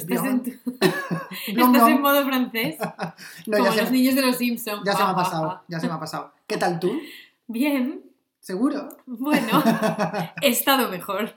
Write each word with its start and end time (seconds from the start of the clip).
Estás, 0.00 0.24
en, 0.26 0.42
tu- 0.42 0.50
Blom, 1.54 1.74
estás 1.74 1.84
blom. 1.84 1.88
en 1.88 2.00
modo 2.02 2.24
francés, 2.24 2.76
No, 3.46 3.58
como 3.58 3.70
los 3.74 3.90
niños 3.90 4.14
de 4.14 4.22
los 4.22 4.36
Simpsons. 4.36 4.82
ya 4.84 4.92
se 4.92 4.98
me 4.98 5.04
ha 5.04 5.08
Ah, 5.08 5.12
ah, 5.12 5.16
pasado, 5.16 5.50
ah. 5.50 5.62
ya 5.68 5.80
se 5.80 5.86
me 5.86 5.92
ha 5.94 6.00
pasado. 6.00 6.32
¿Qué 6.46 6.56
tal 6.56 6.78
tú? 6.80 6.92
Bien, 7.46 8.02
¿Seguro? 8.40 8.88
bueno, 9.06 9.62
he 10.40 10.48
estado 10.48 10.88
mejor. 10.88 11.32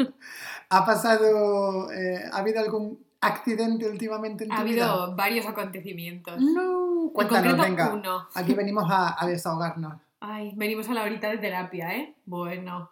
¿Ha 0.70 0.86
pasado, 0.86 1.92
eh, 1.92 2.24
ha 2.32 2.38
habido 2.38 2.60
algún 2.62 3.00
accidente 3.22 3.88
últimamente 3.90 4.44
en 4.46 4.50
tu 4.50 4.56
Ha 4.56 4.64
vida? 4.64 4.90
habido 4.92 5.16
varios 5.16 5.46
acontecimientos. 5.46 6.40
No, 6.42 7.10
cuéntanos, 7.14 7.58
venga. 7.58 7.94
uno. 7.94 8.28
Aquí 8.34 8.54
venimos 8.54 8.90
a, 8.90 9.22
a 9.22 9.28
desahogarnos. 9.28 9.96
Ay, 10.20 10.54
venimos 10.56 10.88
a 10.90 10.94
la 10.94 11.04
horita 11.04 11.30
de 11.30 11.38
terapia, 11.38 11.96
¿eh? 11.96 12.16
Bueno. 12.26 12.90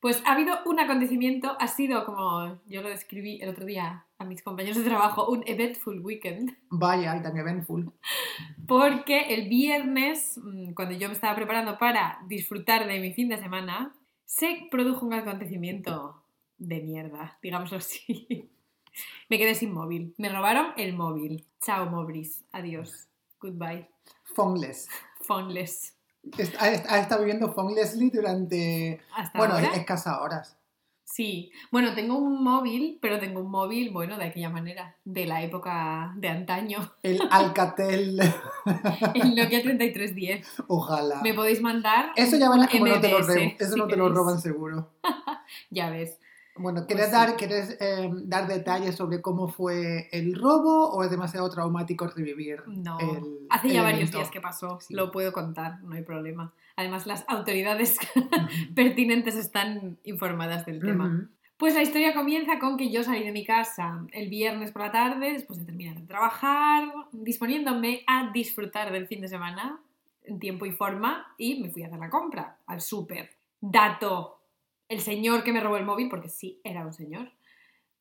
Pues 0.00 0.22
ha 0.24 0.32
habido 0.32 0.54
un 0.64 0.80
acontecimiento, 0.80 1.54
ha 1.60 1.66
sido 1.68 2.06
como 2.06 2.58
yo 2.66 2.80
lo 2.80 2.88
describí 2.88 3.38
el 3.42 3.50
otro 3.50 3.66
día 3.66 4.06
a 4.20 4.24
mis 4.24 4.42
compañeros 4.42 4.76
de 4.76 4.84
trabajo, 4.84 5.28
un 5.30 5.42
eventful 5.46 5.98
weekend, 6.00 6.54
Vaya, 6.68 7.16
y 7.16 7.22
tan 7.22 7.36
eventful. 7.38 7.90
porque 8.68 9.34
el 9.34 9.48
viernes, 9.48 10.38
mm, 10.42 10.74
cuando 10.74 10.94
yo 10.94 11.08
me 11.08 11.14
estaba 11.14 11.34
preparando 11.34 11.78
para 11.78 12.18
disfrutar 12.28 12.86
de 12.86 13.00
mi 13.00 13.14
fin 13.14 13.30
de 13.30 13.38
semana, 13.38 13.94
se 14.26 14.68
produjo 14.70 15.06
un 15.06 15.14
acontecimiento 15.14 16.22
de 16.58 16.80
mierda, 16.80 17.38
digámoslo 17.42 17.78
así. 17.78 18.50
Me 19.30 19.38
quedé 19.38 19.54
sin 19.54 19.72
móvil, 19.72 20.14
me 20.18 20.28
robaron 20.28 20.72
el 20.76 20.94
móvil. 20.94 21.46
Chao, 21.62 21.86
Mobris, 21.88 22.44
adiós, 22.52 23.08
goodbye, 23.40 23.88
Phoneless. 24.34 24.88
phoneless. 25.22 25.96
Ha, 26.58 26.64
ha 26.64 26.98
estado 26.98 27.20
viviendo 27.22 27.52
Phonelessly 27.54 28.10
durante, 28.10 29.00
Hasta 29.16 29.38
bueno, 29.38 29.54
ahora. 29.54 29.68
escasas 29.68 30.18
horas. 30.20 30.58
Sí, 31.12 31.50
bueno, 31.72 31.92
tengo 31.94 32.16
un 32.16 32.42
móvil, 32.44 32.98
pero 33.02 33.18
tengo 33.18 33.40
un 33.40 33.50
móvil, 33.50 33.90
bueno, 33.90 34.16
de 34.16 34.26
aquella 34.26 34.48
manera, 34.48 34.96
de 35.04 35.26
la 35.26 35.42
época 35.42 36.12
de 36.16 36.28
antaño, 36.28 36.78
El 37.02 37.20
Alcatel, 37.30 38.20
el 39.14 39.34
Nokia 39.34 39.60
3310. 39.62 40.46
ojalá. 40.68 41.20
Me 41.22 41.34
podéis 41.34 41.60
mandar 41.60 42.12
Eso 42.14 42.36
ya 42.36 42.48
verás 42.48 42.68
como 42.70 42.86
no 42.86 43.00
te 43.00 43.10
lo, 43.10 43.18
MMS, 43.18 43.26
re- 43.34 43.56
eso 43.58 43.72
si 43.74 43.78
no 43.80 43.88
te 43.88 43.96
lo 43.96 44.08
roban 44.08 44.40
seguro. 44.40 44.90
Ya 45.70 45.90
ves. 45.90 46.16
Bueno, 46.60 46.86
¿quieres, 46.86 47.06
Pues 47.06 47.12
dar. 47.12 47.36
¿quieres 47.36 47.76
eh, 47.80 48.10
dar 48.24 48.46
detalles 48.46 48.94
sobre 48.96 49.20
cómo 49.22 49.48
fue 49.48 50.08
el 50.12 50.34
robo 50.38 50.90
o 50.90 51.02
es 51.02 51.10
demasiado 51.10 51.48
traumático 51.50 52.06
revivir? 52.06 52.62
No, 52.66 52.98
el- 52.98 53.46
hace 53.50 53.68
el 53.68 53.72
ya 53.74 53.82
varios 53.82 54.10
días 54.10 54.30
que 54.30 54.40
pasó, 54.40 54.78
Sí. 54.80 54.94
lo 54.94 55.10
puedo 55.10 55.32
contar, 55.32 55.82
no 55.82 55.94
hay 55.94 56.02
problema. 56.02 56.52
Además, 56.76 57.06
las 57.06 57.24
autoridades 57.28 57.98
pertinentes 58.74 59.36
están 59.36 59.98
informadas 60.04 60.66
del 60.66 60.80
tema. 60.80 61.28
Pues 61.56 61.74
la 61.74 61.82
historia 61.82 62.14
comienza 62.14 62.58
con 62.58 62.76
que 62.78 62.90
yo 62.90 63.02
salí 63.04 63.22
de 63.22 63.32
mi 63.32 63.44
casa 63.44 64.06
el 64.12 64.30
viernes 64.30 64.72
por 64.72 64.82
la 64.82 64.92
tarde, 64.92 65.32
después 65.34 65.58
de 65.58 65.66
terminar 65.66 65.96
de 65.96 66.06
trabajar, 66.06 66.88
disponiéndome 67.12 68.02
a 68.06 68.30
disfrutar 68.32 68.90
del 68.92 69.06
fin 69.06 69.20
de 69.20 69.28
semana 69.28 69.78
en 70.24 70.38
tiempo 70.38 70.64
y 70.64 70.72
forma, 70.72 71.34
y 71.36 71.60
me 71.62 71.70
fui 71.70 71.82
a 71.82 71.86
hacer 71.88 71.98
la 71.98 72.08
compra 72.08 72.56
al 72.66 72.80
súper. 72.80 73.30
Dato, 73.60 74.39
el 74.90 75.00
señor 75.00 75.44
que 75.44 75.52
me 75.52 75.60
robó 75.60 75.78
el 75.78 75.86
móvil, 75.86 76.08
porque 76.10 76.28
sí, 76.28 76.60
era 76.64 76.84
un 76.84 76.92
señor, 76.92 77.32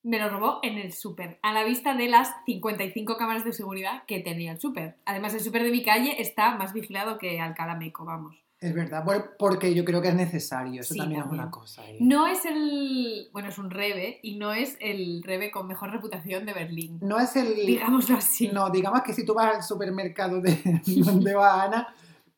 me 0.04 0.20
lo 0.20 0.30
robó 0.30 0.60
en 0.64 0.78
el 0.78 0.92
súper, 0.92 1.40
a 1.42 1.54
la 1.54 1.64
vista 1.64 1.94
de 1.96 2.10
las 2.10 2.34
55 2.46 3.16
cámaras 3.18 3.46
de 3.46 3.54
seguridad 3.54 4.04
que 4.08 4.20
tenía 4.20 4.54
el 4.54 4.60
súper. 4.60 4.98
Además, 5.06 5.34
el 5.34 5.42
súper 5.42 5.64
de 5.64 5.72
mi 5.72 5.84
calle 5.84 6.22
está 6.22 6.56
más 6.56 6.74
vigilado 6.74 7.18
que 7.18 7.40
Alcalá 7.40 7.76
Meco, 7.76 8.06
vamos. 8.06 8.36
Es 8.60 8.74
verdad, 8.74 9.06
porque 9.38 9.74
yo 9.74 9.86
creo 9.86 10.02
que 10.02 10.10
es 10.10 10.16
necesario, 10.16 10.82
eso 10.82 10.94
Sí, 10.94 11.00
también, 11.00 11.22
es 11.22 11.28
una 11.28 11.50
cosa. 11.50 11.90
¿eh? 11.90 11.98
No 12.02 12.28
es 12.28 12.44
el. 12.44 13.30
Bueno, 13.32 13.48
es 13.48 13.58
un 13.58 13.70
Rebe 13.70 14.20
y 14.22 14.36
no 14.36 14.52
es 14.52 14.76
el 14.82 15.24
Rebe 15.24 15.50
con 15.50 15.66
mejor 15.66 15.92
reputación 15.92 16.46
de 16.46 16.54
Berlín. 16.54 17.00
No 17.02 17.20
es 17.20 17.38
el... 17.38 17.56
Digámoslo 17.56 18.18
así. 18.18 18.50
No, 18.50 18.70
digamos 18.70 19.02
que 19.04 19.14
si 19.14 19.26
tú 19.26 19.34
vas 19.34 19.56
al 19.56 19.64
supermercado 19.64 20.42
de 20.42 20.82
donde 21.06 21.34
va 21.36 21.64
Ana, 21.64 21.88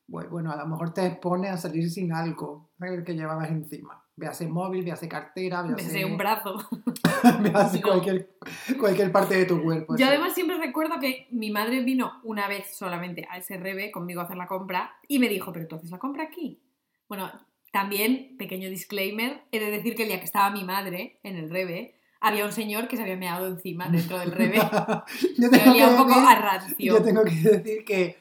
pues, 0.08 0.30
bueno, 0.30 0.52
a 0.52 0.56
lo 0.56 0.66
mejor 0.66 0.94
te 0.94 1.06
expone 1.06 1.48
a 1.48 1.56
salir 1.56 1.90
sin 1.90 2.12
algo 2.12 2.70
¿sabes? 2.78 3.02
que 3.02 3.14
llevabas 3.14 3.50
encima. 3.50 4.04
Véase 4.22 4.46
móvil, 4.46 4.84
véase 4.84 5.08
cartera, 5.08 5.64
Me 5.64 5.74
véase, 5.74 5.90
sé 5.90 6.04
un 6.04 6.16
brazo. 6.16 6.54
véase 7.40 7.80
No. 7.80 7.88
cualquier, 7.88 8.30
cualquier 8.78 9.10
parte 9.10 9.34
de 9.36 9.46
tu 9.46 9.60
cuerpo. 9.60 9.94
Yo 9.94 9.98
sí. 9.98 10.02
además 10.04 10.32
siempre 10.32 10.58
recuerdo 10.58 11.00
que 11.00 11.26
mi 11.32 11.50
madre 11.50 11.82
vino 11.82 12.20
una 12.22 12.46
vez 12.46 12.76
solamente 12.76 13.26
a 13.28 13.38
ese 13.38 13.56
Rebe 13.56 13.90
conmigo 13.90 14.20
a 14.20 14.24
hacer 14.24 14.36
la 14.36 14.46
compra 14.46 14.92
y 15.08 15.18
me 15.18 15.28
dijo, 15.28 15.52
pero 15.52 15.66
tú 15.66 15.74
haces 15.74 15.90
la 15.90 15.98
compra 15.98 16.22
aquí. 16.22 16.60
Bueno, 17.08 17.32
también, 17.72 18.36
pequeño 18.38 18.70
disclaimer, 18.70 19.42
he 19.50 19.58
de 19.58 19.72
decir 19.72 19.96
que 19.96 20.02
el 20.04 20.08
día 20.10 20.18
que 20.20 20.26
estaba 20.26 20.50
mi 20.50 20.62
madre 20.62 21.18
en 21.24 21.36
el 21.36 21.50
Rebe, 21.50 21.96
había 22.20 22.44
un 22.44 22.52
señor 22.52 22.86
que 22.86 22.96
se 22.96 23.02
había 23.02 23.16
meado 23.16 23.48
encima 23.48 23.88
dentro 23.88 24.20
del 24.20 24.30
Rebe. 24.30 24.58
yo, 25.38 25.50
Me 25.50 25.58
tengo 25.58 25.88
un 25.90 25.96
poco 25.96 26.20
decir- 26.20 26.28
a 26.28 26.66
yo 26.78 27.02
tengo 27.02 27.24
que 27.24 27.34
decir 27.34 27.84
que 27.84 28.16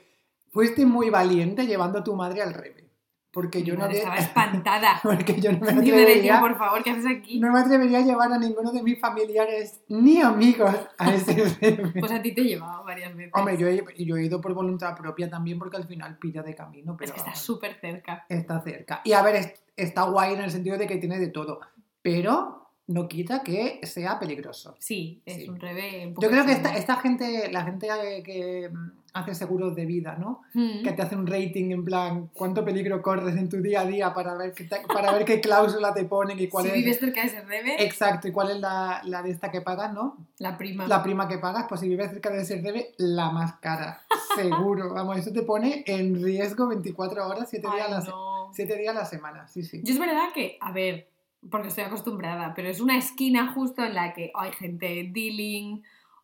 fuiste 0.51 0.83
muy 0.85 1.11
valiente 1.11 1.67
llevando 1.67 1.99
a 1.99 2.03
tu 2.03 2.15
madre 2.15 2.41
al 2.41 2.55
revés. 2.55 2.85
Porque 3.33 3.59
Mi 3.59 3.63
yo 3.65 3.73
no, 3.75 3.79
madre 3.81 3.93
me- 3.93 3.99
estaba 3.99 4.15
espantada. 4.19 4.99
porque 5.03 5.39
yo 5.39 5.51
no 5.53 5.59
me 5.59 5.71
atrevería, 5.71 6.39
por 6.41 6.57
favor, 6.57 6.83
¿qué 6.83 6.91
haces 6.91 7.05
aquí? 7.05 7.39
no 7.39 7.51
me 7.53 7.59
atrevería 7.61 7.99
a 7.99 8.01
llevar 8.01 8.31
a 8.33 8.37
ninguno 8.37 8.71
de 8.73 8.83
mis 8.83 8.99
familiares 8.99 9.79
ni 9.87 10.19
amigos 10.21 10.75
a 10.97 11.13
ese. 11.13 11.81
Pues 11.99 12.11
a 12.11 12.21
ti 12.21 12.33
te 12.33 12.41
he 12.41 12.43
llevado 12.43 12.83
varias 12.83 13.15
veces. 13.15 13.31
Hombre, 13.33 13.57
yo 13.57 13.67
he, 13.67 13.83
yo 14.05 14.17
he 14.17 14.25
ido 14.25 14.41
por 14.41 14.53
voluntad 14.53 14.97
propia 14.97 15.29
también 15.29 15.57
porque 15.59 15.77
al 15.77 15.87
final 15.87 16.17
pilla 16.17 16.43
de 16.43 16.53
camino, 16.55 16.95
pero 16.97 17.09
es 17.09 17.13
que 17.13 17.19
está 17.19 17.33
súper 17.35 17.79
cerca. 17.79 18.25
está 18.27 18.59
cerca. 18.61 19.01
Y 19.05 19.13
a 19.13 19.21
ver, 19.21 19.35
es- 19.37 19.63
está 19.77 20.03
guay 20.03 20.33
en 20.33 20.41
el 20.41 20.51
sentido 20.51 20.77
de 20.77 20.85
que 20.87 20.97
tiene 20.97 21.17
de 21.17 21.29
todo, 21.29 21.61
pero 22.01 22.60
no 22.91 23.07
quita 23.07 23.41
que 23.43 23.79
sea 23.83 24.19
peligroso. 24.19 24.75
Sí, 24.79 25.21
es 25.25 25.35
Sí. 25.37 25.49
un 25.49 25.59
revés. 25.59 26.07
un 26.07 26.15
Yo 26.21 26.29
creo 26.29 26.45
que 26.45 26.51
esta, 26.53 26.75
esta 26.75 26.95
gente, 26.97 27.49
la 27.51 27.63
gente 27.63 27.87
que 28.23 28.69
mm, 28.71 28.91
hace 29.13 29.35
seguros 29.35 29.75
de 29.75 29.85
vida, 29.85 30.15
¿no? 30.17 30.41
Mm. 30.53 30.83
Que 30.83 30.91
te 30.93 31.01
hace 31.01 31.15
un 31.15 31.27
rating 31.27 31.71
en 31.71 31.83
plan, 31.83 32.29
cuánto 32.33 32.63
peligro 32.63 33.01
corres 33.01 33.35
en 33.35 33.49
tu 33.49 33.57
día 33.61 33.81
a 33.81 33.85
día 33.85 34.13
para 34.13 34.35
ver 34.35 34.53
qué, 34.53 34.63
te- 34.63 34.81
para 34.87 35.11
ver 35.11 35.25
qué 35.25 35.41
cláusula 35.41 35.93
te 35.93 36.05
ponen 36.05 36.39
y 36.39 36.47
cuál 36.47 36.63
Si 36.65 36.69
es... 36.69 36.75
vives 36.75 36.99
cerca 36.99 37.21
de 37.21 37.27
ese 37.27 37.41
rebe, 37.41 37.83
Exacto, 37.83 38.27
y 38.29 38.31
cuál 38.31 38.51
es 38.51 38.59
la, 38.59 39.01
la 39.03 39.21
de 39.21 39.31
esta 39.31 39.51
que 39.51 39.59
pagas, 39.61 39.93
¿no? 39.93 40.17
la 40.37 40.57
prima. 40.57 40.87
La 40.87 41.03
prima 41.03 41.27
que 41.27 41.37
pagas, 41.39 41.65
pues 41.67 41.81
si 41.81 41.89
vives 41.89 42.09
cerca 42.11 42.29
de 42.29 42.41
ese 42.41 42.61
debe, 42.61 42.93
la 42.97 43.29
más 43.31 43.53
cara. 43.55 44.01
Seguro. 44.35 44.93
Vamos, 44.93 45.17
eso 45.17 45.31
te 45.33 45.41
pone 45.43 45.83
en 45.85 46.23
riesgo 46.23 46.67
24 46.67 47.27
horas, 47.27 47.47
7 47.49 47.67
días, 47.67 47.85
Ay, 47.87 47.93
a 47.93 47.99
la, 47.99 48.05
no. 48.05 48.51
días 48.55 48.95
a 48.95 48.99
la 48.99 49.05
semana. 49.05 49.47
Sí, 49.47 49.61
sí. 49.63 49.81
Yo 49.83 49.93
es 49.93 49.99
verdad 49.99 50.29
que, 50.33 50.57
a 50.61 50.71
ver, 50.71 51.09
porque 51.49 51.69
estoy 51.69 51.83
acostumbrada, 51.85 52.53
pero 52.55 52.69
es 52.69 52.79
una 52.81 52.97
esquina 52.97 53.51
justo 53.53 53.83
en 53.83 53.95
la 53.95 54.13
que 54.13 54.31
hay 54.35 54.51
gente 54.53 55.09
dealing 55.11 55.81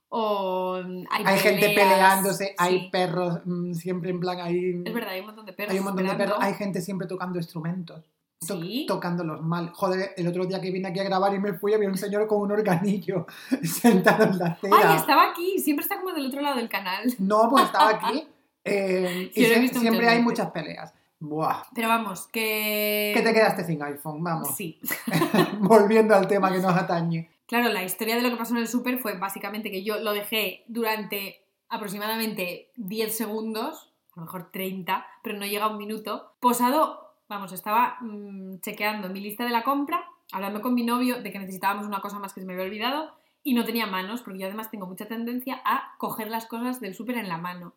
o 0.10 0.76
hay, 1.10 1.24
Hay 1.26 1.40
gente 1.40 1.70
peleándose, 1.70 2.56
hay 2.58 2.80
sí. 2.82 2.90
perros 2.92 3.40
mm, 3.46 3.74
siempre 3.74 4.10
en 4.12 4.20
plan, 4.20 4.40
hay, 4.40 4.82
Es 4.86 4.94
verdad, 4.94 5.10
hay 5.12 5.20
un 5.20 5.26
montón 5.26 5.46
de 5.46 5.54
perros. 5.54 5.74
hay 5.74 5.80
un 5.80 5.86
montón 5.86 6.06
de 6.06 6.12
esperando. 6.12 6.36
perros, 6.36 6.48
hay 6.48 6.54
gente 6.58 6.82
siempre 6.82 7.08
tocando 7.08 7.38
instrumentos. 7.40 8.04
to- 8.48 8.62
Sí. 8.62 8.86
Tocándolos 8.88 9.42
mal. 9.42 9.72
Joder, 9.74 10.12
el 10.16 10.28
otro 10.28 10.46
día 10.46 10.62
que 10.62 10.70
vine 10.72 10.88
aquí 10.90 11.00
a 11.00 11.04
grabar 11.04 11.34
y 11.34 11.40
me 11.40 11.54
fui, 11.54 11.74
había 11.74 11.90
un 11.90 11.98
señor 11.98 12.28
con 12.28 12.40
un 12.42 12.52
organillo 12.52 13.26
sentado 13.64 14.26
en 14.26 14.38
la 14.38 14.46
acera. 14.48 14.76
Ay, 14.92 14.96
estaba 14.98 15.32
aquí, 15.32 15.58
siempre 15.60 15.82
está 15.84 16.00
como 16.00 16.14
del 16.14 16.28
otro 16.28 16.42
lado 16.42 16.56
del 16.58 16.70
canal. 16.70 17.04
No, 17.20 17.50
pues 17.50 17.66
estaba 17.66 17.90
aquí. 17.90 18.28
eh, 18.64 19.32
y 19.34 19.60
visto 19.60 19.80
siempre 19.80 20.06
hay 20.08 20.18
veces. 20.18 20.24
muchas 20.24 20.52
peleas. 20.52 20.94
Buah. 21.20 21.64
Pero 21.74 21.88
vamos, 21.88 22.28
que... 22.28 23.12
Que 23.16 23.22
te 23.22 23.34
quedaste 23.34 23.64
sin 23.64 23.82
iPhone, 23.82 24.24
vamos. 24.24 24.56
Sí. 24.56 24.80
Volviendo 25.60 26.16
al 26.16 26.28
tema 26.28 26.52
que 26.52 26.60
nos 26.60 26.76
atañe. 26.76 27.30
Claro, 27.48 27.70
la 27.70 27.84
historia 27.84 28.16
de 28.16 28.22
lo 28.22 28.30
que 28.30 28.36
pasó 28.36 28.54
en 28.54 28.62
el 28.62 28.68
súper 28.68 29.00
fue 29.00 29.18
básicamente 29.18 29.72
que 29.72 29.84
yo 29.84 29.98
lo 30.00 30.14
dejé 30.14 30.64
durante 30.68 31.42
aproximadamente 31.70 32.72
10 32.76 33.16
segundos, 33.16 33.92
a 34.16 34.20
lo 34.20 34.26
mejor 34.26 34.52
30, 34.52 35.06
pero 35.24 35.38
no 35.38 35.46
llega 35.46 35.66
a 35.66 35.70
un 35.70 35.78
minuto, 35.78 36.34
posado, 36.40 37.14
vamos, 37.28 37.52
estaba 37.52 37.98
mm, 38.02 38.60
chequeando 38.60 39.10
mi 39.10 39.22
lista 39.22 39.44
de 39.44 39.52
la 39.52 39.64
compra, 39.64 40.06
hablando 40.32 40.62
con 40.62 40.74
mi 40.74 40.84
novio 40.84 41.22
de 41.22 41.32
que 41.32 41.40
necesitábamos 41.40 41.88
una 41.88 42.02
cosa 42.02 42.20
más 42.20 42.34
que 42.34 42.42
se 42.42 42.48
me 42.48 42.54
había 42.54 42.66
olvidado 42.66 43.14
y 43.44 43.54
no 43.54 43.64
tenía 43.64 43.88
manos, 43.88 44.22
porque 44.22 44.40
yo 44.40 44.46
además 44.46 44.70
tengo 44.70 44.86
mucha 44.86 45.08
tendencia 45.08 45.62
a 45.66 45.96
coger 45.98 46.30
las 46.30 46.46
cosas 46.46 46.80
del 46.82 46.96
súper 46.96 47.18
en 47.18 47.30
la 47.30 47.38
mano 47.38 47.74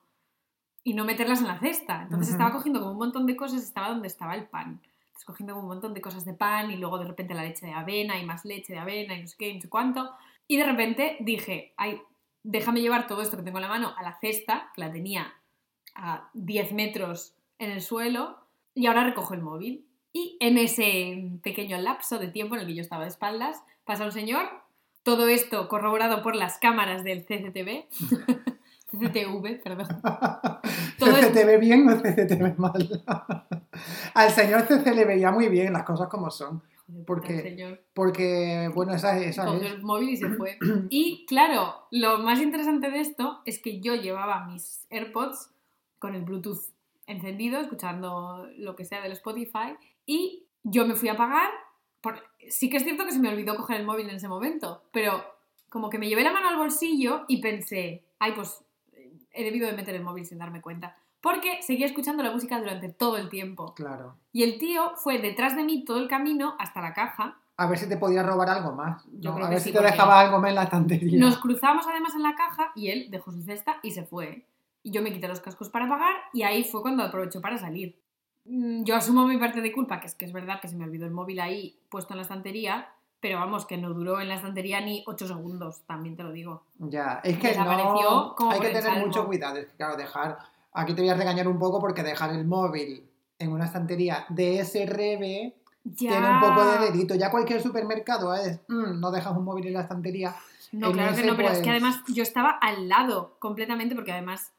y 0.82 0.94
no 0.94 1.05
meterlas 1.05 1.41
en 1.41 1.49
la 1.49 1.59
cesta. 1.59 2.03
Entonces 2.03 2.29
Ujú. 2.29 2.37
estaba 2.37 2.53
cogiendo 2.53 2.81
como 2.81 2.93
un 2.93 2.99
montón 2.99 3.27
de 3.27 3.37
cosas, 3.37 3.62
estaba 3.62 3.88
donde 3.88 4.09
estaba 4.09 4.35
el 4.35 4.47
pan. 4.47 4.81
Entonces 5.06 5.25
cogiendo 5.25 5.55
como 5.55 5.67
un 5.67 5.75
montón 5.75 5.94
de 5.94 6.00
cosas 6.00 6.25
de 6.25 6.35
pan 6.35 6.71
y 6.71 6.77
luego 6.77 6.99
de 6.99 7.05
repente 7.05 7.35
la 7.35 7.43
leche 7.43 7.67
de 7.67 7.73
avena 7.73 8.19
y 8.19 8.25
más 8.25 8.44
leche 8.44 8.73
de 8.73 8.79
avena 8.79 9.15
y 9.15 9.23
no 9.23 9.27
sé 9.27 9.37
qué 9.38 9.49
y 9.49 9.55
no 9.55 9.61
sé 9.61 9.69
cuánto. 9.69 10.11
Y 10.49 10.56
de 10.56 10.65
repente 10.65 11.17
dije, 11.21 11.75
ay, 11.77 12.00
déjame 12.43 12.81
llevar 12.81 13.06
todo 13.06 13.23
esto 13.23 13.37
que 13.37 13.43
tengo 13.43 13.59
en 13.59 13.62
la 13.62 13.69
mano 13.69 13.94
a 13.97 14.03
la 14.03 14.19
cesta, 14.19 14.71
que 14.75 14.81
la 14.81 14.91
tenía 14.91 15.35
a 15.94 16.31
10 16.35 16.73
metros 16.73 17.35
en 17.59 17.71
el 17.71 17.82
suelo, 17.82 18.38
y 18.75 18.87
ahora 18.87 19.05
recojo 19.05 19.35
el 19.35 19.43
móvil. 19.43 19.87
Y 20.12 20.37
en 20.41 20.59
ese 20.59 21.38
pequeño 21.43 21.79
lapso 21.79 22.19
de 22.19 22.29
tiempo 22.29 22.55
en 22.55 22.62
el 22.62 22.67
que 22.67 22.75
yo 22.75 22.82
estaba 22.82 23.03
de 23.03 23.11
espaldas, 23.11 23.62
pasa 23.85 24.05
un 24.05 24.12
señor, 24.12 24.49
todo 25.03 25.29
esto 25.29 25.69
corroborado 25.69 26.23
por 26.23 26.35
las 26.35 26.59
cámaras 26.59 27.05
del 27.05 27.25
CCTV, 27.25 27.87
CCTV, 28.91 29.63
perdón. 29.63 29.87
Todo 30.99 31.11
es- 31.17 31.27
¿CCTV 31.29 31.59
bien 31.59 31.89
o 31.89 31.97
CCTV 31.97 32.59
mal? 32.59 33.03
Al 34.15 34.31
señor 34.31 34.63
CC 34.63 34.95
le 34.95 35.05
veía 35.05 35.31
muy 35.31 35.49
bien 35.49 35.73
las 35.73 35.85
cosas 35.85 36.09
como 36.09 36.31
son. 36.31 36.63
Porque-. 37.07 37.79
Porque, 37.95 38.71
bueno, 38.75 38.93
esa, 38.95 39.17
esa 39.19 39.47
Cogió 39.47 39.69
el 39.69 39.83
móvil 39.83 40.11
y 40.11 40.17
se 40.17 40.29
fue. 40.31 40.59
Y 40.91 41.25
claro, 41.27 41.87
lo 41.91 42.19
más 42.19 42.41
interesante 42.41 42.91
de 42.91 43.01
esto 43.01 43.41
es 43.45 43.61
que 43.61 43.81
yo 43.81 43.95
llevaba 43.95 44.47
mis 44.47 44.87
AirPods 44.91 45.51
con 45.99 46.15
el 46.15 46.23
Bluetooth 46.23 46.61
encendido, 47.07 47.61
escuchando 47.61 48.49
lo 48.57 48.77
que 48.77 48.85
sea 48.85 49.03
del 49.03 49.13
Spotify, 49.13 49.77
y 50.07 50.47
yo 50.63 50.87
me 50.87 50.95
fui 50.95 51.09
a 51.09 51.17
pagar. 51.17 51.51
Por... 52.01 52.23
Sí 52.49 52.71
que 52.71 52.79
es 52.79 52.85
cierto 52.85 53.05
que 53.05 53.13
se 53.13 53.19
me 53.19 53.29
olvidó 53.29 53.57
coger 53.57 53.81
el 53.81 53.87
móvil 53.87 54.09
en 54.09 54.17
ese 54.17 54.29
momento, 54.29 54.83
pero 54.93 55.23
como 55.69 55.91
que 55.91 55.99
me 55.99 56.09
llevé 56.09 56.25
la 56.25 56.33
mano 56.33 56.49
al 56.49 56.57
bolsillo 56.57 57.25
y 57.29 57.41
pensé, 57.41 58.05
ay, 58.19 58.33
pues 58.33 58.65
he 59.32 59.44
debido 59.44 59.67
de 59.67 59.75
meter 59.75 59.94
el 59.94 60.03
móvil 60.03 60.25
sin 60.27 60.38
darme 60.38 60.61
cuenta. 60.61 60.97
Porque 61.21 61.61
seguía 61.62 61.87
escuchando 61.87 62.23
la 62.23 62.31
música 62.32 62.59
durante 62.59 62.88
todo 62.88 63.19
el 63.19 63.29
tiempo. 63.29 63.75
Claro. 63.75 64.17
Y 64.32 64.43
el 64.43 64.59
tío 64.59 64.93
fue 64.97 65.19
detrás 65.19 65.55
de 65.55 65.65
mí 65.65 65.85
todo 65.85 65.99
el 65.99 66.09
camino 66.09 66.55
hasta 66.59 66.81
la 66.81 66.94
caja. 66.94 67.37
A 67.59 67.67
ver 67.67 67.77
si 67.79 67.87
te 67.88 67.99
podía 67.99 68.23
robar 68.23 68.49
algo 68.49 68.73
más. 68.73 69.05
Yo 69.19 69.32
a 69.32 69.37
que 69.37 69.43
ver 69.49 69.59
sí, 69.59 69.65
si 69.65 69.73
te 69.73 69.79
porque- 69.79 69.93
dejaba 69.93 70.19
algo 70.21 70.38
más 70.41 70.49
en 70.49 70.55
la 70.55 70.62
estantería. 70.62 71.21
Nos 71.21 71.37
cruzamos 71.38 71.87
además 71.87 72.15
en 72.15 72.23
la 72.23 72.35
caja 72.35 72.73
y 72.75 72.88
él 72.88 73.09
dejó 73.11 73.32
su 73.32 73.43
cesta 73.43 73.81
y 73.82 73.91
se 73.91 74.05
fue. 74.05 74.47
Y 74.82 74.93
yo 74.93 75.03
me 75.03 75.12
quité 75.12 75.29
los 75.29 75.41
cascos 75.41 75.69
para 75.69 75.87
pagar 75.87 76.15
y 76.32 76.43
ahí 76.43 76.65
fue 76.65 76.81
cuando 76.81 77.03
aprovechó 77.05 77.43
para 77.43 77.59
salir. 77.59 78.00
Mm, 78.47 78.85
Yo 78.85 78.97
asumo 78.97 79.27
mi 79.27 79.37
parte 79.37 79.61
de 79.61 79.73
culpa, 79.73 80.00
que 80.00 80.06
es 80.06 80.15
que 80.15 80.25
es 80.25 80.32
verdad 80.32 80.59
que 80.62 80.69
se 80.69 80.77
me 80.77 80.85
olvidó 80.85 81.05
el 81.05 81.12
móvil 81.12 81.38
ahí 81.41 81.79
puesto 81.91 82.15
en 82.15 82.17
la 82.17 82.23
estantería, 82.23 82.88
pero 83.20 83.38
vamos, 83.38 83.67
que 83.67 83.76
no 83.76 83.90
duró 83.90 84.20
en 84.20 84.28
la 84.28 84.34
estantería 84.37 84.81
ni 84.81 85.05
8 85.06 85.26
segundos, 85.28 85.82
también 85.87 86.17
te 86.17 86.22
lo 86.22 86.32
digo. 86.32 86.62
Ya, 86.78 87.20
es 87.22 87.38
que 87.38 87.49
Desapareció 87.49 88.11
no. 88.11 88.34
como 88.34 88.50
Hay 88.50 88.61
que 88.61 88.70
tener 88.70 88.99
mucho 89.06 89.26
cuidado. 89.26 89.56
Es 89.58 89.67
que, 89.67 89.76
claro, 89.76 89.96
dejar. 89.96 90.38
Aquí 90.72 90.94
te 90.94 91.02
voy 91.02 91.11
a 91.11 91.14
regañar 91.14 91.46
un 91.49 91.58
poco 91.58 91.81
porque 91.81 92.02
dejar 92.02 92.31
el 92.32 92.46
móvil 92.46 93.05
en 93.38 93.52
una 93.52 93.67
estantería 93.67 94.25
de 94.28 94.58
SRB 94.64 95.52
Ya. 95.84 95.94
tiene 96.11 96.31
un 96.31 96.40
poco 96.40 96.64
de 96.64 96.90
delito. 96.90 97.14
Ya 97.14 97.31
cualquier 97.31 97.61
supermercado 97.62 98.34
es. 98.34 98.61
"Mm, 98.69 99.00
no 99.00 99.11
dejas 99.11 99.37
un 99.37 99.44
móvil 99.44 99.67
en 99.67 99.75
la 99.75 99.81
estantería. 99.82 100.34
No, 100.72 100.88
en 100.88 100.93
claro 100.93 101.17
que 101.17 101.25
no, 101.25 101.37
pero 101.37 101.49
es 101.49 101.55
pues- 101.55 101.64
que 101.64 101.70
además 101.70 102.02
yo 102.08 102.22
estaba 102.22 102.50
al 102.50 102.88
lado 102.88 103.37
completamente 103.40 103.94
porque 103.94 104.12
además, 104.12 104.52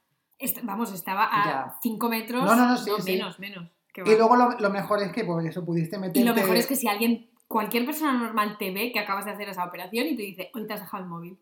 vamos, 0.63 0.91
estaba 0.93 1.25
a 1.31 1.45
Ya. 1.45 1.73
5 1.81 2.09
metros. 2.09 2.43
No, 2.43 2.55
no, 2.55 2.67
no, 2.67 2.77
sí, 2.77 2.91
sí. 2.99 3.13
menos, 3.13 3.39
menos. 3.39 3.69
Y 3.95 4.01
luego 4.15 4.35
lo, 4.35 4.51
lo 4.59 4.69
mejor 4.69 4.99
es 5.01 5.11
que 5.11 5.23
por 5.25 5.45
eso 5.45 5.63
pudiste 5.65 5.97
meter. 5.97 6.21
Y 6.21 6.25
lo 6.25 6.33
mejor 6.33 6.55
es 6.57 6.65
que 6.67 6.75
si 6.75 6.87
alguien, 6.87 7.29
cualquier 7.51 7.86
persona 7.86 8.13
normal 8.13 8.57
te 8.57 8.71
ve 8.71 8.92
que 8.92 9.00
acabas 9.00 9.25
de 9.25 9.31
hacer 9.31 9.50
esa 9.50 9.65
operación 9.65 10.07
y 10.07 10.15
te 10.15 10.24
dice, 10.24 10.51
hoy 10.53 10.65
te 10.65 10.74
has 10.74 10.81
dejado 10.81 11.03
el 11.03 11.09
móvil. 11.09 11.39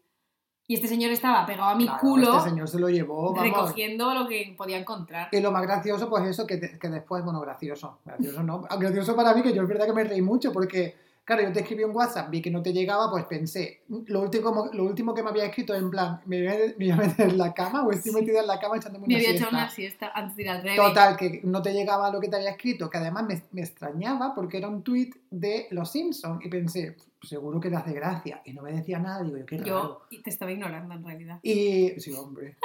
Y 0.67 0.75
este 0.75 0.87
señor 0.87 1.11
estaba 1.11 1.47
pegado 1.47 1.71
a 1.71 1.75
mi 1.75 1.87
culo 1.87 2.37
Este 2.37 2.51
señor 2.51 2.67
se 2.67 2.79
lo 2.79 2.89
llevó. 2.89 3.33
Vamos. 3.33 3.41
recogiendo 3.41 4.13
lo 4.13 4.27
que 4.27 4.53
podía 4.55 4.77
encontrar. 4.77 5.27
Y 5.31 5.39
lo 5.39 5.51
más 5.51 5.63
gracioso, 5.63 6.07
pues 6.07 6.25
eso, 6.25 6.45
que, 6.45 6.77
que 6.77 6.89
después, 6.89 7.23
bueno, 7.23 7.41
gracioso, 7.41 7.97
gracioso 8.05 8.43
no, 8.43 8.61
gracioso 8.61 9.15
para 9.15 9.33
mí, 9.33 9.41
que 9.41 9.51
yo 9.51 9.63
es 9.63 9.67
verdad 9.67 9.87
que 9.87 9.93
me 9.93 10.03
reí 10.03 10.21
mucho, 10.21 10.53
porque, 10.53 10.95
claro, 11.29 11.43
yo 11.43 11.53
te 11.53 11.59
escribí 11.59 11.83
un 11.83 11.95
WhatsApp, 11.95 12.31
vi 12.31 12.41
que 12.41 12.49
no 12.49 12.63
te 12.63 12.73
llegaba, 12.73 13.11
pues 13.11 13.25
pensé, 13.25 13.81
lo 14.07 14.21
último, 14.21 14.67
lo 14.73 14.83
último 14.83 15.13
que 15.13 15.21
me 15.21 15.29
había 15.29 15.45
escrito, 15.45 15.75
en 15.75 15.91
plan, 15.91 16.19
me 16.25 16.39
voy 16.39 16.47
a, 16.47 16.57
me 16.75 16.95
meter 17.07 17.29
en 17.29 17.37
la 17.37 17.53
cama, 17.53 17.83
o 17.85 17.91
estoy 17.91 18.11
Sí. 18.11 18.17
metida 18.19 18.39
en 18.41 18.47
la 18.47 18.59
cama 18.59 18.77
echándome 18.77 19.07
Me 19.07 19.13
una 19.13 19.17
había 19.17 19.29
siesta. 19.29 19.45
echado 19.47 19.61
una 19.63 19.69
siesta 19.69 20.11
antes 20.15 20.35
de 20.37 20.41
ir 20.41 20.49
al 20.49 20.63
revés. 20.63 20.75
Total, 20.77 21.15
que 21.17 21.41
no 21.43 21.61
te 21.61 21.71
llegaba 21.73 22.09
lo 22.11 22.19
que 22.19 22.27
te 22.29 22.37
había 22.37 22.49
escrito, 22.49 22.89
que 22.89 22.97
además 22.97 23.25
me, 23.27 23.43
me 23.51 23.61
extrañaba 23.61 24.33
porque 24.33 24.57
era 24.57 24.67
un 24.67 24.81
tuit 24.81 25.15
de 25.29 25.67
Los 25.69 25.91
Simpsons, 25.91 26.43
y 26.43 26.49
pensé, 26.49 26.97
seguro 27.21 27.59
que 27.59 27.69
te 27.69 27.75
hace 27.75 27.93
gracia, 27.93 28.41
y 28.43 28.53
no 28.53 28.63
me 28.63 28.71
decía 28.71 28.97
nada, 28.97 29.21
digo 29.23 29.37
yo, 29.37 29.45
qué 29.45 29.57
raro. 29.59 30.01
Yo 30.09 30.21
te 30.23 30.31
estaba 30.31 30.51
ignorando 30.51 30.93
en 30.95 31.03
realidad. 31.05 31.39
Y 31.43 31.91
sí, 31.99 32.11
hombre. 32.13 32.55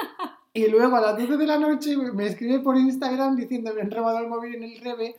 Y 0.53 0.67
luego 0.69 0.95
a 0.95 1.01
las 1.01 1.17
12 1.17 1.35
de 1.37 1.45
la 1.47 1.59
noche 1.59 1.97
me 1.97 2.27
escribe 2.27 2.59
por 2.61 2.77
Instagram 2.77 3.35
diciendo 3.35 3.73
me 3.75 3.81
han 3.81 3.91
robado 3.91 4.19
el 4.19 4.27
móvil 4.27 4.55
en 4.55 4.63
el 4.63 4.79
Rebe 4.79 5.15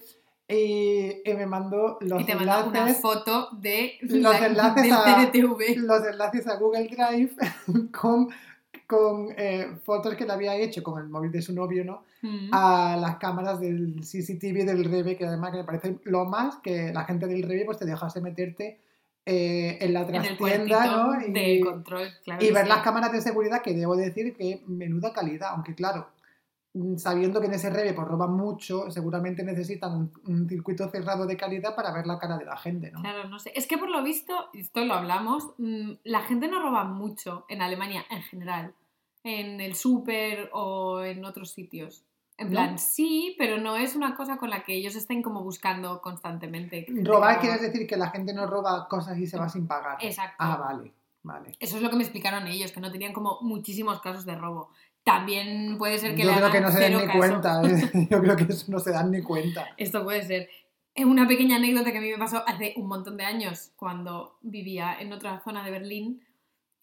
y, 0.49 1.29
y 1.29 1.35
me 1.35 1.47
mandó 1.47 1.99
los 2.03 2.21
y 2.23 2.25
te 2.25 2.35
mandó 2.35 2.69
una 2.69 2.79
enlaces, 2.81 3.03
foto 3.03 3.49
de 3.53 3.95
los 4.03 4.23
la- 4.23 4.47
enlaces 4.47 4.83
del 4.85 4.93
a- 4.93 5.31
los 5.77 6.07
enlaces 6.07 6.47
a 6.47 6.57
Google 6.57 6.89
Drive 6.89 7.31
con, 7.93 8.29
con 8.87 9.29
eh, 9.37 9.77
fotos 9.85 10.15
que 10.15 10.25
le 10.25 10.33
había 10.33 10.55
hecho 10.55 10.83
con 10.83 11.01
el 11.03 11.09
móvil 11.09 11.33
de 11.33 11.43
su 11.43 11.53
novio, 11.53 11.85
¿no? 11.85 12.05
Mm. 12.23 12.51
A 12.53 12.97
las 13.01 13.17
cámaras 13.17 13.61
del 13.61 13.97
CCTV 14.01 14.65
del 14.65 14.85
Rebe, 14.85 15.17
que 15.17 15.27
además 15.27 15.51
que 15.51 15.59
me 15.59 15.65
parece 15.65 15.99
lo 16.05 16.25
más 16.27 16.57
que 16.57 16.93
la 16.93 17.05
gente 17.05 17.27
del 17.27 17.43
Rebe 17.43 17.65
pues 17.65 17.79
te 17.79 17.85
dejase 17.85 18.21
meterte 18.21 18.79
eh, 19.29 19.79
en 19.81 19.93
la 19.93 20.07
trastienda, 20.07 20.87
¿no? 20.87 21.21
Y- 21.27 21.33
de 21.33 21.61
control, 21.61 22.09
claro. 22.23 22.41
y 22.43 22.47
que 22.47 22.53
ver 22.55 22.63
sí. 22.63 22.69
las 22.69 22.83
cámaras 22.83 23.11
de 23.11 23.21
seguridad 23.21 23.61
que 23.63 23.75
debo 23.75 23.97
decir 23.97 24.33
que 24.37 24.63
menuda 24.69 25.13
calidad, 25.13 25.51
aunque 25.55 25.75
claro, 25.75 26.07
sabiendo 26.97 27.41
que 27.41 27.47
en 27.47 27.55
ese 27.55 27.71
rebe 27.71 27.93
pues 27.93 28.07
roban 28.07 28.33
mucho, 28.33 28.91
seguramente 28.91 29.43
necesitan 29.43 29.95
un, 29.95 30.13
un 30.27 30.49
circuito 30.49 30.89
cerrado 30.91 31.27
de 31.27 31.37
calidad 31.37 31.75
para 31.75 31.93
ver 31.93 32.07
la 32.07 32.19
cara 32.19 32.37
de 32.39 32.45
la 32.45 32.57
gente, 32.57 32.91
¿no? 32.91 33.01
Claro, 33.01 33.29
no 33.29 33.39
sé. 33.39 33.53
Es 33.55 33.67
que 33.67 33.79
por 33.79 33.89
lo 33.89 34.03
visto, 34.03 34.49
esto 34.53 34.85
lo 34.85 34.95
hablamos, 34.95 35.55
mm, 35.59 35.93
la 36.05 36.23
gente 36.23 36.49
no 36.49 36.61
roba 36.61 36.85
mucho 36.85 37.45
en 37.49 37.63
Alemania 37.63 38.05
en 38.11 38.23
general, 38.23 38.75
en 39.25 39.61
el 39.61 39.75
súper 39.75 40.51
o 40.53 41.03
en 41.03 41.25
otros 41.25 41.51
sitios. 41.51 42.05
En 42.39 42.49
¿No? 42.49 42.53
plan, 42.53 42.79
sí, 42.79 43.35
pero 43.39 43.57
no 43.57 43.77
es 43.77 43.97
una 43.97 44.15
cosa 44.15 44.37
con 44.37 44.51
la 44.51 44.63
que 44.63 44.75
ellos 44.75 44.95
estén 44.95 45.23
como 45.23 45.43
buscando 45.43 46.03
constantemente. 46.03 46.87
Robar 47.03 47.37
que 47.37 47.47
quieres 47.47 47.63
decir 47.63 47.87
que 47.87 47.97
la 47.97 48.11
gente 48.11 48.35
no 48.35 48.47
roba 48.47 48.87
cosas 48.89 49.19
y 49.19 49.27
se 49.27 49.39
va 49.39 49.49
sin 49.49 49.67
pagar. 49.67 49.97
Exacto. 50.03 50.37
Ah, 50.39 50.57
vale, 50.57 50.93
vale. 51.23 51.57
Eso 51.59 51.77
es 51.77 51.83
lo 51.83 51.89
que 51.89 51.97
me 51.97 52.03
explicaron 52.03 52.47
ellos, 52.47 52.73
que 52.73 52.81
no 52.81 52.93
tenían 52.93 53.15
como 53.15 53.39
muchísimos 53.41 54.03
casos 54.03 54.27
de 54.27 54.37
robo. 54.37 54.71
También 55.07 55.79
puede 55.79 56.01
ser 56.01 56.17
que 56.17 56.25
Yo 56.25 56.33
le 56.33 56.37
creo 56.37 56.51
que 56.51 56.61
no 56.61 56.69
se 56.69 56.81
den 56.81 56.95
ni 56.95 57.07
caso. 57.07 57.19
cuenta, 57.19 57.63
¿eh? 57.65 58.09
yo 58.11 58.21
creo 58.21 58.37
que 58.37 58.43
eso 58.43 58.65
no 58.73 58.81
se 58.81 58.91
dan 58.91 59.13
ni 59.13 59.23
cuenta. 59.23 59.69
Esto 59.77 60.03
puede 60.03 60.23
ser. 60.25 60.49
Eh, 60.97 61.05
Una 61.05 61.29
pequeña 61.29 61.57
anécdota 61.59 61.93
que 61.93 61.99
a 61.99 62.01
mí 62.01 62.11
me 62.11 62.19
pasó 62.19 62.43
hace 62.45 62.75
un 62.77 62.89
montón 62.89 63.17
de 63.17 63.25
años 63.25 63.71
cuando 63.77 64.37
vivía 64.43 64.97
en 64.99 65.13
otra 65.13 65.41
zona 65.45 65.65
de 65.65 65.71
Berlín. 65.71 66.25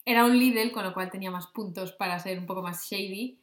Era 0.05 0.23
un 0.23 0.37
Lidl, 0.39 0.71
con 0.71 0.85
lo 0.85 0.93
cual 0.93 1.11
tenía 1.11 1.31
más 1.31 1.47
puntos 1.47 1.91
para 1.91 2.17
ser 2.17 2.39
un 2.39 2.45
poco 2.45 2.61
más 2.61 2.87
shady. 2.89 3.39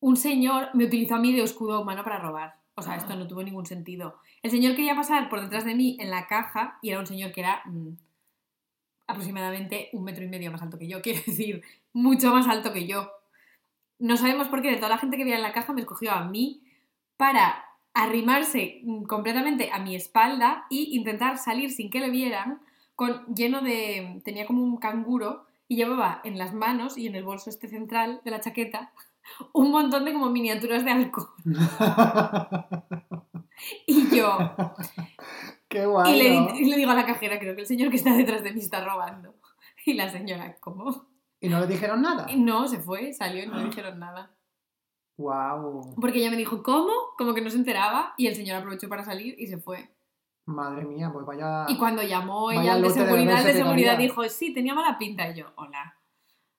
Un 0.00 0.18
señor 0.18 0.68
me 0.74 0.84
utilizó 0.84 1.14
a 1.14 1.20
mí 1.20 1.32
de 1.32 1.42
escudo 1.42 1.80
humano 1.80 2.04
para 2.04 2.18
robar. 2.18 2.56
O 2.74 2.82
sea, 2.82 2.96
esto 2.96 3.16
no 3.16 3.26
tuvo 3.26 3.42
ningún 3.42 3.64
sentido. 3.64 4.16
El 4.42 4.50
señor 4.50 4.76
quería 4.76 4.94
pasar 4.94 5.30
por 5.30 5.40
detrás 5.40 5.64
de 5.64 5.74
mí 5.74 5.96
en 6.00 6.10
la 6.10 6.26
caja 6.26 6.78
y 6.82 6.90
era 6.90 7.00
un 7.00 7.06
señor 7.06 7.32
que 7.32 7.40
era 7.40 7.62
mm, 7.64 7.96
aproximadamente 9.06 9.88
un 9.94 10.04
metro 10.04 10.22
y 10.22 10.28
medio 10.28 10.52
más 10.52 10.60
alto 10.60 10.78
que 10.78 10.86
yo. 10.86 11.00
Quiero 11.02 11.20
decir, 11.26 11.62
mucho 11.94 12.30
más 12.30 12.46
alto 12.46 12.74
que 12.74 12.86
yo. 12.86 13.10
No 13.98 14.16
sabemos 14.16 14.48
por 14.48 14.62
qué 14.62 14.70
de 14.70 14.76
toda 14.76 14.90
la 14.90 14.98
gente 14.98 15.16
que 15.16 15.22
había 15.22 15.36
en 15.36 15.42
la 15.42 15.52
caja 15.52 15.72
me 15.72 15.80
escogió 15.80 16.12
a 16.12 16.24
mí 16.24 16.62
para 17.16 17.64
arrimarse 17.94 18.80
mm, 18.84 19.04
completamente 19.04 19.70
a 19.72 19.78
mi 19.78 19.94
espalda 19.94 20.66
y 20.70 20.96
intentar 20.96 21.38
salir 21.38 21.70
sin 21.70 21.90
que 21.90 22.00
le 22.00 22.10
vieran, 22.10 22.60
con, 22.94 23.26
lleno 23.34 23.60
de... 23.60 24.20
tenía 24.24 24.46
como 24.46 24.62
un 24.62 24.76
canguro 24.78 25.46
y 25.66 25.76
llevaba 25.76 26.20
en 26.24 26.38
las 26.38 26.54
manos 26.54 26.96
y 26.96 27.06
en 27.06 27.14
el 27.14 27.24
bolso 27.24 27.50
este 27.50 27.68
central 27.68 28.20
de 28.24 28.30
la 28.30 28.40
chaqueta 28.40 28.92
un 29.52 29.70
montón 29.70 30.04
de 30.04 30.12
como 30.12 30.30
miniaturas 30.30 30.84
de 30.84 30.90
alcohol. 30.90 31.28
Y 33.86 34.16
yo, 34.16 34.38
Qué 35.68 35.84
guay. 35.84 36.14
y 36.14 36.16
le, 36.16 36.60
y 36.60 36.70
le 36.70 36.76
digo 36.76 36.92
a 36.92 36.94
la 36.94 37.04
cajera, 37.04 37.40
creo 37.40 37.56
que 37.56 37.62
el 37.62 37.66
señor 37.66 37.90
que 37.90 37.96
está 37.96 38.14
detrás 38.14 38.44
de 38.44 38.52
mí 38.52 38.60
está 38.60 38.84
robando. 38.84 39.34
Y 39.84 39.94
la 39.94 40.08
señora, 40.08 40.56
¿cómo? 40.60 41.07
¿Y 41.40 41.48
no 41.48 41.60
le 41.60 41.66
dijeron 41.66 42.02
nada? 42.02 42.26
No, 42.36 42.66
se 42.66 42.80
fue, 42.80 43.12
salió 43.12 43.42
y 43.42 43.46
no 43.46 43.56
le 43.56 43.64
dijeron 43.64 43.98
nada. 43.98 44.30
Wow. 45.16 45.94
Porque 46.00 46.18
ella 46.18 46.30
me 46.30 46.36
dijo, 46.36 46.62
¿cómo? 46.62 46.92
Como 47.16 47.34
que 47.34 47.40
no 47.40 47.50
se 47.50 47.56
enteraba 47.56 48.14
y 48.16 48.26
el 48.26 48.36
señor 48.36 48.56
aprovechó 48.56 48.88
para 48.88 49.04
salir 49.04 49.34
y 49.38 49.46
se 49.46 49.58
fue. 49.58 49.90
Madre 50.46 50.84
mía, 50.84 51.10
pues 51.12 51.26
vaya. 51.26 51.66
Y 51.68 51.76
cuando 51.76 52.02
llamó 52.02 52.50
ella 52.50 52.74
al 52.74 52.82
de 52.82 52.90
seguridad, 52.90 53.44
de 53.44 53.52
seguridad 53.52 53.98
dijo, 53.98 54.26
sí, 54.28 54.54
tenía 54.54 54.74
mala 54.74 54.96
pinta. 54.96 55.28
Y 55.28 55.34
yo, 55.34 55.52
hola. 55.56 55.96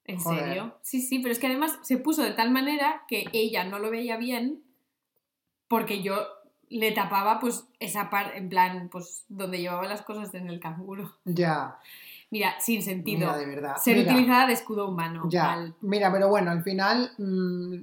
¿En 0.04 0.20
Joder. 0.20 0.44
serio? 0.44 0.76
Sí, 0.82 1.02
sí, 1.02 1.20
pero 1.20 1.32
es 1.32 1.40
que 1.40 1.48
además 1.48 1.80
se 1.82 1.98
puso 1.98 2.24
de 2.24 2.32
tal 2.32 2.52
manera 2.52 3.04
que 3.08 3.30
ella 3.32 3.64
no 3.64 3.80
lo 3.80 3.90
veía 3.90 4.18
bien 4.18 4.64
porque 5.68 6.02
yo 6.02 6.16
le 6.70 6.92
tapaba 6.92 7.40
pues 7.40 7.68
esa 7.80 8.10
parte, 8.10 8.38
en 8.38 8.50
plan, 8.50 8.90
pues 8.92 9.26
donde 9.30 9.60
llevaba 9.60 9.88
las 9.88 10.02
cosas 10.02 10.34
en 10.34 10.50
el 10.50 10.60
canguro. 10.60 11.18
Ya, 11.26 11.80
Mira, 12.32 12.54
sin 12.60 12.82
sentido. 12.84 13.20
mira, 13.20 13.38
de 13.38 13.46
verdad. 13.46 13.76
Ser 13.78 13.98
Mira. 13.98 14.12
utilizada 14.14 14.48
de 14.48 14.54
escudo 14.54 14.88
humano. 14.90 15.24
Ya, 15.30 15.44
mal. 15.46 15.76
mira, 15.82 16.12
pero 16.12 16.28
bueno, 16.30 16.52
al 16.52 16.62
final, 16.64 17.12
mm, 17.18 17.76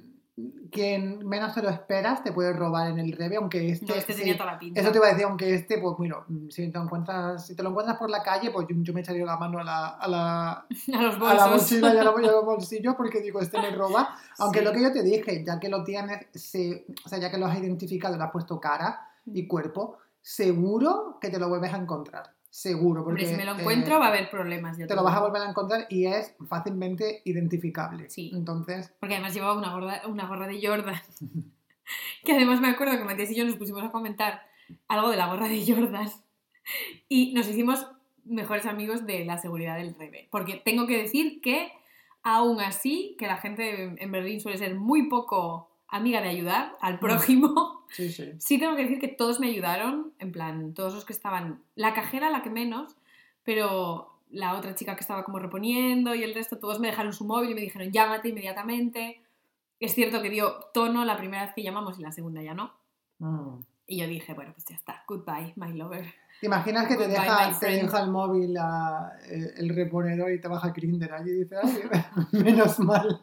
quien 0.70 1.26
menos 1.26 1.54
te 1.54 1.62
lo 1.62 1.70
esperas 1.70 2.22
te 2.22 2.30
puede 2.30 2.52
robar 2.52 2.90
en 2.90 2.98
el 2.98 3.10
revés, 3.12 3.38
aunque 3.38 3.70
este. 3.70 3.86
Yo 3.86 3.94
este 3.94 4.12
sí, 4.12 4.18
tenía 4.20 4.36
toda 4.36 4.52
la 4.52 4.58
pinta. 4.58 4.80
eso 4.80 4.92
te 4.92 4.98
iba 4.98 5.06
a 5.06 5.10
decir, 5.10 5.24
aunque 5.24 5.54
este, 5.54 5.78
pues 5.78 5.96
bueno, 5.96 6.24
mm, 6.28 6.48
si 6.50 6.70
te 6.70 6.78
lo 6.78 6.84
encuentras, 6.84 7.46
si 7.46 7.56
te 7.56 7.62
lo 7.62 7.70
encuentras 7.70 7.96
por 7.96 8.10
la 8.10 8.22
calle, 8.22 8.50
pues 8.50 8.66
yo, 8.68 8.76
yo 8.78 8.92
me 8.92 9.00
echaría 9.00 9.24
la 9.24 9.36
mano 9.38 9.58
a 9.58 9.64
la, 9.64 9.86
a 9.88 10.06
la, 10.08 10.50
A 10.94 11.02
los 11.02 11.14
a 11.16 11.18
bolsos. 11.18 11.36
la 11.38 11.46
mochila 11.48 11.94
y 11.94 11.98
a, 11.98 12.04
la- 12.04 12.14
y 12.22 12.28
a 12.28 12.32
los 12.32 12.44
bolsillos 12.44 12.94
porque 12.96 13.20
digo, 13.22 13.40
este 13.40 13.58
me 13.60 13.70
roba. 13.70 14.14
Aunque 14.38 14.58
Sí. 14.60 14.64
lo 14.66 14.72
que 14.72 14.82
yo 14.82 14.92
te 14.92 15.02
dije, 15.02 15.42
ya 15.44 15.58
que 15.58 15.68
lo 15.70 15.82
tienes, 15.82 16.26
se- 16.34 16.84
o 17.04 17.08
sea, 17.08 17.18
ya 17.18 17.30
que 17.30 17.38
lo 17.38 17.46
has 17.46 17.58
identificado, 17.58 18.16
le 18.16 18.22
has 18.22 18.30
puesto 18.30 18.60
cara 18.60 19.08
y 19.24 19.46
cuerpo, 19.48 19.96
seguro 20.20 21.18
que 21.20 21.30
te 21.30 21.38
lo 21.38 21.48
vuelves 21.48 21.72
a 21.72 21.78
encontrar. 21.78 22.35
Seguro, 22.50 23.04
porque 23.04 23.24
Hombre, 23.24 23.36
si 23.36 23.36
me 23.36 23.44
lo 23.44 23.56
eh, 23.56 23.60
encuentro 23.60 23.98
va 23.98 24.06
a 24.06 24.08
haber 24.08 24.30
problemas. 24.30 24.76
te 24.78 24.94
lo 24.94 25.02
vas 25.02 25.16
a 25.16 25.20
volver 25.20 25.42
a 25.42 25.50
encontrar 25.50 25.86
y 25.90 26.06
es 26.06 26.34
fácilmente 26.48 27.22
identificable. 27.24 28.08
Sí. 28.08 28.30
Entonces, 28.34 28.92
Porque 28.98 29.14
además 29.14 29.34
llevaba 29.34 29.58
una 29.58 29.72
gorra, 29.72 30.02
una 30.06 30.26
gorra 30.26 30.46
de 30.46 30.66
Jordan. 30.66 31.00
que 32.24 32.32
además 32.32 32.60
me 32.60 32.68
acuerdo 32.68 32.96
que 32.96 33.04
Matías 33.04 33.30
y 33.30 33.36
yo 33.36 33.44
nos 33.44 33.56
pusimos 33.56 33.84
a 33.84 33.90
comentar 33.90 34.42
algo 34.88 35.10
de 35.10 35.16
la 35.16 35.26
gorra 35.26 35.48
de 35.48 35.64
Jordan. 35.66 36.08
y 37.08 37.32
nos 37.34 37.46
hicimos 37.48 37.86
mejores 38.24 38.66
amigos 38.66 39.06
de 39.06 39.24
la 39.24 39.38
seguridad 39.38 39.76
del 39.76 39.94
Rebe. 39.94 40.28
Porque 40.30 40.60
tengo 40.64 40.86
que 40.86 40.96
decir 40.96 41.40
que, 41.40 41.72
aún 42.22 42.60
así, 42.60 43.16
que 43.18 43.26
la 43.26 43.36
gente 43.36 43.94
en 44.02 44.12
Berlín 44.12 44.40
suele 44.40 44.58
ser 44.58 44.74
muy 44.74 45.08
poco 45.08 45.70
amiga 45.88 46.20
de 46.20 46.28
ayudar 46.28 46.76
al 46.80 46.98
prójimo, 46.98 47.75
Sí, 47.90 48.10
sí. 48.10 48.32
sí 48.38 48.58
tengo 48.58 48.76
que 48.76 48.82
decir 48.82 48.98
que 48.98 49.08
todos 49.08 49.40
me 49.40 49.48
ayudaron, 49.48 50.12
en 50.18 50.32
plan, 50.32 50.74
todos 50.74 50.94
los 50.94 51.04
que 51.04 51.12
estaban, 51.12 51.62
la 51.74 51.94
cajera 51.94 52.30
la 52.30 52.42
que 52.42 52.50
menos, 52.50 52.96
pero 53.44 54.12
la 54.30 54.54
otra 54.56 54.74
chica 54.74 54.94
que 54.96 55.00
estaba 55.02 55.24
como 55.24 55.38
reponiendo 55.38 56.14
y 56.14 56.22
el 56.22 56.34
resto, 56.34 56.58
todos 56.58 56.80
me 56.80 56.88
dejaron 56.88 57.12
su 57.12 57.24
móvil 57.24 57.50
y 57.50 57.54
me 57.54 57.60
dijeron 57.60 57.92
llámate 57.92 58.28
inmediatamente. 58.30 59.20
Es 59.78 59.94
cierto 59.94 60.20
que 60.22 60.30
dio 60.30 60.52
tono 60.74 61.04
la 61.04 61.16
primera 61.16 61.44
vez 61.44 61.52
que 61.54 61.62
llamamos 61.62 61.98
y 61.98 62.02
la 62.02 62.10
segunda 62.12 62.42
ya 62.42 62.54
no. 62.54 62.72
Mm. 63.18 63.60
Y 63.86 63.98
yo 63.98 64.08
dije, 64.08 64.34
bueno, 64.34 64.52
pues 64.52 64.64
ya 64.66 64.74
está, 64.74 65.04
goodbye, 65.06 65.52
my 65.56 65.72
lover. 65.74 66.12
¿Te 66.40 66.46
imaginas 66.46 66.86
que 66.88 66.96
te 66.96 67.06
deja, 67.08 67.58
te 67.58 67.66
deja 67.70 68.00
el 68.00 68.10
móvil 68.10 68.56
a- 68.58 69.12
el, 69.30 69.52
el 69.56 69.68
reponedor 69.74 70.32
y 70.32 70.40
te 70.40 70.48
baja 70.48 70.70
Grinder 70.70 71.12
allí 71.14 71.30
y 71.30 71.44
dices, 71.44 71.58
menos 72.32 72.78
mal? 72.80 73.20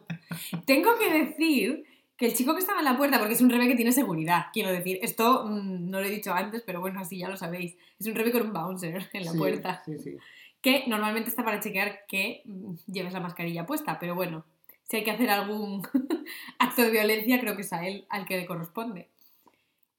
Tengo 0.64 0.90
que 0.98 1.24
decir 1.24 1.84
que 2.16 2.26
el 2.26 2.34
chico 2.34 2.54
que 2.54 2.60
estaba 2.60 2.78
en 2.78 2.84
la 2.84 2.96
puerta, 2.96 3.18
porque 3.18 3.34
es 3.34 3.40
un 3.40 3.50
rebe 3.50 3.66
que 3.68 3.74
tiene 3.74 3.92
seguridad, 3.92 4.46
quiero 4.52 4.70
decir, 4.70 4.98
esto 5.02 5.46
mm, 5.46 5.90
no 5.90 6.00
lo 6.00 6.06
he 6.06 6.10
dicho 6.10 6.32
antes, 6.32 6.62
pero 6.64 6.80
bueno, 6.80 7.00
así 7.00 7.18
ya 7.18 7.28
lo 7.28 7.36
sabéis, 7.36 7.76
es 7.98 8.06
un 8.06 8.14
rebe 8.14 8.30
con 8.32 8.42
un 8.42 8.52
bouncer 8.52 9.08
en 9.12 9.24
la 9.24 9.32
Sí, 9.32 9.38
puerta, 9.38 9.82
Sí, 9.84 9.98
sí. 9.98 10.16
que 10.60 10.84
normalmente 10.86 11.28
está 11.30 11.44
para 11.44 11.60
chequear 11.60 12.06
que 12.06 12.42
mm, 12.44 12.74
lleves 12.92 13.12
la 13.12 13.20
mascarilla 13.20 13.66
puesta, 13.66 13.98
pero 13.98 14.14
bueno, 14.14 14.44
si 14.84 14.96
hay 14.98 15.04
que 15.04 15.10
hacer 15.10 15.30
algún 15.30 15.82
acto 16.58 16.82
de 16.82 16.90
violencia, 16.90 17.40
creo 17.40 17.56
que 17.56 17.62
es 17.62 17.72
a 17.72 17.86
él 17.86 18.06
al 18.10 18.26
que 18.26 18.36
le 18.36 18.46
corresponde. 18.46 19.08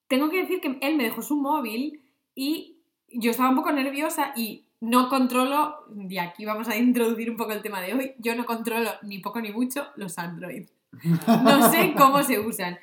Tengo 0.07 0.29
que 0.29 0.38
decir 0.41 0.62
que 0.62 0.77
él 0.81 0.95
me 0.95 1.03
dejó 1.03 1.22
su 1.22 1.36
móvil 1.36 2.01
y 2.36 2.77
yo 3.12 3.31
estaba 3.31 3.50
un 3.50 3.55
poco 3.55 3.72
nerviosa 3.72 4.34
y 4.36 4.65
no 4.79 5.10
controlo, 5.10 5.86
y 6.10 6.17
aquí 6.19 6.45
vamos 6.45 6.67
a 6.69 6.77
introducir 6.77 7.29
un 7.31 7.38
poco 7.38 7.53
el 7.53 7.62
tema 7.63 7.81
de 7.81 7.93
hoy, 7.93 8.13
yo 8.19 8.36
no 8.36 8.45
controlo 8.45 8.91
ni 9.01 9.19
poco 9.19 9.41
ni 9.41 9.51
mucho 9.51 9.88
los 9.95 10.17
Android. 10.19 10.67
No 11.43 11.69
sé 11.71 11.93
cómo 11.97 12.23
se 12.23 12.39
usan. 12.39 12.77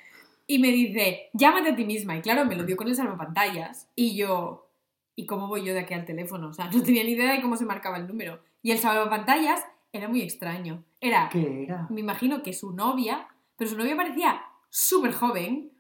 Y 0.47 0.59
me 0.59 0.69
dice, 0.69 1.31
llámate 1.33 1.71
a 1.71 1.77
ti 1.77 1.85
misma. 1.85 2.17
Y 2.17 2.21
claro, 2.21 2.45
me 2.45 2.57
lo 2.57 2.65
dio 2.65 2.77
con 2.77 2.89
el 2.89 2.95
salvapantallas. 2.95 3.89
Y 3.95 4.17
yo, 4.17 4.69
¿y 5.17 5.27
cómo 5.27 5.49
voy 5.49 5.65
yo 5.65 5.73
de 5.73 5.81
aquí 5.81 5.95
al 5.95 6.05
teléfono? 6.05 6.49
O 6.49 6.53
sea, 6.53 6.71
no 6.71 6.83
tenía 6.83 7.05
ni 7.05 7.13
idea 7.13 7.33
de 7.33 7.43
cómo 7.43 7.57
se 7.57 7.65
marcaba 7.65 7.97
el 7.97 8.07
número. 8.07 8.41
Y 8.63 8.71
el 8.73 8.79
salvapantallas 8.79 9.65
era 9.93 10.09
muy 10.09 10.23
extraño. 10.23 10.85
Era, 11.01 11.29
¿Qué 11.31 11.65
era? 11.65 11.87
me 11.91 12.01
imagino 12.01 12.43
que 12.43 12.53
su 12.53 12.73
novia, 12.73 13.29
pero 13.57 13.71
su 13.71 13.77
novia 13.77 13.97
parecía 13.97 14.43
súper 14.71 15.13
joven, 15.13 15.71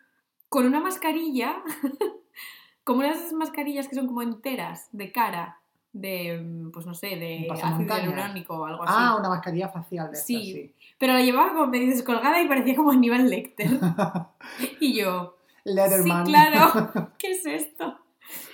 con 0.48 0.66
una 0.66 0.80
mascarilla, 0.80 1.62
como 2.84 3.00
unas 3.00 3.32
mascarillas 3.32 3.88
que 3.88 3.94
son 3.94 4.06
como 4.06 4.22
enteras, 4.22 4.88
de 4.92 5.10
cara, 5.10 5.61
de, 5.92 6.38
mm, 6.40 6.70
pues 6.72 6.86
no 6.86 6.94
sé, 6.94 7.16
de 7.16 7.48
ácido 7.50 7.96
hialurónico 7.96 8.54
o 8.58 8.64
algo 8.64 8.82
así. 8.84 8.92
Ah, 8.96 9.16
una 9.18 9.28
mascarilla 9.28 9.68
facial 9.68 10.06
de 10.06 10.12
estas, 10.12 10.26
Sí. 10.26 10.74
Pero 10.98 11.12
la 11.14 11.20
llevaba 11.22 11.52
como 11.52 11.66
medio 11.66 11.88
descolgada 11.88 12.40
y 12.42 12.48
parecía 12.48 12.76
como 12.76 12.90
Aníbal 12.92 13.28
Lecter. 13.28 13.68
Y 14.80 14.94
yo, 15.00 15.36
Leatherman. 15.64 16.26
sí, 16.26 16.32
claro, 16.32 16.90
¿qué 17.18 17.32
es 17.32 17.46
esto? 17.46 17.98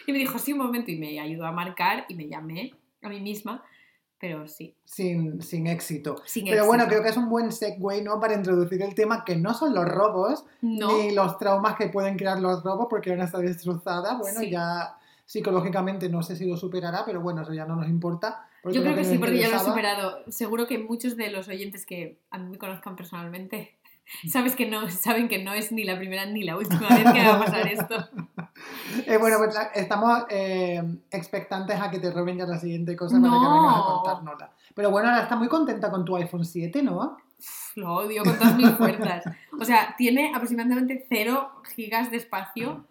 Y 0.06 0.12
me 0.12 0.18
dijo, 0.18 0.38
sí, 0.38 0.52
un 0.52 0.58
momento, 0.58 0.90
y 0.90 0.96
me 0.98 1.20
ayudó 1.20 1.46
a 1.46 1.52
marcar 1.52 2.04
y 2.08 2.14
me 2.14 2.26
llamé 2.28 2.74
a 3.02 3.08
mí 3.08 3.20
misma, 3.20 3.62
pero 4.18 4.48
sí, 4.48 4.74
sin, 4.84 5.40
sin 5.42 5.66
éxito. 5.68 6.16
sin 6.26 6.44
Pero 6.46 6.66
bueno, 6.66 6.86
creo 6.88 7.02
que 7.02 7.10
es 7.10 7.16
un 7.16 7.28
buen 7.28 7.52
segue, 7.52 8.02
¿no? 8.02 8.18
Para 8.18 8.34
introducir 8.34 8.82
el 8.82 8.94
tema 8.94 9.24
que 9.24 9.36
no 9.36 9.54
son 9.54 9.74
los 9.74 9.84
robos, 9.86 10.44
No, 10.60 10.98
ni 10.98 11.12
los 11.12 11.38
traumas 11.38 11.76
que 11.76 11.88
pueden 11.88 12.16
crear 12.16 12.40
los 12.40 12.64
robos 12.64 12.88
porque 12.90 13.10
van 13.10 13.20
a 13.20 13.24
estar 13.24 13.40
destrozadas. 13.42 14.18
Bueno, 14.18 14.40
Sí. 14.40 14.50
ya 14.50 14.97
psicológicamente 15.28 16.08
no 16.08 16.22
sé 16.22 16.36
si 16.36 16.46
lo 16.46 16.56
superará, 16.56 17.04
pero 17.04 17.20
bueno, 17.20 17.42
eso 17.42 17.52
ya 17.52 17.66
no 17.66 17.76
nos 17.76 17.86
importa. 17.86 18.48
yo 18.64 18.80
creo 18.80 18.96
que 18.96 19.04
sí, 19.04 19.18
porque 19.18 19.38
ya 19.38 19.48
lo 19.50 19.56
he 19.56 19.60
superado. 19.60 20.24
Seguro 20.28 20.66
que 20.66 20.78
muchos 20.78 21.18
de 21.18 21.30
los 21.30 21.48
oyentes 21.48 21.84
que 21.84 22.18
a 22.30 22.38
mí 22.38 22.48
me 22.48 22.56
conozcan 22.56 22.96
personalmente, 22.96 23.76
sabes 24.32 24.56
que 24.56 24.66
no, 24.66 24.88
saben 24.88 25.28
que 25.28 25.44
no 25.44 25.52
es 25.52 25.70
ni 25.70 25.84
la 25.84 25.98
primera 25.98 26.24
ni 26.24 26.44
la 26.44 26.56
última 26.56 26.88
vez 26.88 27.12
que 27.12 27.22
va 27.26 27.34
a 27.34 27.38
pasar 27.38 27.68
esto. 27.68 28.08
Eh, 29.06 29.16
bueno, 29.18 29.36
pues 29.38 29.56
estamos 29.74 30.24
eh, 30.30 30.82
expectantes 31.12 31.80
a 31.80 31.90
que 31.90 32.00
te 32.00 32.10
roben 32.10 32.36
ya 32.38 32.44
la 32.44 32.58
siguiente 32.58 32.96
cosa 32.96 33.20
para 33.20 33.32
que 33.32 33.38
vengas 33.38 33.74
a 33.74 33.78
No. 33.78 33.84
contárnosla. 34.02 34.50
Pero 34.74 34.90
bueno, 34.90 35.08
ahora 35.08 35.22
está 35.22 35.36
muy 35.36 35.46
contenta 35.48 35.90
con 35.90 36.04
tu 36.04 36.16
iPhone 36.16 36.44
7, 36.44 36.82
¿no? 36.82 37.16
Lo 37.76 37.94
odio 37.94 38.24
con 38.24 38.36
todas 38.36 38.56
mis 38.56 38.70
fuerzas. 38.70 39.24
O 39.58 39.64
sea, 39.64 39.94
tiene 39.96 40.32
aproximadamente 40.34 41.06
0 41.08 41.62
gigas 41.76 42.10
de 42.10 42.16
espacio. 42.16 42.84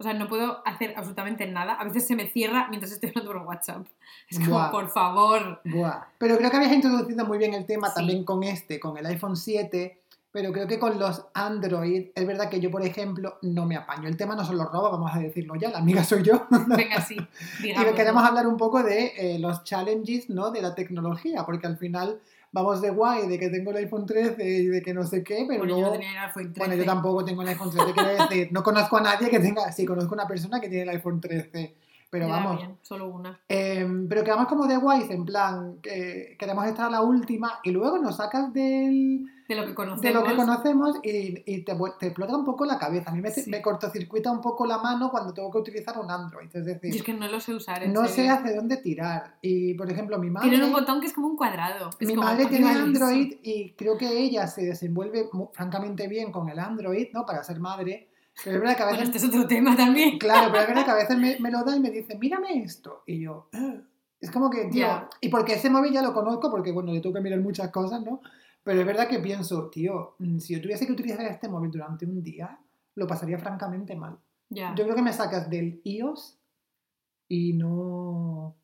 O 0.00 0.02
sea, 0.02 0.14
no 0.14 0.28
puedo 0.28 0.62
hacer 0.66 0.94
absolutamente 0.96 1.46
nada. 1.46 1.74
A 1.74 1.84
veces 1.84 2.06
se 2.06 2.16
me 2.16 2.26
cierra 2.30 2.68
mientras 2.70 2.90
estoy 2.90 3.10
hablando 3.10 3.32
por 3.32 3.42
WhatsApp. 3.42 3.86
Es 4.30 4.38
como, 4.38 4.52
Buah. 4.52 4.70
por 4.70 4.88
favor. 4.88 5.60
Buah. 5.62 6.04
Pero 6.16 6.38
creo 6.38 6.50
que 6.50 6.56
habías 6.56 6.72
introducido 6.72 7.26
muy 7.26 7.36
bien 7.36 7.52
el 7.52 7.66
tema 7.66 7.88
Sí. 7.88 7.94
también 7.96 8.24
con 8.24 8.42
este, 8.42 8.80
con 8.80 8.96
el 8.96 9.04
iPhone 9.04 9.36
7. 9.36 9.98
Pero 10.32 10.52
creo 10.52 10.66
que 10.66 10.78
con 10.78 10.98
los 10.98 11.26
Android, 11.34 12.06
es 12.14 12.26
verdad 12.26 12.48
que 12.48 12.60
yo, 12.60 12.70
por 12.70 12.82
ejemplo, 12.82 13.36
no 13.42 13.66
me 13.66 13.76
apaño. 13.76 14.08
El 14.08 14.16
tema 14.16 14.34
no 14.34 14.44
son 14.44 14.56
los 14.56 14.72
robos, 14.72 14.92
vamos 14.92 15.10
a 15.12 15.18
decirlo 15.18 15.54
ya, 15.56 15.68
la 15.70 15.78
amiga 15.78 16.02
soy 16.02 16.22
yo. 16.22 16.46
Venga, 16.68 17.02
sí. 17.02 17.16
Y 17.62 17.74
queremos 17.94 18.24
hablar 18.24 18.46
un 18.46 18.56
poco 18.56 18.82
de 18.82 19.12
eh, 19.18 19.38
los 19.38 19.64
challenges 19.64 20.30
¿no? 20.30 20.50
de 20.50 20.62
la 20.62 20.74
tecnología, 20.74 21.44
porque 21.44 21.66
al 21.66 21.76
final 21.76 22.20
vamos 22.52 22.80
de 22.80 22.90
guay, 22.90 23.28
de 23.28 23.38
que 23.38 23.48
tengo 23.48 23.70
el 23.70 23.78
iPhone 23.78 24.06
13 24.06 24.44
y 24.44 24.66
de 24.66 24.82
que 24.82 24.92
no 24.94 25.04
sé 25.04 25.22
qué, 25.22 25.44
pero 25.46 25.60
Bueno, 25.60 25.78
yo 25.78 25.86
no 25.86 25.92
tenía 25.92 26.10
el 26.10 26.18
iPhone 26.18 26.52
13. 26.52 26.58
Bueno, 26.58 26.74
yo 26.74 26.84
tampoco 26.84 27.24
tengo 27.24 27.42
el 27.42 27.48
iPhone 27.48 27.70
13, 27.70 27.92
quiero 27.92 28.08
decir, 28.28 28.48
no 28.52 28.62
conozco 28.62 28.96
a 28.96 29.00
nadie 29.00 29.30
que 29.30 29.40
tenga, 29.40 29.70
sí, 29.72 29.84
conozco 29.84 30.14
a 30.14 30.18
una 30.18 30.26
persona 30.26 30.60
que 30.60 30.68
tiene 30.68 30.82
el 30.84 30.88
iPhone 30.90 31.20
13, 31.20 31.74
pero 32.10 32.26
Ya, 32.26 32.32
vamos, 32.34 32.56
bien, 32.58 32.76
solo 32.82 33.06
una. 33.08 33.38
eh, 33.48 33.86
pero 34.08 34.24
quedamos 34.24 34.46
como 34.48 34.66
de 34.66 34.76
guays, 34.76 35.08
en 35.10 35.24
plan, 35.24 35.76
que 35.80 36.36
queremos 36.38 36.66
estar 36.66 36.86
a 36.86 36.90
la 36.90 37.02
última 37.02 37.60
y 37.62 37.70
luego 37.70 37.98
nos 37.98 38.16
sacas 38.16 38.52
del, 38.52 39.26
De 39.48 39.54
lo 39.54 39.64
que 39.66 39.74
conocemos. 39.74 40.02
de 40.02 40.12
lo 40.12 40.24
que 40.24 40.34
conocemos 40.36 40.96
y, 41.04 41.42
y 41.46 41.62
te, 41.64 41.72
explota 42.00 42.36
un 42.36 42.44
poco 42.44 42.64
la 42.64 42.78
cabeza. 42.78 43.10
A 43.10 43.14
mí 43.14 43.20
me, 43.20 43.30
Sí. 43.30 43.48
me 43.48 43.62
cortocircuita 43.62 44.30
un 44.32 44.40
poco 44.40 44.66
la 44.66 44.78
mano 44.78 45.10
cuando 45.10 45.32
tengo 45.32 45.50
que 45.52 45.58
utilizar 45.58 45.98
un 45.98 46.10
Android, 46.10 46.48
es 46.52 46.64
decir, 46.64 46.90
Yo 46.90 46.96
es 46.98 47.02
que 47.04 47.14
no 47.14 47.28
lo 47.28 47.40
sé 47.40 47.54
usar. 47.54 47.82
en 47.84 47.92
no 47.92 48.06
sé 48.08 48.28
hacia 48.28 48.56
dónde 48.56 48.76
tirar. 48.78 49.36
Y, 49.40 49.74
por 49.74 49.88
ejemplo, 49.90 50.18
mi 50.18 50.30
madre... 50.30 50.48
Tienen 50.50 50.66
un 50.66 50.72
botón 50.72 51.00
que 51.00 51.06
es 51.06 51.12
como 51.12 51.28
un 51.28 51.36
cuadrado. 51.36 51.90
Es 52.00 52.08
Mi 52.08 52.14
como, 52.16 52.26
madre 52.26 52.42
¿por 52.42 52.50
qué 52.50 52.56
tiene? 52.58 52.72
Android 52.72 53.34
y 53.42 53.70
creo 53.74 53.96
que 53.96 54.18
ella 54.18 54.46
se 54.48 54.64
desenvuelve 54.64 55.28
mu- 55.32 55.48
francamente 55.52 56.08
bien 56.08 56.32
con 56.32 56.48
el 56.48 56.58
Android, 56.58 57.06
¿no? 57.14 57.24
Para 57.24 57.42
ser 57.44 57.60
madre. 57.60 58.08
Pero 58.44 58.56
es 58.56 58.62
verdad 58.62 58.76
que 58.76 58.82
a 58.82 58.86
Bueno, 58.86 59.00
veces, 59.00 59.16
este 59.16 59.28
es 59.28 59.34
otro 59.34 59.46
tema 59.48 59.76
también. 59.76 60.18
claro, 60.18 60.48
pero 60.50 60.62
es 60.62 60.68
verdad 60.68 60.84
que 60.84 60.90
a 60.90 60.94
veces 60.94 61.18
me, 61.18 61.38
me 61.40 61.50
lo 61.50 61.62
da 61.64 61.76
y 61.76 61.80
me 61.80 61.90
dice, 61.90 62.16
mírame 62.18 62.62
esto. 62.62 63.02
Y 63.06 63.20
yo, 63.20 63.48
"Ah". 63.52 63.74
es 64.20 64.30
como 64.30 64.50
que, 64.50 64.64
tío, 64.66 64.86
Ya. 64.86 65.08
y 65.20 65.28
porque 65.28 65.54
ese 65.54 65.70
móvil 65.70 65.92
ya 65.92 66.02
lo 66.02 66.12
conozco, 66.14 66.50
porque 66.50 66.72
bueno, 66.72 66.92
le 66.92 67.00
tengo 67.00 67.14
que 67.14 67.20
mirar 67.22 67.40
muchas 67.40 67.70
cosas, 67.70 68.02
¿no? 68.02 68.20
Pero 68.62 68.80
es 68.80 68.86
verdad 68.86 69.08
que 69.08 69.18
pienso, 69.20 69.70
tío, 69.70 70.14
mm, 70.18 70.38
si 70.38 70.54
yo 70.54 70.60
tuviese 70.60 70.86
que 70.86 70.92
utilizar 70.92 71.24
este 71.26 71.48
móvil 71.48 71.70
durante 71.70 72.04
un 72.04 72.22
día, 72.22 72.58
lo 72.94 73.06
pasaría 73.06 73.38
francamente 73.38 73.94
mal. 73.96 74.18
Ya, 74.50 74.74
Yo 74.74 74.84
creo 74.84 74.96
que 74.96 75.02
me 75.02 75.12
sacas 75.12 75.48
del 75.48 75.80
iOS 75.84 76.38
y 77.28 77.52
no. 77.54 78.54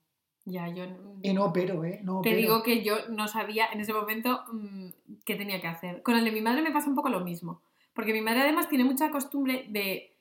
ya, 0.44 0.68
yo... 0.68 0.84
Y 1.22 1.32
no 1.32 1.46
opero, 1.46 1.84
¿eh? 1.84 2.00
No 2.04 2.20
Te 2.20 2.30
opero. 2.30 2.36
digo 2.36 2.62
que 2.62 2.82
yo 2.84 3.08
no 3.08 3.26
sabía 3.28 3.66
en 3.72 3.80
ese 3.80 3.92
momento 3.92 4.42
mm, 4.52 4.88
qué 5.24 5.34
tenía 5.36 5.60
que 5.60 5.66
hacer. 5.68 6.02
Con 6.02 6.16
el 6.16 6.24
de 6.24 6.32
mi 6.32 6.40
madre 6.40 6.62
me 6.62 6.72
pasa 6.72 6.88
un 6.88 6.94
poco 6.94 7.08
lo 7.08 7.20
mismo. 7.20 7.62
Porque 7.96 8.12
mi 8.12 8.20
madre 8.20 8.42
además 8.42 8.68
tiene 8.68 8.84
mucha 8.84 9.10
costumbre 9.10 9.66
de 9.70 10.14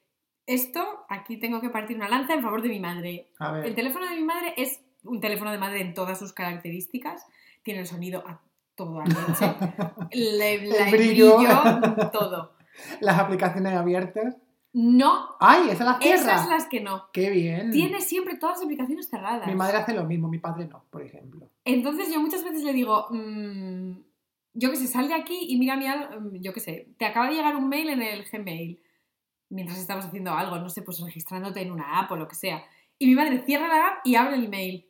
esto, 0.48 1.05
aquí 1.10 1.38
tengo 1.38 1.60
que 1.62 1.70
partir 1.70 1.98
una 1.98 2.08
lanza 2.10 2.34
en 2.34 2.41
favor 2.41 2.62
de 2.63 2.70
mi 2.70 2.79
madre. 2.79 3.27
A 3.39 3.51
ver. 3.51 3.65
El 3.67 3.75
teléfono 3.75 4.08
de 4.10 4.15
mi 4.15 4.24
madre 4.24 4.53
es 4.58 4.79
un 5.03 5.20
teléfono 5.20 5.51
de 5.51 5.58
madre 5.60 5.82
en 5.82 5.94
todas 5.94 6.17
sus 6.17 6.34
características. 6.34 7.25
Tiene 7.62 7.82
el 7.82 7.86
sonido 7.88 8.24
a 8.25 8.41
todo 8.75 9.00
a 9.01 9.05
leche. 9.05 9.55
Le- 10.12 10.65
la- 10.67 10.89
el 10.89 10.91
brillo. 10.91 11.38
brillo, 11.38 12.10
todo. 12.13 12.53
Las 13.01 13.20
aplicaciones 13.20 13.74
abiertas. 13.74 14.36
No, 14.77 15.29
¡Ay! 15.39 15.70
Esa 15.70 15.86
las 15.86 16.00
cierra. 16.00 16.17
esas 16.36 16.50
las 16.50 16.65
que 16.67 16.82
no. 16.82 17.05
¡Qué 17.13 17.29
bien! 17.29 17.72
Tiene 17.72 18.01
siempre 18.01 18.36
todas 18.38 18.58
las 18.58 18.65
aplicaciones 18.65 19.10
cerradas. 19.10 19.48
Mi 19.48 19.55
madre 19.55 19.77
hace 19.77 19.94
lo 19.94 20.03
mismo, 20.03 20.27
mi 20.27 20.39
padre 20.39 20.65
no, 20.67 20.84
por 20.89 21.01
ejemplo. 21.01 21.50
Entonces 21.63 22.13
yo 22.13 22.20
muchas 22.20 22.44
veces 22.44 22.62
le 22.63 22.74
digo, 22.74 23.08
mm, 23.10 23.91
yo 24.55 24.71
que 24.71 24.77
sé, 24.77 24.88
sal 24.88 25.07
de 25.07 25.13
aquí 25.13 25.38
y 25.50 25.57
mira 25.57 25.75
mi 25.75 25.85
mm, 25.88 26.41
yo 26.41 26.53
que 26.53 26.59
sé, 26.59 26.88
te 26.97 27.05
acaba 27.05 27.27
de 27.27 27.35
llegar 27.35 27.55
un 27.55 27.69
mail 27.69 27.89
en 27.89 28.01
el 28.01 28.24
Gmail 28.24 28.81
mientras 29.50 29.77
estamos 29.77 30.05
haciendo 30.05 30.31
algo, 30.31 30.57
no 30.57 30.69
sé, 30.69 30.81
pues 30.81 31.00
registrándote 31.01 31.62
en 31.62 31.71
una 31.71 32.00
app 32.00 32.12
o 32.12 32.15
lo 32.15 32.27
que 32.27 32.35
sea. 32.35 32.63
Y 32.97 33.07
mi 33.07 33.15
madre 33.15 33.43
cierra 33.45 33.67
la 33.67 33.88
app 33.88 34.05
y 34.05 34.15
abre 34.15 34.38
el 34.38 34.45
email. 34.45 34.89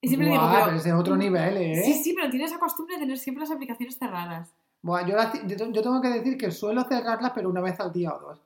Y 0.00 0.08
siempre 0.08 0.28
le 0.28 0.34
digo, 0.34 0.48
pero, 0.52 0.76
es 0.76 0.86
otro 0.92 1.16
nivel, 1.16 1.56
¿eh? 1.56 1.82
sí, 1.82 1.94
sí, 1.94 2.12
pero 2.14 2.30
tiene 2.30 2.44
esa 2.44 2.58
costumbre 2.58 2.96
de 2.96 3.00
tener 3.00 3.18
siempre 3.18 3.40
las 3.40 3.50
aplicaciones 3.50 3.98
cerradas. 3.98 4.54
Buah, 4.82 5.06
yo, 5.06 5.16
yo, 5.46 5.72
yo 5.72 5.82
tengo 5.82 6.00
que 6.00 6.08
decir 6.08 6.36
que 6.36 6.50
suelo 6.50 6.84
cerrarlas, 6.84 7.32
pero 7.34 7.48
una 7.48 7.62
vez 7.62 7.80
al 7.80 7.92
día 7.92 8.14
o 8.14 8.20
dos. 8.20 8.40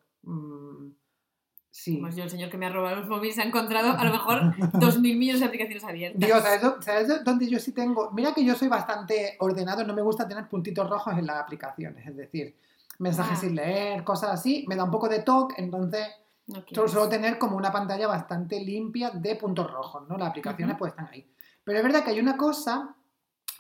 Sí. 1.72 1.98
Pues 1.98 2.16
yo, 2.16 2.24
el 2.24 2.30
señor 2.30 2.50
que 2.50 2.58
me 2.58 2.66
ha 2.66 2.70
robado 2.70 2.96
los 2.96 3.08
móviles, 3.08 3.38
ha 3.38 3.44
encontrado 3.44 3.92
a 3.96 4.04
lo 4.04 4.10
mejor 4.10 4.40
dos 4.80 4.98
mil 4.98 5.16
millones 5.16 5.40
de 5.40 5.46
aplicaciones 5.46 5.84
abiertas. 5.84 6.20
Dios, 6.20 6.42
¿sabes, 6.42 6.62
dó- 6.62 6.82
sabes 6.82 7.08
dó- 7.08 7.22
dónde 7.22 7.48
yo 7.48 7.58
sí 7.60 7.72
tengo? 7.72 8.10
Mira 8.10 8.34
que 8.34 8.44
yo 8.44 8.54
soy 8.56 8.68
bastante 8.68 9.36
ordenado, 9.38 9.84
no 9.84 9.94
me 9.94 10.02
gusta 10.02 10.26
tener 10.26 10.48
puntitos 10.48 10.88
rojos 10.90 11.16
en 11.16 11.26
las 11.26 11.36
aplicaciones, 11.36 12.06
es 12.06 12.16
decir, 12.16 12.56
mensajes 12.98 13.38
Ah. 13.38 13.40
sin 13.40 13.54
leer, 13.54 14.02
cosas 14.04 14.30
así, 14.30 14.64
me 14.68 14.74
da 14.76 14.84
un 14.84 14.90
poco 14.90 15.08
de 15.08 15.20
toque, 15.20 15.54
entonces 15.58 16.06
No 16.48 16.88
solo 16.88 17.08
tener 17.08 17.38
como 17.38 17.56
una 17.56 17.70
pantalla 17.70 18.08
bastante 18.08 18.58
limpia 18.58 19.10
de 19.10 19.36
puntos 19.36 19.70
rojos, 19.70 20.08
¿no? 20.08 20.18
Las 20.18 20.30
aplicaciones 20.30 20.74
pues 20.76 20.90
están 20.90 21.06
ahí. 21.06 21.24
Pero 21.62 21.78
es 21.78 21.84
verdad 21.84 22.02
que 22.02 22.10
hay 22.10 22.18
una 22.18 22.36
cosa 22.36 22.96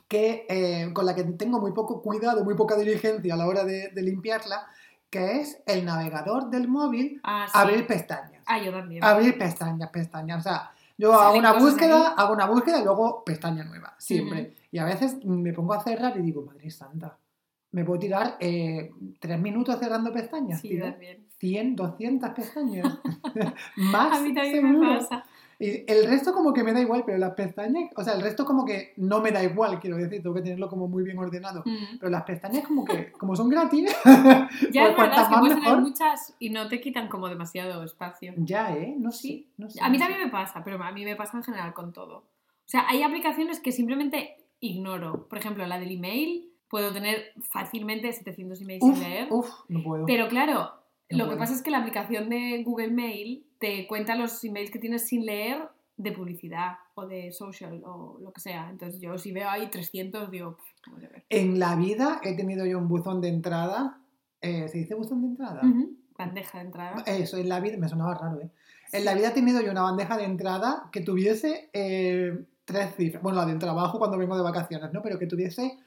que, 0.08 0.44
eh, 0.48 0.92
con 0.92 1.06
la 1.06 1.14
que 1.14 1.22
tengo 1.22 1.60
muy 1.60 1.70
poco 1.72 2.02
cuidado, 2.02 2.42
muy 2.42 2.54
poca 2.56 2.74
diligencia 2.76 3.34
a 3.34 3.36
la 3.36 3.46
hora 3.46 3.62
de, 3.62 3.90
de 3.90 4.02
limpiarla, 4.02 4.66
que 5.10 5.40
es 5.40 5.60
el 5.66 5.84
navegador 5.84 6.50
del 6.50 6.68
móvil, 6.68 7.20
Ah, 7.24 7.46
sí. 7.46 7.52
abrir 7.58 7.86
pestañas. 7.86 8.42
Ah, 8.46 8.58
yo 8.62 8.70
también. 8.72 9.02
Abrir 9.04 9.36
pestañas, 9.36 9.90
pestañas. 9.90 10.38
O 10.38 10.42
sea, 10.48 10.70
yo 10.96 11.12
hago 11.14 11.36
una 11.38 11.52
búsqueda, 11.54 12.08
ahí. 12.08 12.14
hago 12.16 12.32
una 12.34 12.46
búsqueda 12.46 12.80
y 12.80 12.84
luego 12.84 13.24
pestaña 13.24 13.64
nueva, 13.64 13.94
siempre. 13.98 14.54
Y 14.70 14.78
a 14.78 14.84
veces 14.84 15.24
me 15.24 15.52
pongo 15.52 15.74
a 15.74 15.82
cerrar 15.82 16.16
y 16.16 16.22
digo, 16.22 16.42
madre 16.42 16.70
santa, 16.70 17.18
me 17.72 17.84
puedo 17.84 17.98
tirar 18.00 18.36
eh, 18.40 18.90
tres 19.18 19.40
minutos 19.40 19.78
cerrando 19.78 20.12
pestañas, 20.12 20.60
Sí, 20.60 20.68
tío. 20.70 20.84
también. 20.84 21.26
100, 21.38 21.74
200 21.76 22.30
pestañas. 22.30 22.98
Más. 23.76 24.18
A 24.18 24.20
mí 24.22 24.34
también 24.34 24.54
seguro. 24.66 24.78
me 24.92 24.98
pasa. 24.98 25.24
Y 25.60 25.84
el 25.86 26.06
resto 26.08 26.32
como 26.32 26.54
que 26.54 26.64
me 26.64 26.72
da 26.72 26.80
igual, 26.80 27.02
pero 27.04 27.18
las 27.18 27.34
pestañas, 27.34 27.90
o 27.94 28.02
sea, 28.02 28.14
el 28.14 28.22
resto 28.22 28.46
como 28.46 28.64
que 28.64 28.94
no 28.96 29.20
me 29.20 29.30
da 29.30 29.44
igual, 29.44 29.78
quiero 29.78 29.96
decir, 29.98 30.22
tengo 30.22 30.34
que 30.34 30.40
tenerlo 30.40 30.68
como 30.70 30.88
muy 30.88 31.04
bien 31.04 31.18
ordenado. 31.18 31.62
Mm. 31.66 31.98
Pero 32.00 32.10
las 32.10 32.22
pestañas 32.22 32.66
como 32.66 32.84
que, 32.84 33.12
como 33.12 33.36
son 33.36 33.50
gratis, 33.50 33.94
Ya 34.72 34.88
es 34.88 34.96
verdad, 34.96 35.22
es 35.22 35.28
que 35.28 35.38
puedes 35.38 35.54
tener 35.60 35.76
muchas 35.78 36.34
y 36.38 36.48
no 36.50 36.66
te 36.68 36.80
quitan 36.80 37.08
como 37.08 37.28
demasiado 37.28 37.84
espacio. 37.84 38.32
ya, 38.38 38.74
¿eh? 38.74 38.94
No 38.98 39.12
sé, 39.12 39.20
Sí. 39.20 39.52
no 39.58 39.68
sé. 39.68 39.78
A 39.82 39.90
mí 39.90 39.98
no 39.98 40.04
sé. 40.04 40.08
también 40.08 40.26
me 40.26 40.32
pasa, 40.32 40.64
pero 40.64 40.82
a 40.82 40.92
mí 40.92 41.04
me 41.04 41.14
pasa 41.14 41.36
en 41.36 41.44
general 41.44 41.74
con 41.74 41.92
todo. 41.92 42.16
O 42.16 42.24
sea, 42.70 42.86
hay 42.88 43.02
aplicaciones 43.02 43.60
que 43.60 43.70
simplemente 43.72 44.36
ignoro. 44.60 45.26
Por 45.28 45.38
ejemplo, 45.38 45.66
la 45.66 45.78
del 45.78 45.90
email, 45.92 46.48
puedo 46.68 46.92
tener 46.92 47.32
fácilmente 47.42 48.10
700 48.12 48.60
emails 48.62 48.82
Uf, 48.82 48.94
sin 48.94 49.02
leer. 49.08 49.26
uf, 49.30 49.50
no 49.68 49.82
puedo. 49.82 50.06
Pero 50.06 50.28
claro, 50.28 50.72
Lo 51.10 51.28
que 51.28 51.36
pasa 51.36 51.54
es 51.54 51.62
que 51.62 51.70
la 51.70 51.78
aplicación 51.78 52.28
de 52.28 52.62
Google 52.64 52.90
Mail 52.90 53.44
te 53.58 53.86
cuenta 53.86 54.14
los 54.14 54.42
emails 54.44 54.70
que 54.70 54.78
tienes 54.78 55.06
sin 55.08 55.26
leer 55.26 55.68
de 55.96 56.12
publicidad 56.12 56.76
o 56.94 57.06
de 57.06 57.30
social 57.32 57.82
o 57.84 58.18
lo 58.22 58.32
que 58.32 58.40
sea. 58.40 58.70
Entonces 58.70 59.00
yo 59.00 59.18
si 59.18 59.32
veo 59.32 59.50
ahí 59.50 59.68
300 59.68 60.30
digo, 60.30 60.56
"Pff, 60.56 60.92
whatever". 60.92 61.24
En 61.28 61.58
la 61.58 61.76
vida 61.76 62.20
he 62.22 62.34
tenido 62.36 62.64
yo 62.64 62.78
un 62.78 62.88
buzón 62.88 63.20
de 63.20 63.28
entrada. 63.28 63.98
eh, 64.40 64.68
¿Se 64.68 64.78
dice 64.78 64.94
buzón 64.94 65.20
de 65.20 65.26
entrada? 65.28 65.60
Bandeja 66.16 66.58
de 66.58 66.64
entrada. 66.64 67.02
Eso, 67.06 67.36
en 67.36 67.48
la 67.48 67.60
vida, 67.60 67.76
me 67.76 67.88
sonaba 67.88 68.14
raro, 68.14 68.40
¿eh? 68.40 68.50
En 68.92 69.04
la 69.04 69.14
vida 69.14 69.28
he 69.28 69.32
tenido 69.32 69.60
yo 69.60 69.70
una 69.70 69.82
bandeja 69.82 70.16
de 70.16 70.24
entrada 70.24 70.88
que 70.92 71.00
tuviese 71.02 71.68
eh, 71.72 72.44
tres 72.64 72.94
cifras. 72.96 73.22
Bueno, 73.22 73.38
la 73.38 73.46
del 73.46 73.58
trabajo 73.58 73.98
cuando 73.98 74.16
vengo 74.16 74.36
de 74.36 74.42
vacaciones, 74.42 74.92
¿no? 74.92 75.02
Pero 75.02 75.18
que 75.18 75.26
tuviese 75.26 75.78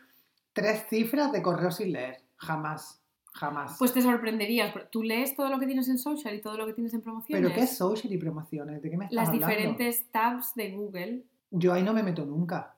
tres 0.53 0.86
cifras 0.89 1.32
de 1.32 1.42
correo 1.42 1.72
sin 1.72 1.92
leer. 1.94 2.22
Jamás. 2.38 3.03
Jamás. 3.34 3.75
Pues 3.80 3.92
te 3.94 4.02
sorprenderías. 4.02 4.74
Tú 4.92 5.02
lees 5.04 5.36
todo 5.36 5.50
lo 5.50 5.60
que 5.60 5.66
tienes 5.66 5.88
en 5.90 5.98
social 5.98 6.36
y 6.36 6.42
todo 6.42 6.56
lo 6.58 6.66
que 6.68 6.74
tienes 6.74 6.94
en 6.94 7.02
promociones. 7.02 7.44
¿Pero 7.44 7.56
qué 7.56 7.62
es 7.66 7.75
social 7.75 8.13
y 8.13 8.18
promociones? 8.18 8.82
¿De 8.82 8.90
qué 8.92 8.98
me 8.98 9.06
estás 9.06 9.16
Las 9.16 9.30
hablando? 9.30 9.48
diferentes 9.48 10.06
tabs 10.12 10.54
de 10.56 10.72
Google. 10.72 11.24
Yo 11.52 11.74
ahí 11.74 11.82
no 11.84 11.94
me 11.94 12.04
meto 12.04 12.25
nunca. 12.25 12.75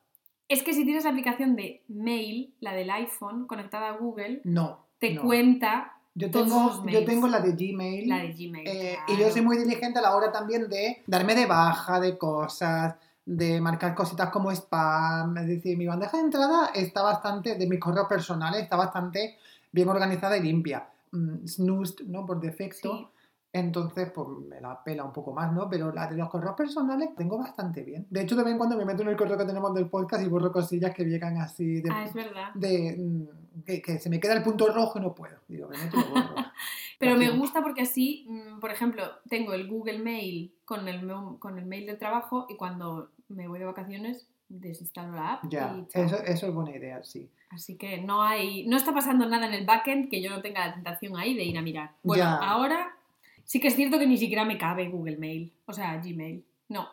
Es 0.48 0.64
que 0.64 0.74
si 0.74 0.86
tienes 0.86 1.04
la 1.04 1.10
aplicación 1.10 1.56
de 1.56 1.84
Mail, 1.90 2.54
la 2.62 2.74
del 2.74 2.90
iPhone, 2.90 3.48
conectada 3.48 3.90
a 3.90 3.98
Google, 3.98 4.42
No. 4.46 4.86
te 5.00 5.14
no. 5.16 5.24
cuenta 5.24 5.94
Yo 6.14 6.32
todos 6.32 6.48
tengo, 6.48 6.64
los 6.68 6.94
yo 6.94 7.04
tengo 7.04 7.28
la 7.28 7.40
de 7.42 7.52
Gmail. 7.52 8.08
la 8.08 8.18
de 8.20 8.32
Gmail. 8.32 8.68
Eh, 8.68 8.98
claro. 9.06 9.14
Y 9.20 9.24
yo 9.26 9.32
soy 9.32 9.42
muy 9.42 9.58
diligente 9.58 10.00
a 10.00 10.02
la 10.04 10.16
hora 10.16 10.32
también 10.32 10.70
de 10.70 11.04
darme 11.08 11.36
de 11.36 11.48
baja 11.48 12.00
de 12.00 12.18
cosas, 12.18 12.96
de 13.26 13.60
marcar 13.60 13.94
cositas 13.96 14.30
como 14.30 14.52
spam. 14.52 15.36
Es 15.38 15.48
decir, 15.48 15.78
mi 15.78 15.88
bandeja 15.88 16.16
de 16.18 16.24
entrada 16.24 16.68
está 16.74 17.02
bastante, 17.02 17.56
de 17.56 17.68
mis 17.68 17.80
correos 17.80 18.08
personales, 18.08 18.62
está 18.62 18.76
bastante 18.78 19.38
bien 19.76 19.90
organizada 19.90 20.38
y 20.38 20.42
limpia. 20.42 20.90
Mm, 21.12 21.46
Snoozed, 21.46 22.06
¿no? 22.08 22.26
Por 22.26 22.40
defecto. 22.40 22.98
Sí. 22.98 23.08
Entonces, 23.52 24.12
pues 24.14 24.28
me 24.50 24.60
la 24.60 24.84
pela 24.84 25.06
un 25.06 25.14
poco 25.14 25.32
más, 25.32 25.54
¿no? 25.54 25.70
Pero 25.70 25.94
la 25.94 26.08
de 26.08 26.18
los 26.18 26.30
correos 26.30 26.56
personales 26.56 27.10
tengo 27.16 27.38
bastante 27.38 27.84
bien. 27.84 28.06
De 28.10 28.22
hecho, 28.22 28.36
de 28.36 28.44
vez 28.44 28.52
en 28.52 28.58
cuando 28.58 28.76
me 28.76 28.84
meto 28.84 29.02
en 29.04 29.10
el 29.10 29.16
correo 29.16 29.38
que 29.38 29.46
tenemos 29.46 29.74
del 29.74 29.88
podcast 29.90 30.24
y 30.24 30.28
borro 30.28 30.52
cosillas 30.52 30.94
que 30.94 31.06
llegan 31.06 31.38
así 31.38 31.82
de, 31.82 31.90
Ah, 31.90 32.04
es 32.04 32.14
verdad. 32.14 32.54
de, 32.54 32.98
mm, 32.98 33.62
que, 33.64 33.82
que 33.82 34.00
se 34.00 34.10
me 34.10 34.20
queda 34.20 34.34
el 34.34 34.44
punto 34.44 34.68
rojo 34.74 35.00
y 35.00 35.02
no 35.02 35.16
puedo. 35.16 35.38
Digo, 35.48 35.70
me 35.70 35.78
meto 35.78 35.98
y 35.98 36.02
lo 36.02 36.10
borro. 36.10 36.36
Pero 37.00 37.16
me 37.18 37.30
gusta 37.38 37.62
porque 37.62 37.82
así, 37.84 38.26
mm, 38.28 38.60
por 38.60 38.72
ejemplo, 38.72 39.04
tengo 39.30 39.54
el 39.54 39.70
Google 39.70 40.00
Mail 40.00 40.54
con 40.66 40.88
el, 40.90 41.08
con 41.40 41.58
el 41.58 41.66
mail 41.66 41.86
del 41.86 41.98
trabajo 41.98 42.48
y 42.50 42.56
cuando 42.58 43.12
me 43.30 43.48
voy 43.48 43.60
de 43.60 43.66
vacaciones 43.66 44.28
desinstalo 44.50 45.14
la 45.14 45.34
app. 45.34 45.44
Ya, 45.50 45.76
y 45.78 45.88
eso, 45.94 46.18
eso 46.24 46.48
es 46.48 46.54
buena 46.54 46.76
idea, 46.76 47.04
sí. 47.04 47.30
Así 47.50 47.78
que 47.78 48.02
no 48.02 48.22
hay, 48.24 48.66
no 48.68 48.76
está 48.78 48.94
pasando 48.94 49.28
nada 49.28 49.48
en 49.48 49.54
el 49.54 49.66
backend 49.66 50.10
que 50.10 50.22
yo 50.22 50.30
no 50.30 50.42
tenga 50.42 50.68
la 50.68 50.74
tentación 50.74 51.18
ahí 51.18 51.34
de 51.36 51.44
ir 51.44 51.58
a 51.58 51.62
mirar. 51.62 51.92
Bueno, 52.04 52.24
Ya. 52.24 52.36
ahora 52.36 52.96
sí 53.44 53.60
que 53.60 53.68
es 53.68 53.76
cierto 53.76 54.00
que 54.00 54.08
ni 54.08 54.18
siquiera 54.18 54.44
me 54.46 54.58
cabe 54.58 54.90
Google 54.90 55.18
Mail, 55.18 55.52
o 55.66 55.74
sea, 55.74 55.96
Gmail. 55.98 56.44
No, 56.70 56.88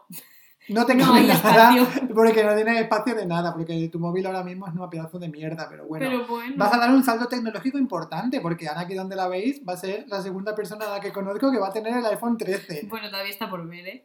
No 0.69 0.85
te 0.87 0.95
No 0.95 1.07
cabe 1.07 1.23
nada, 1.27 1.35
espacio. 1.75 1.88
porque 2.15 2.45
no 2.45 2.55
tienes 2.55 2.81
espacio 2.83 3.15
de 3.15 3.27
nada, 3.27 3.53
porque 3.55 3.88
tu 3.91 3.99
móvil 3.99 4.27
ahora 4.27 4.45
mismo 4.45 4.67
es 4.69 4.75
un 4.75 4.88
pedazo 4.91 5.19
de 5.19 5.29
mierda, 5.29 5.67
pero 5.69 5.87
bueno. 5.87 6.07
pero 6.07 6.27
bueno. 6.27 6.55
Vas 6.57 6.73
a 6.75 6.79
dar 6.79 6.91
un 6.91 7.03
salto 7.03 7.27
tecnológico 7.27 7.79
importante, 7.79 8.41
porque 8.41 8.69
Ana, 8.69 8.83
aquí 8.83 8.95
donde 8.95 9.17
la 9.17 9.29
veis, 9.29 9.62
va 9.67 9.73
a 9.73 9.77
ser 9.79 10.05
la 10.09 10.21
segunda 10.23 10.55
persona 10.55 10.85
a 10.87 10.91
la 10.91 11.01
que 11.01 11.11
conozco 11.12 11.51
que 11.51 11.59
va 11.59 11.69
a 11.69 11.73
tener 11.73 11.97
el 11.97 12.05
iPhone 12.07 12.37
13. 12.37 12.87
Bueno, 12.88 13.09
todavía 13.11 13.33
está 13.33 13.49
por 13.51 13.67
ver, 13.67 13.87
¿eh? 13.88 14.05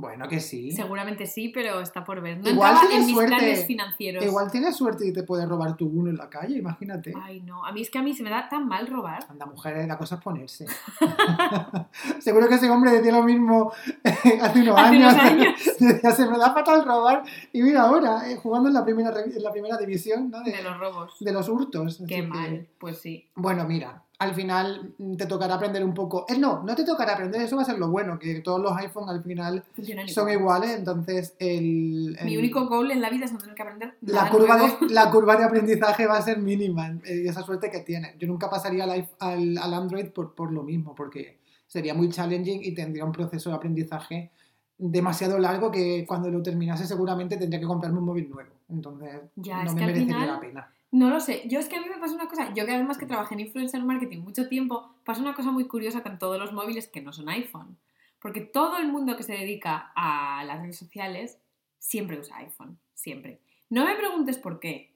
Bueno, 0.00 0.28
que 0.28 0.38
sí. 0.38 0.70
Seguramente 0.70 1.26
sí, 1.26 1.48
pero 1.48 1.80
está 1.80 2.04
por 2.04 2.20
ver. 2.20 2.38
No 2.38 2.48
Igual 2.48 2.76
tienes 2.82 2.98
en 3.00 3.06
mis 3.06 3.14
suerte. 3.16 3.34
planes 3.36 3.66
financieros. 3.66 4.24
Igual 4.24 4.48
tienes 4.48 4.76
suerte 4.76 5.04
y 5.08 5.12
te 5.12 5.24
puedes 5.24 5.48
robar 5.48 5.76
tu 5.76 5.86
uno 5.88 6.08
en 6.08 6.16
la 6.16 6.30
calle, 6.30 6.56
imagínate. 6.56 7.12
Ay, 7.20 7.40
no. 7.40 7.64
A 7.66 7.72
mí 7.72 7.82
es 7.82 7.90
que 7.90 7.98
a 7.98 8.02
mí 8.02 8.14
se 8.14 8.22
me 8.22 8.30
da 8.30 8.48
tan 8.48 8.68
mal 8.68 8.86
robar. 8.86 9.26
Anda, 9.28 9.46
mujeres, 9.46 9.88
la 9.88 9.98
cosa 9.98 10.14
es 10.14 10.20
ponerse. 10.20 10.66
Seguro 12.20 12.48
que 12.48 12.54
ese 12.54 12.70
hombre 12.70 12.92
decía 12.92 13.12
lo 13.12 13.22
mismo 13.24 13.72
hace 14.04 14.60
unos 14.60 14.76
Hace 14.78 14.96
años. 14.96 15.12
unos 15.12 15.14
años. 15.24 15.54
Decía, 15.80 16.10
se 16.12 16.26
me 16.28 16.38
da 16.38 16.52
fatal 16.54 16.84
robar. 16.84 17.24
Y 17.52 17.62
mira 17.62 17.82
ahora, 17.82 18.30
eh, 18.30 18.36
jugando 18.36 18.68
en 18.68 18.74
la 18.74 18.84
primera, 18.84 19.12
en 19.20 19.42
la 19.42 19.50
primera 19.52 19.76
división 19.78 20.30
¿no? 20.30 20.42
de, 20.42 20.52
De 20.52 20.62
los 20.62 20.78
robos. 20.78 21.16
de 21.20 21.32
los 21.32 21.48
hurtos. 21.48 21.98
Qué 22.06 22.14
Así 22.18 22.22
que- 22.22 22.28
mal. 22.28 22.68
Pues 22.78 22.98
sí. 22.98 23.28
Bueno, 23.34 23.64
mira, 23.66 24.04
al 24.20 24.34
final 24.34 24.94
mm, 24.98 25.14
te 25.14 25.26
tocará 25.26 25.54
aprender 25.54 25.84
un 25.84 25.94
poco. 25.94 26.26
Eh, 26.28 26.36
no, 26.38 26.62
no 26.64 26.74
te 26.74 26.84
tocará 26.84 27.12
aprender, 27.12 27.40
eso 27.42 27.54
va 27.56 27.62
a 27.62 27.64
ser 27.64 27.78
lo 27.78 27.88
bueno, 27.90 28.18
que 28.18 28.40
todos 28.40 28.60
los 28.60 28.76
iPhone 28.76 29.08
al 29.08 29.22
final 29.22 29.64
Funcionan 29.76 30.08
son 30.08 30.28
igual. 30.28 30.40
iguales, 30.64 30.76
entonces 30.78 31.34
el, 31.38 32.18
Mi 32.24 32.36
único 32.36 32.66
goal 32.66 32.90
en 32.90 33.00
la 33.00 33.10
vida 33.10 33.26
es 33.26 33.32
no 33.32 33.38
tener 33.38 33.54
que 33.54 33.62
aprender 33.62 33.94
la 34.00 34.28
curva, 34.28 34.56
nuevo. 34.56 34.76
de, 34.88 34.92
la 34.94 35.10
curva 35.10 35.36
de 35.36 35.44
aprendizaje 35.44 36.06
va 36.06 36.16
a 36.18 36.22
ser 36.22 36.38
mínima, 36.38 36.88
eh, 37.04 37.22
y 37.24 37.28
esa 37.28 37.42
suerte 37.42 37.70
que 37.70 37.80
tiene. 37.80 38.16
Yo 38.18 38.26
nunca 38.26 38.50
pasaría 38.50 38.84
al, 38.84 39.08
al, 39.20 39.56
al 39.58 39.74
Android 39.74 40.06
por, 40.10 40.34
por 40.34 40.52
lo 40.52 40.62
mismo, 40.64 40.94
porque 40.96 41.38
sería 41.68 41.94
muy 41.94 42.08
challenging 42.08 42.60
y 42.64 42.72
tendría 42.74 43.04
un 43.04 43.12
proceso 43.12 43.50
de 43.50 43.56
aprendizaje 43.56 44.30
demasiado 44.76 45.38
largo 45.38 45.70
que 45.70 46.04
cuando 46.08 46.30
lo 46.30 46.42
terminase 46.42 46.86
seguramente 46.86 47.36
tendría 47.36 47.60
que 47.60 47.66
comprarme 47.66 47.98
un 47.98 48.04
móvil 48.04 48.28
nuevo. 48.30 48.50
Entonces 48.68 49.20
Ya, 49.36 49.64
no 49.64 49.74
me 49.74 49.80
merecería 49.86 50.14
final- 50.14 50.28
la 50.28 50.40
pena. 50.40 50.72
No 50.90 51.10
lo 51.10 51.20
sé. 51.20 51.42
Yo 51.46 51.58
es 51.58 51.68
que 51.68 51.76
a 51.76 51.80
mí 51.80 51.88
me 51.88 51.98
pasa 51.98 52.14
una 52.14 52.28
cosa. 52.28 52.52
Yo 52.54 52.64
que 52.64 52.74
además 52.74 52.98
que 52.98 53.06
trabajé 53.06 53.34
en 53.34 53.40
influencer 53.40 53.82
marketing 53.82 54.18
mucho 54.18 54.48
tiempo, 54.48 54.94
pasa 55.04 55.20
una 55.20 55.34
cosa 55.34 55.50
muy 55.50 55.66
curiosa 55.66 56.02
con 56.02 56.18
todos 56.18 56.38
los 56.38 56.52
móviles 56.52 56.88
que 56.88 57.02
no 57.02 57.12
son 57.12 57.28
iPhone. 57.28 57.78
Porque 58.20 58.40
todo 58.40 58.78
el 58.78 58.88
mundo 58.88 59.16
que 59.16 59.22
se 59.22 59.32
dedica 59.32 59.92
a 59.94 60.42
las 60.44 60.60
redes 60.60 60.78
sociales 60.78 61.38
siempre 61.78 62.18
usa 62.18 62.38
iPhone. 62.38 62.78
Siempre. 62.94 63.40
No 63.68 63.84
me 63.84 63.96
preguntes 63.96 64.38
por 64.38 64.60
qué. 64.60 64.92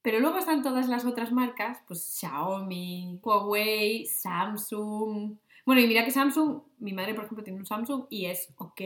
Pero 0.00 0.20
luego 0.20 0.38
están 0.38 0.62
todas 0.62 0.88
las 0.88 1.04
otras 1.04 1.32
marcas, 1.32 1.82
pues 1.88 2.04
Xiaomi, 2.20 3.18
Huawei, 3.20 4.06
Samsung. 4.06 5.36
Bueno, 5.64 5.80
y 5.80 5.88
mira 5.88 6.04
que 6.04 6.12
Samsung, 6.12 6.62
mi 6.78 6.92
madre 6.92 7.12
por 7.12 7.24
ejemplo 7.24 7.42
tiene 7.42 7.58
un 7.58 7.66
Samsung 7.66 8.04
y 8.08 8.26
es 8.26 8.48
ok. 8.56 8.80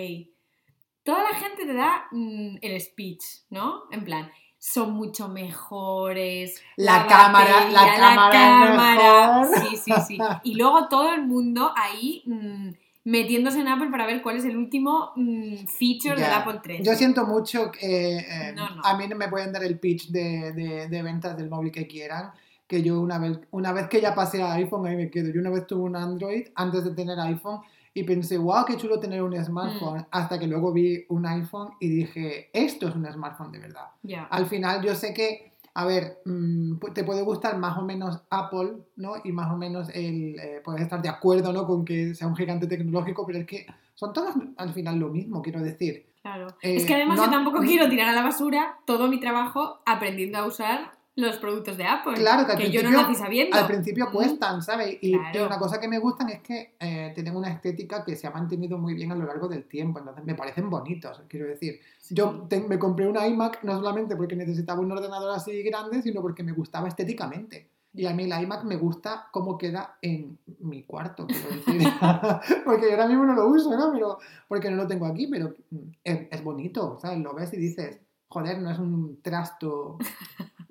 Toda 1.02 1.22
la 1.22 1.38
gente 1.38 1.66
te 1.66 1.74
da 1.74 2.06
mm, 2.10 2.56
el 2.62 2.80
speech, 2.80 3.22
¿no? 3.50 3.82
En 3.90 4.02
plan, 4.02 4.30
son 4.62 4.92
mucho 4.92 5.26
mejores. 5.28 6.62
La 6.76 7.06
cámara- 7.06 7.68
la 7.70 7.94
cámara 7.96 9.42
es 9.42 9.50
mejor. 9.56 9.70
Sí, 9.70 9.76
sí, 9.76 9.92
sí. 10.06 10.18
Y 10.44 10.54
luego 10.54 10.86
todo 10.88 11.12
el 11.14 11.26
mundo 11.26 11.72
ahí 11.74 12.22
mm, 12.26 12.68
metiéndose 13.04 13.58
en 13.60 13.68
Apple 13.68 13.88
para 13.90 14.04
ver 14.06 14.20
cuál 14.22 14.36
es 14.36 14.44
el 14.44 14.56
último 14.58 15.12
mm, 15.16 15.66
feature 15.66 16.20
del. 16.20 16.30
Apple 16.30 16.60
13. 16.62 16.84
Yo 16.84 16.94
siento 16.94 17.26
mucho 17.26 17.70
que 17.72 18.18
eh, 18.18 18.52
No, 18.54 18.68
no. 18.76 18.82
a 18.84 18.96
mí 18.96 19.08
no 19.08 19.16
me 19.16 19.28
pueden 19.28 19.50
dar 19.52 19.64
el 19.64 19.78
pitch 19.78 20.08
de, 20.10 20.52
de- 20.52 20.88
de 20.88 21.02
ventas 21.02 21.36
del 21.36 21.48
móvil 21.48 21.72
que 21.72 21.86
quieran, 21.86 22.30
que 22.66 22.82
yo 22.82 23.00
una 23.00 23.18
vez, 23.18 23.38
una 23.52 23.72
vez 23.72 23.88
que 23.88 24.00
ya 24.00 24.14
pasé 24.14 24.42
a 24.42 24.52
iPhone, 24.52 24.86
ahí 24.86 24.94
me 24.96 25.10
quedo. 25.10 25.30
Yo 25.32 25.40
una 25.40 25.50
vez 25.50 25.66
tuve 25.66 25.80
un 25.84 25.96
Android 25.96 26.48
antes 26.54 26.84
de 26.84 26.90
tener 26.90 27.18
iPhone 27.18 27.60
y 27.92 28.04
pensé, 28.04 28.38
wow, 28.38 28.64
qué 28.66 28.76
chulo 28.76 29.00
tener 29.00 29.22
un 29.22 29.30
Mm. 29.38 29.44
smartphone, 29.44 30.06
hasta 30.10 30.38
que 30.38 30.46
luego 30.46 30.72
vi 30.72 31.04
un 31.08 31.26
iPhone 31.26 31.70
y 31.80 31.88
dije, 31.88 32.48
esto 32.52 32.88
es 32.88 32.94
un 32.94 33.04
smartphone 33.12 33.50
de 33.52 33.58
verdad. 33.58 33.86
Ya. 34.02 34.24
Al 34.24 34.46
final 34.46 34.82
yo 34.82 34.94
sé 34.94 35.12
que, 35.12 35.52
a 35.74 35.84
ver, 35.84 36.18
mm, 36.24 36.74
pu- 36.78 36.92
te 36.92 37.04
puede 37.04 37.22
gustar 37.22 37.56
más 37.58 37.76
o 37.78 37.82
menos 37.82 38.22
Apple, 38.30 38.74
¿no? 38.96 39.14
Y 39.24 39.32
más 39.32 39.50
o 39.52 39.56
menos 39.56 39.88
el, 39.94 40.38
eh, 40.38 40.60
puedes 40.64 40.82
estar 40.82 41.00
de 41.02 41.08
acuerdo, 41.08 41.52
¿no? 41.52 41.66
Con 41.66 41.84
que 41.84 42.14
sea 42.14 42.26
un 42.28 42.36
gigante 42.36 42.66
tecnológico, 42.66 43.26
pero 43.26 43.38
es 43.40 43.46
que 43.46 43.66
son 43.94 44.12
todos 44.12 44.34
al 44.56 44.72
final 44.72 44.98
lo 44.98 45.08
mismo, 45.08 45.42
quiero 45.42 45.60
decir. 45.60 46.06
Claro. 46.22 46.48
Eh, 46.62 46.76
es 46.76 46.86
que 46.86 46.94
además 46.94 47.16
no- 47.16 47.24
yo 47.26 47.30
tampoco 47.30 47.60
quiero 47.60 47.88
tirar 47.88 48.08
a 48.08 48.12
la 48.12 48.22
basura 48.22 48.78
todo 48.84 49.08
mi 49.08 49.18
trabajo 49.20 49.80
aprendiendo 49.86 50.38
a 50.38 50.46
usar 50.46 50.92
los 51.16 51.36
productos 51.38 51.76
de 51.76 51.84
Apple. 51.84 52.14
Claro, 52.14 52.46
que 52.46 52.52
al 52.64 52.70
yo 52.70 52.82
no 52.82 52.90
nací 52.90 53.14
sabiendo. 53.14 53.56
Al 53.56 53.66
principio 53.66 54.08
cuestan, 54.12 54.62
¿sabes? 54.62 54.96
Y, 55.02 55.14
y 55.14 55.18
Claro. 55.18 55.46
una 55.46 55.58
cosa 55.58 55.78
que 55.80 55.88
me 55.88 55.98
gustan 55.98 56.30
es 56.30 56.40
que 56.40 56.76
eh, 56.80 57.12
tienen 57.14 57.36
una 57.36 57.50
estética 57.50 58.04
que 58.04 58.16
se 58.16 58.26
ha 58.26 58.30
mantenido 58.30 58.78
muy 58.78 58.94
bien 58.94 59.12
a 59.12 59.14
lo 59.16 59.26
largo 59.26 59.48
del 59.48 59.64
tiempo, 59.64 59.98
entonces 59.98 60.24
me 60.24 60.34
parecen 60.34 60.70
bonitos, 60.70 61.22
quiero 61.28 61.46
decir. 61.46 61.80
Sí. 61.98 62.14
Yo 62.14 62.46
te- 62.48 62.60
me 62.60 62.78
compré 62.78 63.06
un 63.08 63.16
iMac 63.22 63.62
no 63.64 63.74
solamente 63.78 64.16
porque 64.16 64.36
necesitaba 64.36 64.80
un 64.80 64.92
ordenador 64.92 65.34
así 65.36 65.62
grande, 65.62 66.00
sino 66.00 66.22
porque 66.22 66.42
me 66.42 66.52
gustaba 66.52 66.88
estéticamente. 66.88 67.68
Y 67.92 68.06
a 68.06 68.14
mí 68.14 68.22
el 68.22 68.42
iMac 68.44 68.62
me 68.62 68.76
gusta 68.76 69.26
cómo 69.32 69.58
queda 69.58 69.98
en 70.00 70.38
mi 70.60 70.84
cuarto, 70.84 71.26
decir. 71.26 71.88
porque 72.64 72.86
yo 72.86 72.92
ahora 72.92 73.08
mismo 73.08 73.24
no 73.24 73.34
lo 73.34 73.48
uso, 73.48 73.76
¿no? 73.76 73.92
Pero, 73.92 74.18
porque 74.46 74.70
no 74.70 74.76
lo 74.76 74.86
tengo 74.86 75.06
aquí, 75.06 75.26
pero 75.26 75.54
mm, 75.70 75.76
es, 76.04 76.28
es 76.30 76.44
bonito, 76.44 76.98
¿sabes? 77.02 77.18
Lo 77.18 77.34
ves 77.34 77.52
y 77.52 77.56
dices, 77.56 77.98
joder, 78.28 78.60
no 78.60 78.70
es 78.70 78.78
un 78.78 79.20
trasto 79.22 79.98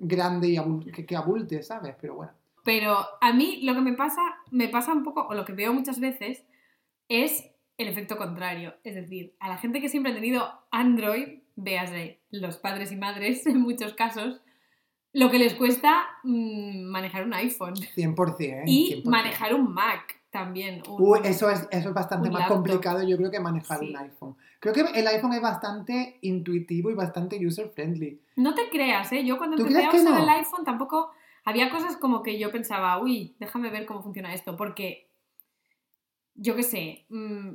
grande 0.00 0.48
y 0.48 0.90
que, 0.90 1.06
que 1.06 1.16
abulte, 1.16 1.62
¿sabes? 1.62 1.94
Pero 2.00 2.16
bueno. 2.16 2.32
Pero 2.64 2.98
a 3.20 3.32
mí 3.32 3.60
lo 3.62 3.74
que 3.74 3.80
me 3.80 3.92
pasa, 3.92 4.20
me 4.50 4.68
pasa 4.68 4.92
un 4.92 5.04
poco, 5.04 5.26
o 5.28 5.34
lo 5.34 5.44
que 5.44 5.52
veo 5.52 5.72
muchas 5.72 6.00
veces, 6.00 6.44
es 7.08 7.50
el 7.78 7.88
efecto 7.88 8.16
contrario. 8.16 8.74
Es 8.84 8.94
decir, 8.94 9.34
a 9.38 9.48
la 9.48 9.58
gente 9.58 9.80
que 9.80 9.88
siempre 9.88 10.12
ha 10.12 10.14
tenido 10.14 10.50
Android, 10.70 11.40
véase, 11.56 12.20
los 12.30 12.56
padres 12.58 12.92
y 12.92 12.96
madres 12.96 13.46
en 13.46 13.60
muchos 13.60 13.94
casos, 13.94 14.40
lo 15.12 15.30
que 15.30 15.38
les 15.38 15.54
cuesta 15.54 16.06
mm, 16.22 16.82
manejar 16.84 17.24
un 17.24 17.34
iPhone 17.34 17.74
100%. 17.74 18.62
y 18.66 19.02
100%. 19.02 19.10
manejar 19.10 19.54
un 19.54 19.72
Mac 19.72 20.20
también. 20.30 20.82
un- 20.88 20.96
Uy, 21.02 21.18
eso 21.24 21.50
es, 21.50 21.66
eso 21.70 21.88
es 21.88 21.94
bastante 21.94 22.30
más 22.30 22.40
laptop. 22.40 22.56
complicado, 22.58 23.02
yo 23.02 23.16
creo, 23.16 23.30
que 23.30 23.40
manejar 23.40 23.80
Sí. 23.80 23.90
un 23.90 23.96
iPhone. 23.96 24.36
Creo 24.60 24.72
que 24.74 24.82
el 24.94 25.06
iPhone 25.08 25.32
es 25.32 25.40
bastante 25.40 26.18
intuitivo 26.22 26.90
y 26.90 26.94
bastante 26.94 27.44
user-friendly. 27.44 28.20
No 28.36 28.54
te 28.54 28.68
creas, 28.70 29.10
¿eh? 29.12 29.24
Yo 29.24 29.38
cuando 29.38 29.56
¿Tú 29.56 29.62
empecé 29.62 29.84
a 29.84 29.88
usar 29.90 30.04
no? 30.14 30.22
el 30.22 30.28
iPhone 30.28 30.64
tampoco 30.64 31.10
había 31.44 31.70
cosas 31.70 31.96
como 31.96 32.22
que 32.22 32.38
yo 32.38 32.52
pensaba, 32.52 32.98
uy, 33.02 33.34
déjame 33.40 33.70
ver 33.70 33.86
cómo 33.86 34.02
funciona 34.02 34.32
esto, 34.34 34.56
porque 34.56 35.08
yo 36.34 36.54
qué 36.54 36.62
sé, 36.62 37.06
mm, 37.08 37.50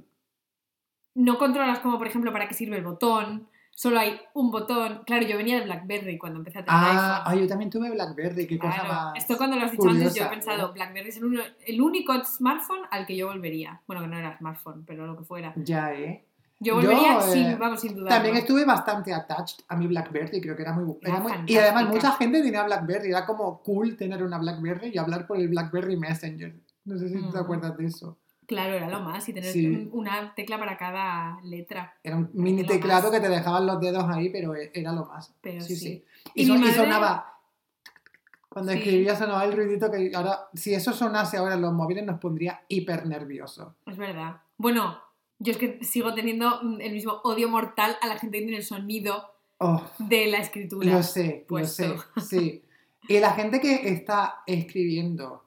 no 1.15 1.37
controlas 1.37 1.79
como 1.79 1.97
por 1.97 2.07
ejemplo 2.07 2.33
para 2.33 2.47
qué 2.47 2.53
sirve 2.53 2.75
el 2.77 2.83
botón, 2.83 3.47
solo 3.75 3.99
hay 3.99 4.19
un 4.33 4.49
botón. 4.49 5.01
Claro, 5.05 5.27
yo 5.27 5.37
venía 5.37 5.59
de 5.59 5.65
BlackBerry 5.65 6.17
cuando 6.17 6.39
empecé 6.39 6.59
a 6.59 6.65
tener 6.65 6.79
Ah, 6.81 6.89
iPhone. 7.19 7.21
ah, 7.25 7.35
yo 7.41 7.47
también 7.47 7.69
tuve 7.69 7.91
BlackBerry, 7.91 8.47
qué 8.47 8.57
cosa 8.57 8.83
más. 8.85 9.13
esto 9.17 9.37
cuando 9.37 9.57
lo 9.57 9.65
has 9.65 9.71
dicho 9.71 9.87
antes 9.87 10.15
yo 10.15 10.23
he 10.25 10.29
pensado, 10.29 10.69
¿eh? 10.69 10.71
BlackBerry 10.73 11.09
es 11.09 11.17
el, 11.17 11.41
el 11.67 11.81
único 11.81 12.13
smartphone 12.23 12.81
al 12.89 13.05
que 13.05 13.15
yo 13.15 13.27
volvería. 13.27 13.81
Bueno, 13.85 14.01
que 14.01 14.07
no 14.07 14.17
era 14.17 14.35
smartphone, 14.37 14.83
pero 14.85 15.05
lo 15.05 15.15
que 15.15 15.23
fuera. 15.25 15.53
Ya, 15.57 15.93
¿eh? 15.93 16.25
Yo 16.57 16.79
Yo, 16.81 16.87
volvería 16.89 17.17
eh, 17.17 17.31
sin, 17.33 17.59
vamos, 17.59 17.81
sin 17.81 17.95
dudarlo. 17.95 18.09
También 18.15 18.37
estuve 18.37 18.63
bastante 18.63 19.13
attached 19.13 19.59
a 19.67 19.75
mi 19.75 19.87
BlackBerry, 19.87 20.39
creo 20.39 20.55
que 20.55 20.61
era 20.61 20.71
muy, 20.71 20.95
Era 21.01 21.15
era 21.15 21.19
muy- 21.19 21.31
Y 21.45 21.57
además 21.57 21.89
mucha 21.89 22.11
gente 22.13 22.41
tenía 22.41 22.63
BlackBerry, 22.63 23.09
era 23.09 23.25
como 23.25 23.61
cool 23.61 23.97
tener 23.97 24.23
una 24.23 24.37
BlackBerry 24.37 24.91
y 24.93 24.97
hablar 24.97 25.27
por 25.27 25.37
el 25.37 25.49
BlackBerry 25.49 25.97
Messenger. 25.97 26.55
No 26.85 26.97
sé 26.97 27.09
si 27.09 27.15
te 27.15 27.19
Mm. 27.19 27.35
acuerdas 27.37 27.75
de 27.77 27.85
eso. 27.87 28.17
Claro, 28.47 28.73
era 28.75 28.87
lo 28.89 28.99
más, 28.99 29.27
y 29.27 29.33
tener 29.33 29.51
Sí. 29.51 29.89
una 29.91 30.33
tecla 30.35 30.59
para 30.59 30.77
cada 30.77 31.39
letra. 31.43 31.95
Era 32.03 32.15
un 32.17 32.29
mini 32.33 32.63
teclado 32.65 33.09
que 33.11 33.19
te 33.19 33.29
dejaban 33.29 33.65
los 33.65 33.79
dedos 33.79 34.05
ahí, 34.07 34.29
pero 34.29 34.55
e- 34.55 34.71
era 34.73 34.91
lo 34.91 35.05
más. 35.05 35.33
Pero 35.41 35.61
sí, 35.61 35.75
sí. 35.75 35.85
sí. 35.87 36.05
Y 36.35 36.43
Y, 36.43 36.45
son- 36.45 36.59
mi 36.59 36.67
y 36.67 36.69
madre- 36.69 36.83
sonaba. 36.83 37.31
Cuando 38.49 38.71
Sí. 38.71 38.77
escribía 38.77 39.15
sonaba 39.15 39.43
el 39.45 39.53
ruidito 39.53 39.91
que 39.91 40.11
ahora, 40.15 40.47
si 40.53 40.73
eso 40.73 40.93
sonase 40.93 41.37
ahora 41.37 41.55
en 41.55 41.61
los 41.61 41.73
móviles, 41.73 42.05
nos 42.05 42.19
pondría 42.19 42.61
hiper 42.69 43.05
nervioso. 43.05 43.75
Es 43.85 43.97
verdad. 43.97 44.41
Bueno, 44.57 44.97
yo 45.39 45.51
es 45.51 45.57
que 45.57 45.83
sigo 45.83 46.13
teniendo 46.13 46.61
el 46.79 46.93
mismo 46.93 47.19
odio 47.23 47.49
mortal 47.49 47.97
a 48.01 48.07
la 48.07 48.17
gente 48.17 48.37
que 48.37 48.43
tiene 48.45 48.57
el 48.57 48.63
sonido 48.63 49.31
Oh, 49.57 49.81
de 49.99 50.27
la 50.27 50.37
escritura. 50.37 50.89
lo 50.91 51.03
sé, 51.03 51.45
puesto. 51.47 51.87
lo 51.87 51.97
sé, 51.97 52.05
sí. 52.29 52.63
Y 53.07 53.19
la 53.19 53.31
gente 53.31 53.59
que 53.59 53.89
está 53.89 54.43
escribiendo 54.47 55.43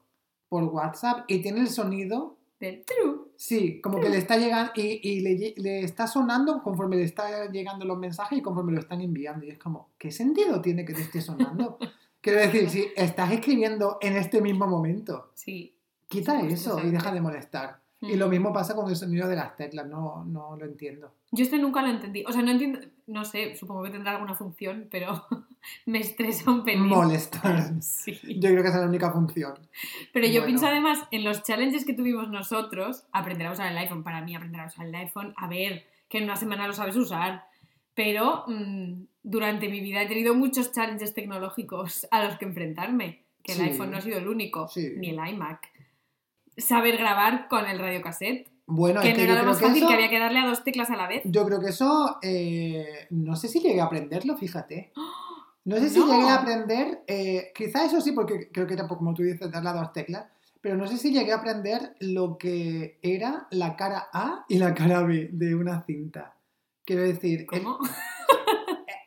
por 0.49 0.63
WhatsApp 0.65 1.25
y 1.27 1.41
tiene 1.41 1.61
el 1.61 1.69
sonido, 1.69 2.37
Del 2.59 2.83
tru. 2.83 3.29
sí, 3.37 3.79
como 3.81 3.99
que 4.01 4.09
le 4.09 4.17
está 4.17 4.37
llegando 4.37 4.71
y, 4.75 4.99
y 5.01 5.19
le, 5.21 5.53
le 5.57 5.79
está 5.81 6.07
sonando 6.07 6.61
conforme 6.61 6.97
le 6.97 7.03
está 7.03 7.49
llegando 7.49 7.85
los 7.85 7.97
mensajes 7.97 8.37
y 8.39 8.41
conforme 8.41 8.73
lo 8.73 8.79
están 8.79 8.99
enviando. 9.01 9.45
Y 9.45 9.49
es 9.49 9.57
como, 9.57 9.91
¿qué 9.97 10.11
sentido 10.11 10.61
tiene 10.61 10.83
que 10.83 10.93
te 10.93 11.01
esté 11.01 11.21
sonando? 11.21 11.77
Quiero 12.21 12.39
decir, 12.39 12.69
si 12.69 12.87
estás 12.97 13.31
escribiendo 13.31 13.97
en 14.01 14.17
este 14.17 14.41
mismo 14.41 14.67
momento, 14.67 15.31
Sí. 15.35 15.73
quita 16.09 16.41
eso 16.41 16.77
y 16.85 16.89
deja 16.91 17.13
de 17.13 17.21
molestar. 17.21 17.79
Y 18.01 18.15
Mm. 18.15 18.19
lo 18.19 18.29
mismo 18.29 18.53
pasa 18.53 18.75
con 18.75 18.89
el 18.89 18.95
sonido 18.95 19.27
de 19.27 19.35
las 19.35 19.55
teclas, 19.57 19.85
no, 19.87 20.23
no 20.23 20.55
lo 20.55 20.65
entiendo. 20.65 21.11
Yo 21.31 21.43
este 21.43 21.57
nunca 21.57 21.81
lo 21.81 21.89
entendí. 21.89 22.23
O 22.25 22.31
sea, 22.31 22.41
no 22.41 22.51
entiendo, 22.51 22.79
no 23.07 23.25
sé, 23.25 23.55
supongo 23.57 23.83
que 23.83 23.89
tendrá 23.89 24.11
alguna 24.13 24.35
función, 24.35 24.87
pero 24.89 25.25
me 25.85 25.99
estresa 25.99 26.49
un 26.49 26.63
pelín. 26.63 26.87
Molestar. 26.87 27.73
Sí. 27.81 28.17
Yo 28.39 28.49
creo 28.51 28.61
que 28.63 28.69
esa 28.69 28.77
es 28.77 28.83
la 28.83 28.89
única 28.89 29.11
función. 29.11 29.53
Pero 30.13 30.25
yo 30.27 30.33
Bueno. 30.41 30.45
pienso 30.45 30.67
además 30.67 30.99
en 31.11 31.25
los 31.25 31.43
challenges 31.43 31.83
que 31.85 31.93
tuvimos 31.93 32.29
nosotros, 32.29 33.03
aprender 33.11 33.47
a 33.47 33.51
usar 33.51 33.69
el 33.71 33.77
iPhone, 33.77 34.03
para 34.03 34.21
mí 34.21 34.33
aprender 34.35 34.61
a 34.61 34.67
usar 34.67 34.85
el 34.85 34.95
iPhone, 34.95 35.33
a 35.35 35.47
ver, 35.49 35.85
que 36.07 36.19
en 36.19 36.23
una 36.23 36.37
semana 36.37 36.67
lo 36.67 36.73
sabes 36.73 36.95
usar, 36.95 37.43
pero 37.95 38.45
mm, 38.47 38.93
durante 39.23 39.67
mi 39.67 39.81
vida 39.81 40.01
he 40.01 40.07
tenido 40.07 40.33
muchos 40.35 40.71
challenges 40.71 41.13
tecnológicos 41.13 42.07
a 42.11 42.23
los 42.23 42.37
que 42.37 42.45
enfrentarme, 42.45 43.23
que 43.43 43.51
el 43.51 43.57
Sí. 43.57 43.63
iPhone 43.65 43.91
no 43.91 43.97
ha 43.97 44.01
sido 44.01 44.17
el 44.19 44.27
único, 44.29 44.69
Sí. 44.69 44.93
ni 44.95 45.09
el 45.09 45.19
iMac. 45.33 45.69
Saber 46.59 46.97
grabar 46.97 47.47
con 47.47 47.65
el 47.65 47.79
radiocassette, 47.79 48.47
Bueno, 48.65 49.01
que 49.01 49.09
es 49.09 49.13
no 49.17 49.21
que 49.21 49.27
yo 49.27 49.33
era 49.33 49.35
lo 49.35 49.39
creo 49.41 49.51
más 49.51 49.59
que 49.59 49.65
fácil, 49.67 49.77
eso, 49.83 49.87
que 49.87 49.93
había 49.95 50.09
que 50.09 50.19
darle 50.19 50.39
a 50.39 50.47
dos 50.47 50.63
teclas 50.63 50.89
a 50.89 50.95
la 50.95 51.07
vez. 51.07 51.21
yo 51.25 51.45
creo 51.45 51.59
que 51.59 51.69
eso, 51.69 52.17
eh, 52.21 53.07
no 53.11 53.35
sé 53.35 53.47
si 53.47 53.59
llegué 53.59 53.81
a 53.81 53.85
aprenderlo, 53.85 54.37
fíjate. 54.37 54.91
No 55.65 55.77
sé 55.77 55.89
si 55.89 55.99
No. 55.99 56.05
llegué 56.07 56.29
a 56.29 56.35
aprender, 56.35 57.03
eh, 57.07 57.51
quizá 57.55 57.85
eso 57.85 57.99
sí, 58.01 58.11
porque 58.11 58.49
creo 58.51 58.67
que 58.67 58.73
era 58.73 58.87
como 58.87 59.13
tú 59.13 59.23
dices, 59.23 59.51
darle 59.51 59.69
a 59.69 59.73
dos 59.73 59.93
teclas, 59.93 60.25
pero 60.61 60.75
no 60.75 60.87
sé 60.87 60.97
si 60.97 61.11
llegué 61.11 61.31
a 61.31 61.37
aprender 61.37 61.95
lo 61.99 62.37
que 62.37 62.99
era 63.01 63.47
la 63.51 63.75
cara 63.75 64.09
A 64.11 64.45
y 64.49 64.57
la 64.57 64.73
cara 64.73 65.01
B 65.03 65.29
de 65.31 65.55
una 65.55 65.83
cinta. 65.85 66.35
Quiero 66.85 67.03
decir, 67.03 67.45
¿Cómo? 67.45 67.77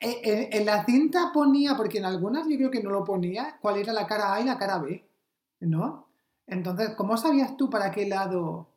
Eh, 0.05 0.49
en 0.53 0.67
la 0.67 0.85
cinta 0.85 1.31
ponía, 1.33 1.77
porque 1.77 1.99
en 1.99 2.05
algunas 2.05 2.49
yo 2.49 2.57
creo 2.57 2.71
que 2.73 2.83
no 2.83 2.91
lo 2.91 3.05
ponía, 3.05 3.57
cuál 3.61 3.77
era 3.79 3.93
la 3.93 4.05
cara 4.05 4.35
A 4.35 4.41
y 4.41 4.45
la 4.45 4.59
cara 4.59 4.79
B, 4.79 5.05
¿no? 5.61 6.09
Entonces, 6.53 6.91
¿cómo 6.97 7.17
sabías 7.17 7.57
tú 7.57 7.71
para 7.71 7.91
qué 7.91 8.07
lado 8.07 8.69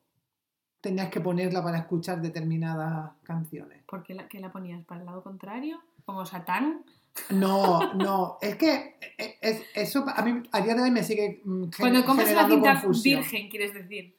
tenías 0.82 1.10
que 1.10 1.20
ponerla 1.20 1.64
para 1.64 1.80
escuchar 1.80 2.22
determinadas 2.22 3.12
canciones? 3.24 3.84
¿Por 3.86 4.04
qué 4.04 4.14
la, 4.14 4.28
qué 4.28 4.40
la 4.40 4.52
ponías? 4.52 4.84
¿Para 4.86 5.02
el 5.02 5.06
lado 5.06 5.22
contrario? 5.24 5.80
¿Como 6.06 6.26
Satán? 6.26 6.84
No, 7.30 7.94
no, 7.94 8.38
es 8.42 8.56
que 8.56 8.98
eh, 9.18 9.38
es- 9.42 9.64
eso 9.74 10.06
a 10.08 10.22
mí 10.22 10.44
a 10.52 10.62
día 10.62 10.76
de 10.76 10.82
hoy 10.84 10.92
me 10.92 11.04
sigue 11.04 11.42
mm, 11.44 11.66
Cuando 11.80 12.04
compras 12.06 12.32
una 12.32 12.48
cinta 12.48 12.74
confusión. 12.74 13.22
virgen, 13.22 13.50
quieres 13.50 13.74
decir. 13.74 14.18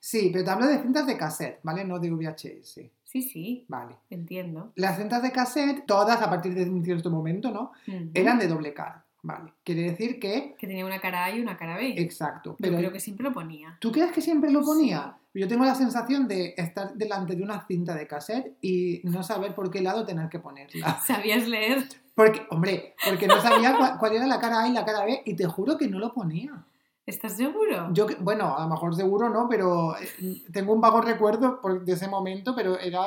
Sí, 0.00 0.30
pero 0.32 0.44
te 0.44 0.50
hablo 0.50 0.66
de 0.66 0.80
cintas 0.80 1.06
de 1.06 1.16
cassette, 1.16 1.60
¿vale? 1.62 1.84
No 1.84 1.98
de 1.98 2.10
VHS, 2.10 2.90
Sí, 3.04 3.22
sí, 3.22 3.64
vale. 3.68 3.96
entiendo. 4.10 4.72
Las 4.76 4.98
cintas 4.98 5.22
de 5.22 5.32
cassette, 5.32 5.86
todas 5.86 6.20
a 6.22 6.28
partir 6.30 6.54
de 6.54 6.68
un 6.68 6.84
cierto 6.84 7.10
momento, 7.10 7.50
¿no? 7.50 7.72
Eran 8.14 8.38
de 8.38 8.46
doble 8.48 8.72
cara, 8.74 9.04
¿vale? 9.22 9.52
Quiere 9.64 9.82
decir 9.82 10.18
que, 10.18 10.54
Que 10.58 10.66
tenía 10.66 10.84
una 10.86 11.00
cara 11.00 11.24
A 11.24 11.30
y 11.30 11.40
una 11.40 11.56
cara 11.56 11.76
B. 11.76 11.94
exacto, 11.96 12.50
Yo 12.50 12.56
pero 12.58 12.76
creo 12.76 12.92
que 12.92 13.00
siempre 13.00 13.24
lo 13.24 13.32
ponía. 13.32 13.76
¿Tú 13.80 13.92
crees 13.92 14.12
que 14.12 14.20
siempre 14.20 14.50
lo 14.50 14.62
ponía? 14.62 15.16
Yo 15.34 15.46
tengo 15.46 15.64
la 15.64 15.74
sensación 15.74 16.26
de 16.26 16.54
estar 16.56 16.94
delante 16.94 17.36
de 17.36 17.42
una 17.42 17.64
cinta 17.66 17.94
de 17.94 18.06
cassette 18.06 18.56
y 18.60 19.00
no 19.04 19.22
saber 19.22 19.54
por 19.54 19.70
qué 19.70 19.80
lado 19.80 20.04
tener 20.04 20.28
que 20.28 20.38
ponerla. 20.38 20.98
¿Sabías 21.06 21.46
leer? 21.46 21.88
Porque, 22.14 22.42
hombre, 22.50 22.94
porque 23.08 23.28
no 23.28 23.40
sabía 23.40 23.76
cuál, 23.76 23.98
cuál 23.98 24.16
era 24.16 24.26
la 24.26 24.40
cara 24.40 24.62
A 24.64 24.68
y 24.68 24.72
la 24.72 24.84
cara 24.84 25.04
B 25.04 25.22
y 25.24 25.34
te 25.34 25.46
juro 25.46 25.78
que 25.78 25.86
no 25.86 25.98
lo 26.00 26.12
ponía. 26.12 26.64
¿Estás 27.06 27.36
seguro? 27.36 27.88
Yo, 27.92 28.06
bueno, 28.20 28.54
a 28.58 28.64
lo 28.64 28.68
mejor 28.68 28.94
seguro 28.94 29.30
no, 29.30 29.48
pero 29.48 29.96
eh, 29.96 30.42
tengo 30.52 30.74
un 30.74 30.80
vago 30.80 31.00
recuerdo 31.00 31.60
de 31.82 31.92
ese 31.92 32.06
momento, 32.08 32.54
pero 32.54 32.78
era 32.78 33.02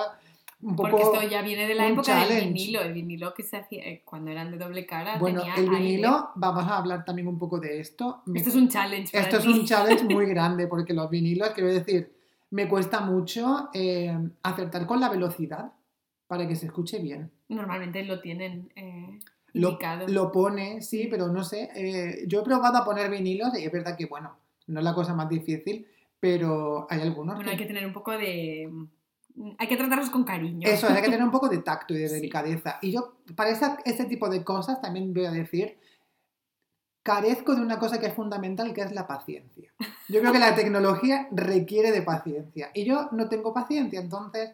un 0.61 0.75
poco... 0.75 0.89
Porque 0.89 1.03
esto 1.03 1.29
ya 1.29 1.41
viene 1.41 1.67
de 1.67 1.75
la 1.75 1.87
época 1.87 2.25
del 2.25 2.45
vinilo. 2.45 2.81
El 2.81 2.93
vinilo 2.93 3.33
que 3.33 3.43
se 3.43 3.57
hacía 3.57 3.83
eh, 3.83 4.01
cuando 4.05 4.31
eran 4.31 4.51
de 4.51 4.57
doble 4.57 4.85
cara. 4.85 5.17
Bueno, 5.17 5.41
tenía 5.41 5.55
el 5.55 5.69
aire. 5.69 5.77
vinilo, 5.79 6.29
vamos 6.35 6.65
a 6.65 6.77
hablar 6.77 7.05
también 7.05 7.27
un 7.27 7.37
poco 7.37 7.59
de 7.59 7.79
esto. 7.79 8.21
Esto 8.33 8.49
es 8.49 8.55
un 8.55 8.69
challenge. 8.69 9.11
para 9.11 9.23
Esto 9.23 9.37
es 9.37 9.45
un 9.45 9.65
challenge 9.65 10.03
muy 10.05 10.25
grande 10.33 10.67
porque 10.67 10.93
los 10.93 11.09
vinilos, 11.09 11.49
quiero 11.51 11.71
decir, 11.71 12.11
me 12.51 12.67
cuesta 12.67 13.01
mucho 13.01 13.69
eh, 13.73 14.15
acertar 14.43 14.85
con 14.85 14.99
la 14.99 15.09
velocidad 15.09 15.71
para 16.27 16.47
que 16.47 16.55
se 16.55 16.67
escuche 16.67 16.99
bien. 16.99 17.31
Normalmente 17.49 18.03
lo 18.03 18.21
tienen 18.21 18.71
eh, 18.75 19.19
Lo, 19.53 20.31
pone, 20.31 20.81
sí, 20.81 21.07
pero 21.09 21.27
no 21.27 21.43
sé. 21.43 21.69
eh, 21.75 22.23
yo 22.27 22.41
he 22.41 22.43
probado 22.43 22.77
a 22.77 22.85
poner 22.85 23.09
vinilos 23.09 23.57
y 23.57 23.65
es 23.65 23.71
verdad 23.71 23.97
que, 23.97 24.05
bueno, 24.05 24.37
no 24.67 24.79
es 24.79 24.83
la 24.83 24.93
cosa 24.93 25.13
más 25.13 25.27
difícil, 25.27 25.85
pero 26.19 26.87
hay 26.89 27.01
algunos 27.01 27.35
Bueno, 27.35 27.49
que... 27.49 27.51
hay 27.51 27.57
que 27.57 27.65
tener 27.65 27.85
un 27.85 27.93
poco 27.93 28.11
de... 28.11 28.69
mm, 29.35 29.51
Hay 29.57 29.67
que 29.67 29.77
tratarlos 29.77 30.09
con 30.09 30.23
cariño. 30.23 30.67
Eso, 30.67 30.87
hay 30.87 30.95
que 30.95 31.01
tener 31.09 31.23
un 31.23 31.31
poco 31.31 31.49
de 31.49 31.59
tacto 31.59 31.93
y 31.93 31.97
de 31.97 32.07
Sí. 32.09 32.15
delicadeza. 32.15 32.77
Y 32.81 32.91
yo, 32.91 33.15
para 33.35 33.49
esa- 33.49 33.77
este 33.85 34.05
tipo 34.05 34.29
de 34.29 34.43
cosas, 34.43 34.81
también 34.81 35.13
voy 35.13 35.25
a 35.25 35.31
decir, 35.31 35.77
carezco 37.03 37.55
de 37.55 37.61
una 37.61 37.79
cosa 37.79 37.99
que 37.99 38.07
es 38.07 38.13
fundamental, 38.13 38.73
que 38.73 38.81
es 38.81 38.91
la 38.91 39.07
paciencia. 39.07 39.71
Yo 40.07 40.19
creo 40.21 40.31
que 40.31 40.39
la 40.39 40.55
tecnología 40.55 41.27
requiere 41.31 41.91
de 41.91 42.01
paciencia. 42.03 42.69
Y 42.73 42.85
yo 42.85 43.09
no 43.11 43.27
tengo 43.27 43.53
paciencia, 43.53 43.99
entonces, 43.99 44.51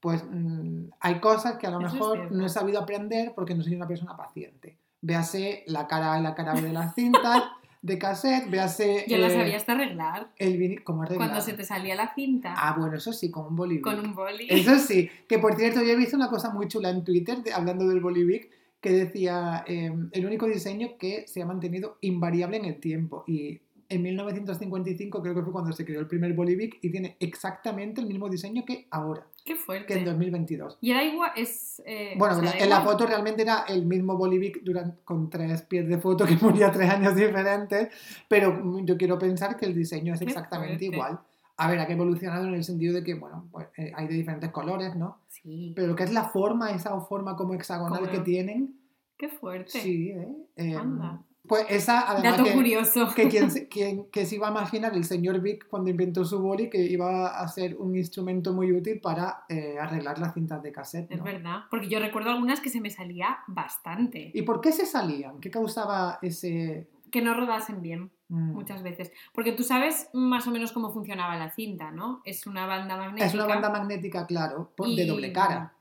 pues 0.00 0.24
mm, 0.30 0.84
hay 1.00 1.20
cosas 1.20 1.56
que 1.58 1.66
a 1.66 1.70
lo 1.70 1.78
Eso 1.80 1.86
es 1.88 1.92
mejor 1.94 2.32
no 2.32 2.46
he 2.46 2.48
sabido 2.48 2.80
aprender 2.80 3.32
porque 3.34 3.54
no 3.54 3.62
soy 3.62 3.74
una 3.74 3.86
persona 3.86 4.16
paciente. 4.16 4.78
véase 5.02 5.62
la 5.66 5.86
cara 5.86 6.14
A 6.14 6.18
y 6.20 6.22
la 6.22 6.34
cara 6.34 6.54
de 6.54 6.72
las 6.72 6.94
cintas 6.94 7.42
de 7.82 7.98
cassette, 7.98 8.50
véase... 8.50 9.04
Yo 9.08 9.16
las 9.18 9.32
eh, 9.32 9.36
sabía 9.36 9.56
hasta 9.56 9.72
arreglar. 9.72 10.28
el 10.36 10.82
¿Cómo 10.84 11.02
arreglar? 11.02 11.28
Cuando 11.28 11.44
se 11.44 11.54
te 11.54 11.64
salía 11.64 11.94
la 11.94 12.14
cinta 12.14 12.54
Ah, 12.56 12.74
bueno, 12.78 12.96
eso 12.96 13.12
sí, 13.12 13.30
con 13.30 13.46
un 13.46 13.56
bolivic. 13.56 13.82
con 13.84 13.98
un 14.00 14.14
boli. 14.14 14.46
Eso 14.50 14.78
sí, 14.78 15.08
que 15.28 15.38
por 15.38 15.56
cierto, 15.56 15.80
yo 15.82 15.88
he 15.92 15.96
visto 15.96 16.16
una 16.16 16.28
cosa 16.28 16.50
muy 16.50 16.68
chula 16.68 16.90
en 16.90 17.04
Twitter, 17.04 17.42
de- 17.42 17.52
hablando 17.52 17.86
del 17.88 18.00
Bolivic, 18.00 18.50
que 18.80 18.90
decía 18.92 19.64
eh, 19.66 19.92
el 20.12 20.26
único 20.26 20.46
diseño 20.46 20.96
que 20.98 21.26
se 21.26 21.42
ha 21.42 21.46
mantenido 21.46 21.96
invariable 22.00 22.56
en 22.58 22.64
el 22.66 22.80
tiempo. 22.80 23.24
Y 23.26 23.60
en 23.90 24.02
1955 24.02 25.20
creo 25.22 25.34
que 25.34 25.42
fue 25.42 25.52
cuando 25.52 25.72
se 25.72 25.84
creó 25.84 26.00
el 26.00 26.06
primer 26.06 26.32
Bolivic 26.32 26.78
y 26.80 26.90
tiene 26.90 27.16
exactamente 27.20 28.00
el 28.00 28.06
mismo 28.06 28.28
diseño 28.28 28.64
que 28.64 28.86
ahora, 28.90 29.26
Qué 29.44 29.44
que 29.44 29.52
en 29.52 29.58
fuerte. 29.58 30.04
2022. 30.04 30.78
Y 30.80 30.90
era 30.92 31.04
igual, 31.04 31.32
es... 31.36 31.82
eh, 31.84 32.14
Bueno, 32.16 32.36
o 32.36 32.40
sea, 32.40 32.50
la- 32.50 32.58
en 32.64 32.70
la 32.70 32.80
igual. 32.80 32.92
foto 32.92 33.06
realmente 33.06 33.42
era 33.42 33.64
el 33.68 33.84
mismo 33.86 34.16
Bolivic 34.16 34.62
durante, 34.62 35.02
con 35.04 35.28
tres 35.28 35.62
pies 35.62 35.86
de 35.88 35.98
foto 35.98 36.24
que 36.24 36.36
ponía 36.36 36.70
tres 36.72 36.88
años 36.88 37.14
diferentes, 37.14 37.88
pero 38.28 38.80
yo 38.84 38.96
quiero 38.96 39.18
pensar 39.18 39.56
que 39.56 39.66
el 39.66 39.74
diseño 39.74 40.14
es 40.14 40.22
exactamente 40.22 40.70
fuerte. 40.78 40.84
igual. 40.86 41.20
A 41.56 41.68
ver, 41.68 41.78
ha 41.78 41.84
evolucionado 41.90 42.46
en 42.46 42.54
el 42.54 42.64
sentido 42.64 42.94
de 42.94 43.04
que, 43.04 43.14
bueno, 43.14 43.46
pues, 43.52 43.66
eh, 43.76 43.92
hay 43.94 44.06
de 44.08 44.14
diferentes 44.14 44.50
colores, 44.50 44.96
¿no? 44.96 45.18
Sí, 45.28 45.72
Pero 45.76 45.88
lo 45.88 45.94
que 45.96 46.04
es 46.04 46.12
la 46.12 46.24
forma, 46.24 46.70
esa 46.70 46.98
forma 47.02 47.36
como 47.36 47.52
hexagonal 47.52 47.98
Como- 48.00 48.10
que 48.12 48.20
tienen, 48.20 48.76
qué 49.18 49.28
fuerte. 49.28 49.70
sí, 49.80 50.10
¿eh? 50.10 50.36
Em, 50.56 50.76
Anda. 50.78 51.22
Pues 51.50 51.66
esa, 51.68 52.08
además 52.08 52.38
Dato 52.38 52.44
que, 52.44 52.52
curioso. 52.54 53.12
que 53.12 53.28
quien, 53.28 53.50
se- 53.50 53.68
quien- 53.68 54.04
que 54.12 54.24
se 54.24 54.36
iba 54.36 54.46
a 54.46 54.50
imaginar 54.52 54.94
el 54.94 55.02
señor 55.04 55.40
Vic 55.40 55.66
cuando 55.68 55.90
inventó 55.90 56.24
su 56.24 56.38
boli 56.40 56.70
que 56.70 56.78
iba 56.78 57.26
a 57.40 57.48
ser 57.48 57.76
un 57.76 57.96
instrumento 57.96 58.52
muy 58.52 58.70
útil 58.72 59.00
para 59.00 59.44
eh, 59.48 59.76
arreglar 59.80 60.20
las 60.20 60.32
cintas 60.32 60.62
de 60.62 60.70
cassette. 60.70 61.10
Es 61.10 61.22
verdad, 61.24 61.64
porque 61.68 61.88
yo 61.88 61.98
recuerdo 61.98 62.30
algunas 62.30 62.60
que 62.60 62.70
se 62.70 62.80
me 62.80 62.88
salía 62.88 63.38
bastante. 63.48 64.30
¿Y 64.32 64.42
por 64.42 64.60
qué 64.60 64.70
se 64.70 64.86
salían? 64.86 65.40
¿Qué 65.40 65.50
causaba 65.50 66.18
ese...? 66.22 66.86
Que 67.10 67.20
no 67.20 67.34
rodasen 67.34 67.82
bien, 67.82 68.12
mm, 68.28 68.52
muchas 68.52 68.84
veces. 68.84 69.10
Porque 69.34 69.50
tú 69.50 69.64
sabes 69.64 70.08
más 70.12 70.46
o 70.46 70.52
menos 70.52 70.70
cómo 70.70 70.92
funcionaba 70.92 71.36
la 71.36 71.50
cinta, 71.50 71.90
¿no? 71.90 72.22
Es 72.24 72.46
una 72.46 72.66
banda 72.66 72.96
magnética. 72.96 73.26
Es 73.26 73.34
una 73.34 73.46
banda 73.46 73.68
magnética, 73.70 74.24
claro, 74.26 74.70
por- 74.76 74.88
de 74.88 75.04
doble 75.04 75.32
cara. 75.32 75.72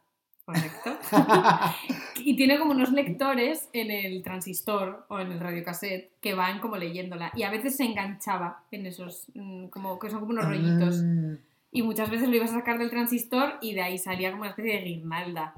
Correcto. 0.54 0.98
y 2.24 2.36
tiene 2.36 2.58
como 2.60 2.72
unos 2.72 2.92
lectores 2.92 3.70
en 3.74 3.92
el 3.92 4.22
transistor 4.24 5.06
o 5.10 5.20
en 5.20 5.32
el 5.32 5.40
radiocassette 5.40 6.12
que 6.22 6.34
van 6.34 6.60
como 6.60 6.78
leyéndola. 6.78 7.32
Y 7.36 7.44
a 7.44 7.52
veces 7.52 7.76
se 7.78 7.84
enganchaba 7.86 8.64
en 8.72 8.86
esos, 8.86 9.28
mm, 9.34 9.68
como 9.68 10.00
que 10.00 10.10
son 10.10 10.20
como 10.22 10.32
unos 10.32 10.46
rollitos. 10.46 11.02
Mm, 11.04 11.36
Y 11.72 11.84
muchas 11.84 12.10
veces 12.10 12.28
lo 12.28 12.36
ibas 12.36 12.50
a 12.50 12.56
sacar 12.56 12.80
del 12.80 12.90
transistor 12.90 13.54
y 13.62 13.76
de 13.76 13.82
ahí 13.84 14.00
salía 14.00 14.32
como 14.32 14.42
una 14.42 14.50
especie 14.50 14.74
de 14.80 14.84
guirnalda. 14.86 15.54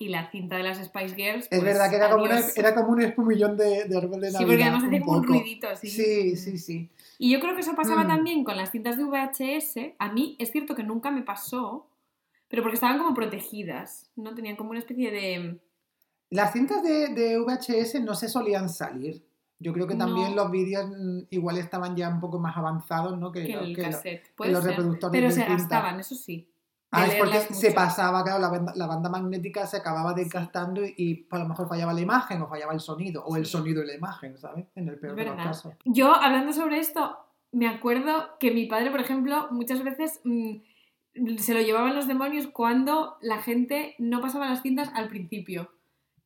Y 0.00 0.08
la 0.08 0.30
cinta 0.32 0.56
de 0.56 0.64
las 0.64 0.78
Spice 0.84 1.14
Girls. 1.14 1.42
Es 1.44 1.48
pues, 1.50 1.62
verdad 1.62 1.90
que 1.90 1.96
era 1.96 2.10
como, 2.10 2.24
una- 2.24 2.40
era 2.56 2.74
como 2.74 2.88
un 2.88 3.02
espumillón 3.02 3.56
de, 3.56 3.84
de 3.84 3.96
árbol 3.98 4.20
de 4.20 4.28
Sí, 4.28 4.32
Navidad. 4.34 4.48
porque 4.48 4.62
además 4.64 4.84
hacía 4.84 5.00
como 5.00 5.18
un 5.18 5.24
ruidito 5.24 5.68
así. 5.68 5.88
Sí, 5.88 6.36
sí, 6.36 6.58
sí. 6.58 6.88
Y 7.18 7.30
yo 7.30 7.38
creo 7.40 7.54
que 7.54 7.60
eso 7.60 7.76
pasaba 7.76 8.02
Mm. 8.02 8.08
también 8.08 8.42
con 8.44 8.56
las 8.56 8.72
cintas 8.72 8.96
de 8.96 9.04
VHS. 9.04 9.94
A 9.98 10.10
mí 10.12 10.34
es 10.40 10.50
cierto 10.50 10.74
que 10.74 10.82
nunca 10.82 11.12
me 11.12 11.22
pasó, 11.22 11.86
pero 12.52 12.62
porque 12.62 12.74
estaban 12.74 12.98
como 12.98 13.14
protegidas, 13.14 14.10
¿no? 14.14 14.34
Tenían 14.34 14.56
como 14.56 14.70
una 14.70 14.78
especie 14.80 15.10
de... 15.10 15.58
Las 16.28 16.52
cintas 16.52 16.82
de, 16.82 17.08
de 17.08 17.38
VHS 17.38 18.02
no 18.02 18.14
se 18.14 18.28
solían 18.28 18.68
salir. 18.68 19.24
Yo 19.58 19.72
creo 19.72 19.86
que 19.86 19.94
también 19.94 20.36
No. 20.36 20.42
los 20.42 20.50
vídeos 20.50 20.86
mm, 20.86 21.20
igual 21.30 21.56
estaban 21.56 21.96
ya 21.96 22.10
un 22.10 22.20
poco 22.20 22.38
más 22.38 22.54
avanzados, 22.54 23.18
¿no? 23.18 23.32
Que, 23.32 23.46
que 23.46 23.52
lo- 23.54 23.60
el 23.62 23.74
que 23.74 24.22
los 24.50 24.64
reproductores 24.64 25.12
Pero 25.18 25.28
de 25.28 25.32
se 25.32 25.44
gastaban, 25.46 25.98
eso 25.98 26.14
sí. 26.14 26.46
Ah, 26.90 27.06
es 27.06 27.14
porque 27.14 27.40
se 27.40 27.72
pasaba, 27.72 28.22
claro, 28.22 28.38
la 28.38 28.50
banda, 28.50 28.74
la 28.76 28.86
banda 28.86 29.08
magnética 29.08 29.66
se 29.66 29.78
acababa 29.78 30.12
desgastando 30.12 30.84
y, 30.84 30.94
y 30.98 31.26
a 31.30 31.38
lo 31.38 31.48
mejor 31.48 31.66
fallaba 31.66 31.94
la 31.94 32.02
imagen 32.02 32.42
o 32.42 32.48
fallaba 32.48 32.74
el 32.74 32.80
sonido, 32.80 33.24
o 33.24 33.36
el 33.38 33.46
sonido 33.46 33.82
y 33.82 33.86
la 33.86 33.94
imagen, 33.94 34.36
¿sabes? 34.36 34.66
En 34.74 34.88
el 34.88 34.98
peor 34.98 35.16
de 35.16 35.24
los 35.24 35.36
casos. 35.36 35.72
Yo, 35.86 36.14
hablando 36.14 36.52
sobre 36.52 36.80
esto, 36.80 37.16
me 37.50 37.66
acuerdo 37.66 38.36
que 38.38 38.50
mi 38.50 38.66
padre, 38.66 38.90
por 38.90 39.00
ejemplo, 39.00 39.48
muchas 39.52 39.82
veces 39.82 40.20
mm, 40.24 40.56
se 41.38 41.54
lo 41.54 41.60
llevaban 41.60 41.94
los 41.94 42.06
demonios 42.06 42.46
cuando 42.46 43.16
la 43.20 43.38
gente 43.42 43.94
no 43.98 44.20
pasaba 44.20 44.48
las 44.48 44.62
cintas 44.62 44.90
al 44.94 45.08
principio. 45.08 45.70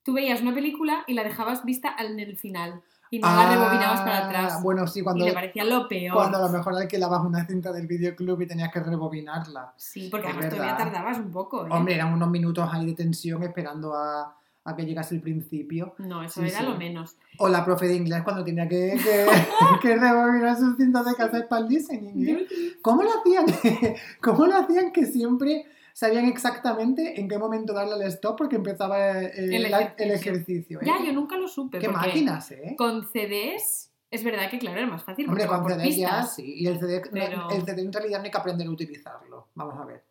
Tú 0.02 0.12
veías 0.12 0.40
una 0.40 0.54
película 0.54 1.02
y 1.06 1.14
la 1.14 1.24
dejabas 1.24 1.64
vista 1.64 1.88
al- 1.88 2.12
en 2.12 2.20
el 2.20 2.36
final 2.36 2.82
y 3.10 3.18
no 3.18 3.28
la 3.28 3.50
rebobinabas 3.50 4.00
para 4.00 4.18
Ah, 4.18 4.26
atrás. 4.26 4.62
Bueno, 4.62 4.86
sí, 4.86 5.00
y 5.00 5.02
cuando, 5.02 5.24
le 5.24 5.32
parecía 5.32 5.64
lo 5.64 5.88
peor. 5.88 6.14
cuando 6.14 6.38
a 6.38 6.42
lo 6.42 6.48
mejor 6.48 6.74
alquilabas 6.76 7.24
una 7.24 7.44
cinta 7.46 7.72
del 7.72 7.86
videoclub 7.86 8.40
y 8.42 8.46
tenías 8.46 8.72
que 8.72 8.80
rebobinarla. 8.80 9.74
Sí, 9.76 10.08
porque 10.10 10.26
además 10.28 10.48
todavía 10.50 10.72
verdad. 10.74 10.92
tardabas 10.92 11.18
un 11.18 11.30
poco. 11.32 11.66
¿eh? 11.66 11.70
Hombre, 11.70 11.94
eran 11.94 12.12
unos 12.12 12.30
minutos 12.30 12.68
ahí 12.72 12.86
de 12.86 12.94
tensión 12.94 13.42
esperando 13.42 13.94
a, 13.94 14.36
a 14.66 14.76
que 14.76 14.84
llegase 14.84 15.14
el 15.14 15.20
principio. 15.22 15.94
No, 15.98 16.22
eso 16.22 16.40
Sí, 16.42 16.48
era 16.48 16.58
sí. 16.58 16.64
lo 16.64 16.76
menos. 16.76 17.16
O 17.38 17.48
la 17.48 17.64
profe 17.64 17.86
de 17.86 17.94
inglés 17.94 18.22
cuando 18.24 18.44
tenía 18.44 18.68
que, 18.68 18.98
que, 19.02 19.26
que 19.82 19.96
rebobinar 19.96 20.56
sus 20.58 20.76
cintas 20.76 21.06
de 21.06 21.14
cassette 21.14 21.48
para 21.48 21.62
el 21.62 21.68
listening. 21.68 22.28
¿eh? 22.28 22.46
¿Cómo 22.82 23.02
lo 23.02 23.10
hacían? 23.18 23.46
¿Cómo 24.20 24.46
lo 24.46 24.56
hacían 24.56 24.92
que 24.92 25.06
siempre 25.06 25.66
sabían 25.92 26.26
exactamente 26.26 27.20
en 27.20 27.28
qué 27.28 27.38
momento 27.38 27.72
darle 27.72 27.94
al 27.94 28.02
stop 28.10 28.36
porque 28.36 28.56
empezaba 28.56 29.22
eh, 29.22 29.32
El 29.36 29.64
ejercicio. 29.64 30.14
ejercicio? 30.32 30.80
¿eh? 30.82 30.84
Ya, 30.86 31.02
yo 31.04 31.12
nunca 31.12 31.36
lo 31.36 31.48
supe. 31.48 31.78
Qué 31.78 31.88
máquinas, 31.88 32.50
¿eh? 32.50 32.74
Con 32.76 33.04
CDs, 33.04 33.90
es 34.10 34.22
verdad 34.24 34.50
que 34.50 34.58
claro, 34.58 34.78
era 34.78 34.86
más 34.86 35.04
fácil. 35.04 35.28
Hombre, 35.28 35.46
con 35.46 35.64
CD 35.66 35.90
ya 35.96 36.22
sí. 36.24 36.54
Y 36.58 36.66
el 36.66 36.78
CD, 36.78 37.02
pero- 37.12 37.50
el 37.50 37.64
CD 37.64 37.82
en 37.82 37.92
realidad 37.92 38.18
no 38.18 38.24
hay 38.24 38.30
que 38.30 38.38
aprender 38.38 38.66
a 38.66 38.70
utilizarlo. 38.70 39.48
Vamos 39.54 39.78
a 39.80 39.84
ver. 39.84 40.02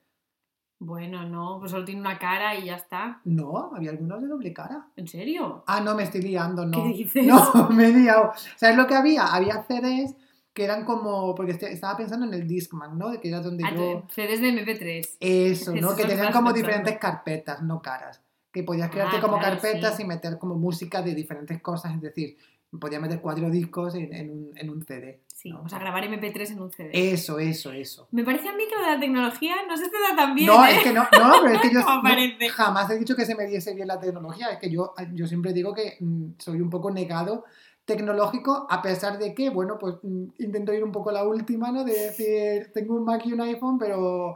Bueno, 0.85 1.27
no, 1.27 1.57
pues 1.59 1.71
solo 1.71 1.83
tiene 1.83 2.01
una 2.01 2.19
cara 2.19 2.55
y 2.55 2.65
ya 2.65 2.75
está. 2.75 3.21
No, 3.23 3.71
había 3.75 3.89
algunos 3.91 4.21
de 4.21 4.27
doble 4.27 4.53
cara. 4.53 4.87
¿En 4.95 5.07
serio? 5.07 5.63
Ah, 5.67 5.81
no, 5.81 5.95
me 5.95 6.03
estoy 6.03 6.21
liando, 6.21 6.65
no. 6.65 6.83
¿Qué 6.83 6.89
dices? 6.89 7.25
No, 7.55 7.69
me 7.69 7.87
he 7.87 7.93
liado. 7.93 8.31
¿Sabes 8.55 8.77
lo 8.77 8.85
que 8.85 8.93
había? 8.95 9.25
Había 9.25 9.63
CDs 9.63 10.15
que 10.53 10.63
eran 10.63 10.85
como. 10.85 11.33
Porque 11.33 11.53
este- 11.53 11.71
estaba 11.73 11.97
pensando 11.97 12.25
en 12.27 12.33
el 12.35 12.47
Discman, 12.47 12.97
¿no? 12.97 13.19
Que 13.19 13.29
era 13.29 13.41
donde 13.41 13.63
Ah, 13.65 13.73
yo. 13.75 14.05
CDs 14.09 14.41
de 14.41 14.49
MP3. 14.49 15.17
Eso, 15.19 15.71
¿no? 15.71 15.77
Eso 15.89 15.95
Que 15.95 16.05
tenían 16.05 16.31
como 16.31 16.53
diferentes 16.53 16.97
carpetas, 16.99 17.61
no 17.63 17.81
caras. 17.81 18.21
Que 18.51 18.63
podías 18.63 18.89
crearte 18.91 19.17
Ah, 19.17 19.21
como 19.21 19.37
claro, 19.39 19.59
carpetas 19.59 19.97
sí. 19.97 20.03
y 20.03 20.05
meter 20.05 20.37
como 20.37 20.55
música 20.55 21.01
de 21.01 21.13
diferentes 21.15 21.59
cosas. 21.61 21.95
Es 21.95 22.01
decir, 22.01 22.37
podía 22.79 22.99
meter 22.99 23.19
cuatro 23.21 23.49
discos 23.49 23.95
en, 23.95 24.13
en 24.13 24.29
un, 24.29 24.51
en 24.57 24.69
un 24.69 24.85
CD. 24.85 25.21
Sí, 25.45 25.53
o 25.53 25.69
sea, 25.69 25.77
grabar 25.77 26.03
MP3 26.05 26.53
en 26.53 26.59
un 26.59 26.71
CD. 26.71 26.89
Eso, 26.91 27.37
eso, 27.37 27.71
eso. 27.71 28.07
Me 28.09 28.23
parece 28.23 28.49
a 28.49 28.53
mí 28.53 28.63
que 28.67 28.73
lo 28.73 28.81
de 28.81 28.93
la 28.95 28.99
tecnología 28.99 29.53
no 29.69 29.77
se 29.77 29.89
te 29.89 29.97
da 29.99 30.15
tan 30.15 30.33
bien. 30.33 30.47
no, 30.47 30.65
¿eh? 30.65 30.77
es 30.77 30.83
que 30.83 30.91
no, 30.91 31.03
no, 31.03 31.33
pero 31.43 31.53
es 31.53 31.61
que 31.61 31.71
yo 31.71 31.79
no, 31.81 32.49
jamás 32.51 32.89
he 32.89 32.97
dicho 32.97 33.15
que 33.15 33.27
se 33.27 33.35
me 33.35 33.45
diese 33.45 33.75
bien 33.75 33.87
la 33.87 33.99
tecnología. 33.99 34.47
Es 34.47 34.57
que 34.57 34.71
yo, 34.71 34.95
yo 35.13 35.27
siempre 35.27 35.53
digo 35.53 35.71
que 35.71 35.97
mm, 35.99 36.31
soy 36.39 36.61
un 36.61 36.71
poco 36.71 36.89
negado 36.89 37.45
tecnológico, 37.85 38.65
a 38.67 38.81
pesar 38.81 39.19
de 39.19 39.35
que, 39.35 39.51
bueno, 39.51 39.77
pues 39.77 39.97
mm, 40.01 40.29
intento 40.39 40.73
ir 40.73 40.83
un 40.83 40.91
poco 40.91 41.11
a 41.11 41.13
la 41.13 41.27
última, 41.27 41.71
¿no? 41.71 41.83
De 41.83 41.93
decir, 41.93 42.71
tengo 42.73 42.95
un 42.95 43.05
Mac 43.05 43.23
y 43.27 43.33
un 43.33 43.41
iPhone, 43.41 43.77
pero 43.77 44.33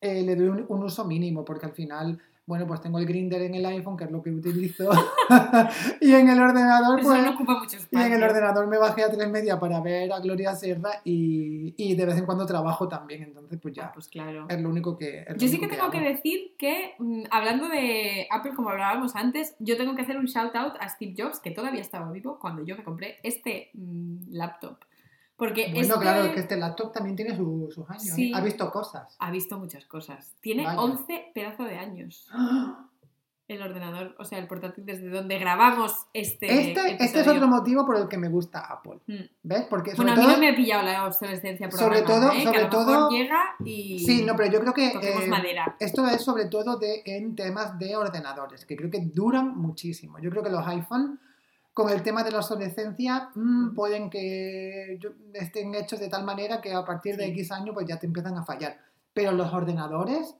eh, 0.00 0.22
le 0.22 0.36
doy 0.36 0.48
un, 0.48 0.64
un 0.66 0.84
uso 0.84 1.04
mínimo, 1.04 1.44
porque 1.44 1.66
al 1.66 1.72
final, 1.72 2.18
bueno, 2.46 2.66
pues 2.66 2.80
tengo 2.80 2.98
el 2.98 3.06
Grinder 3.06 3.42
en 3.42 3.54
el 3.54 3.66
iPhone, 3.66 3.96
que 3.96 4.04
es 4.04 4.10
lo 4.10 4.22
que 4.22 4.30
utilizo, 4.30 4.88
y 6.00 6.12
en 6.14 6.28
el 6.28 6.40
ordenador, 6.40 7.00
Eso 7.00 7.08
pues... 7.08 7.22
no 7.22 7.30
ocupa 7.34 7.58
mucho 7.58 7.76
Y 7.76 7.80
espacio. 7.80 8.06
en 8.06 8.12
el 8.12 8.22
ordenador 8.22 8.66
me 8.68 8.78
bajé 8.78 9.02
a 9.02 9.10
tres 9.10 9.28
media 9.28 9.58
para 9.58 9.80
ver 9.80 10.12
a 10.12 10.20
Gloria 10.20 10.54
Serra 10.54 10.90
y, 11.04 11.74
y 11.76 11.94
de 11.96 12.06
vez 12.06 12.16
en 12.18 12.24
cuando 12.26 12.46
trabajo 12.46 12.88
también, 12.88 13.24
entonces 13.24 13.58
pues 13.60 13.74
Ah, 13.78 13.82
ya, 13.82 13.92
pues 13.92 14.08
claro. 14.08 14.46
es 14.48 14.60
lo 14.60 14.68
único 14.70 14.96
que... 14.96 15.24
lo 15.28 15.36
Yo 15.36 15.48
sí 15.48 15.58
que 15.58 15.66
tengo 15.66 15.90
que 15.90 16.00
decir 16.00 16.54
que, 16.56 16.94
mm, 16.98 17.24
hablando 17.30 17.68
de 17.68 18.26
Apple, 18.30 18.52
como 18.54 18.70
hablábamos 18.70 19.16
antes, 19.16 19.54
yo 19.58 19.76
tengo 19.76 19.94
que 19.96 20.02
hacer 20.02 20.16
un 20.16 20.26
shout 20.26 20.54
out 20.54 20.74
a 20.80 20.88
Steve 20.88 21.14
Jobs, 21.18 21.40
que 21.40 21.50
todavía 21.50 21.80
estaba 21.80 22.10
vivo 22.12 22.38
cuando 22.38 22.64
yo 22.64 22.76
me 22.76 22.84
compré 22.84 23.16
este 23.22 23.70
mm, 23.74 24.30
laptop. 24.30 24.78
Porque 25.36 25.64
Bueno, 25.70 25.80
este 25.80 26.00
claro, 26.00 26.24
es 26.24 26.32
que 26.32 26.40
este 26.40 26.56
laptop 26.56 26.92
también 26.92 27.14
tiene 27.16 27.36
su- 27.36 27.68
sus 27.74 27.88
años. 27.90 28.18
¿eh? 28.18 28.32
Ha 28.34 28.40
visto 28.40 28.70
cosas. 28.70 29.16
ha 29.18 29.30
visto 29.30 29.58
muchas 29.58 29.84
cosas. 29.84 30.32
Tiene 30.40 30.64
Vaya. 30.64 30.80
11 30.80 31.30
pedazos 31.34 31.66
de 31.68 31.76
años 31.76 32.26
el 33.48 33.62
ordenador, 33.62 34.16
o 34.18 34.24
sea, 34.24 34.38
el 34.40 34.48
portátil 34.48 34.84
desde 34.84 35.08
donde 35.08 35.38
grabamos 35.38 35.92
este. 36.12 36.70
Este, 36.70 36.96
este 37.04 37.20
es 37.20 37.28
otro 37.28 37.46
motivo 37.46 37.86
por 37.86 37.96
el 37.96 38.08
que 38.08 38.18
me 38.18 38.28
gusta 38.28 38.58
Apple. 38.60 38.98
Mm. 39.06 39.22
¿Ves? 39.44 39.66
Porque 39.70 39.94
sobre 39.94 40.08
Bueno, 40.08 40.12
a 40.12 40.16
mí 40.16 40.22
todo... 40.22 40.32
no 40.32 40.38
me 40.40 40.48
ha 40.50 40.56
pillado 40.56 40.82
la 40.82 41.06
obsolescencia 41.06 41.70
sobre 41.70 42.02
programada, 42.02 42.30
todo- 42.30 42.38
¿eh? 42.38 42.42
sobre 42.42 42.52
que 42.52 42.58
a 42.58 42.64
lo 42.64 42.70
todo- 42.70 42.86
mejor 42.86 43.12
llega 43.12 43.42
y 43.64 43.98
Sí, 44.00 44.24
no, 44.24 44.34
pero 44.34 44.50
yo 44.50 44.60
creo 44.60 44.72
que 44.74 44.88
eh, 44.88 45.26
madera. 45.28 45.76
esto 45.78 46.04
es 46.08 46.24
sobre 46.24 46.46
todo 46.46 46.76
de, 46.78 47.02
en 47.04 47.36
temas 47.36 47.78
de 47.78 47.94
ordenadores, 47.94 48.66
que 48.66 48.74
creo 48.74 48.90
que 48.90 49.00
duran 49.00 49.56
muchísimo. 49.56 50.18
Yo 50.18 50.28
creo 50.30 50.42
que 50.42 50.50
los 50.50 50.66
iPhone, 50.66 51.20
con 51.76 51.90
el 51.90 52.02
tema 52.02 52.24
de 52.24 52.30
la 52.30 52.38
obsolescencia, 52.38 53.28
mm, 53.34 53.74
pueden 53.74 54.08
que 54.08 54.98
estén 55.34 55.74
hechos 55.74 56.00
de 56.00 56.08
tal 56.08 56.24
manera 56.24 56.62
que 56.62 56.72
a 56.72 56.82
partir 56.86 57.18
de 57.18 57.24
Sí. 57.26 57.30
X 57.32 57.52
años 57.52 57.74
pues 57.74 57.86
ya 57.86 57.98
te 57.98 58.06
empiezan 58.06 58.34
a 58.38 58.44
fallar. 58.46 58.78
Pero 59.12 59.32
los 59.32 59.52
ordenadores, 59.52 60.34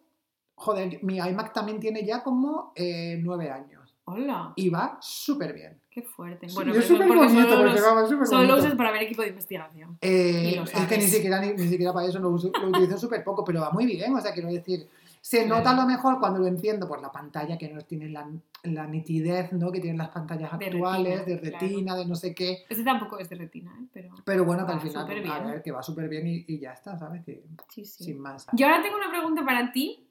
joder, 0.55 0.99
mi 1.05 1.18
iMac 1.18 1.53
también 1.53 1.79
tiene 1.79 2.07
ya 2.07 2.22
como 2.22 2.72
eh, 2.75 3.20
nueve 3.22 3.51
años. 3.51 3.94
Hola, 4.07 4.55
Y 4.57 4.70
va 4.70 4.96
súper 5.03 5.53
bien. 5.53 5.79
qué 5.90 6.01
fuerte. 6.01 6.49
Sí, 6.49 6.55
Bueno, 6.55 6.75
y 6.75 6.79
es 6.79 6.85
pero 6.87 6.94
eso 6.94 7.05
súper 7.05 7.18
bonito, 7.18 7.42
solo 7.51 7.62
porque 7.64 7.81
los- 7.81 7.96
va 7.96 8.09
súper 8.09 8.27
Solo 8.29 8.42
lo 8.44 8.57
usas 8.59 8.75
para 8.75 8.90
ver 8.92 9.03
equipo 9.03 9.20
de 9.20 9.29
investigación. 9.29 9.99
Eh, 10.01 10.64
es 10.72 10.87
que 10.87 10.96
ni 10.96 11.07
siquiera, 11.07 11.38
ni, 11.40 11.53
ni 11.53 11.68
siquiera 11.68 11.92
para 11.92 12.07
eso 12.07 12.18
lo, 12.18 12.31
uso, 12.31 12.51
lo 12.62 12.68
utilizo 12.68 12.96
súper 12.96 13.22
poco, 13.22 13.44
pero 13.44 13.61
va 13.61 13.70
muy 13.72 13.85
bien. 13.85 14.14
O 14.14 14.20
sea, 14.22 14.33
quiero 14.33 14.49
decir, 14.49 14.88
se 15.20 15.44
nota 15.44 15.70
a 15.70 15.75
lo 15.75 15.85
mejor 15.87 16.18
cuando 16.18 16.38
lo 16.38 16.46
enciendo 16.46 16.87
por 16.88 17.03
la 17.03 17.11
pantalla 17.12 17.59
que 17.59 17.68
no 17.68 17.81
tiene 17.83 18.09
la- 18.09 18.27
la 18.74 18.87
nitidez 18.87 19.52
¿no? 19.52 19.70
que 19.72 19.81
tienen 19.81 19.98
las 19.98 20.09
pantallas 20.11 20.59
De 20.59 20.66
actuales, 20.66 21.18
retina, 21.20 21.40
de 21.40 21.50
retina, 21.50 21.96
de 21.96 22.07
no 22.07 22.14
sé 22.14 22.35
qué. 22.35 22.64
Ese 22.68 22.85
tampoco 22.85 23.18
es 23.18 23.29
de 23.29 23.37
retina, 23.37 23.76
¿eh? 23.81 23.87
pero 23.92 24.14
Pero 24.24 24.44
bueno, 24.44 24.66
que 24.66 24.72
al 24.72 24.81
final, 24.81 25.02
súper 25.02 25.18
a 25.18 25.20
bien. 25.22 25.46
ver, 25.50 25.62
que 25.62 25.72
va 25.72 25.83
súper 25.83 26.09
bien 26.09 26.26
y, 26.26 26.44
y 26.48 26.59
ya 26.59 26.72
está, 26.72 26.98
¿sabes? 26.98 27.24
Que, 27.24 27.42
sí, 27.68 27.85
sí. 27.85 28.05
Sin 28.05 28.20
más. 28.20 28.46
Yo 28.52 28.66
ahora 28.66 28.83
tengo 28.83 28.96
una 28.96 29.11
pregunta 29.11 29.44
para 29.44 29.72
ti 29.72 30.07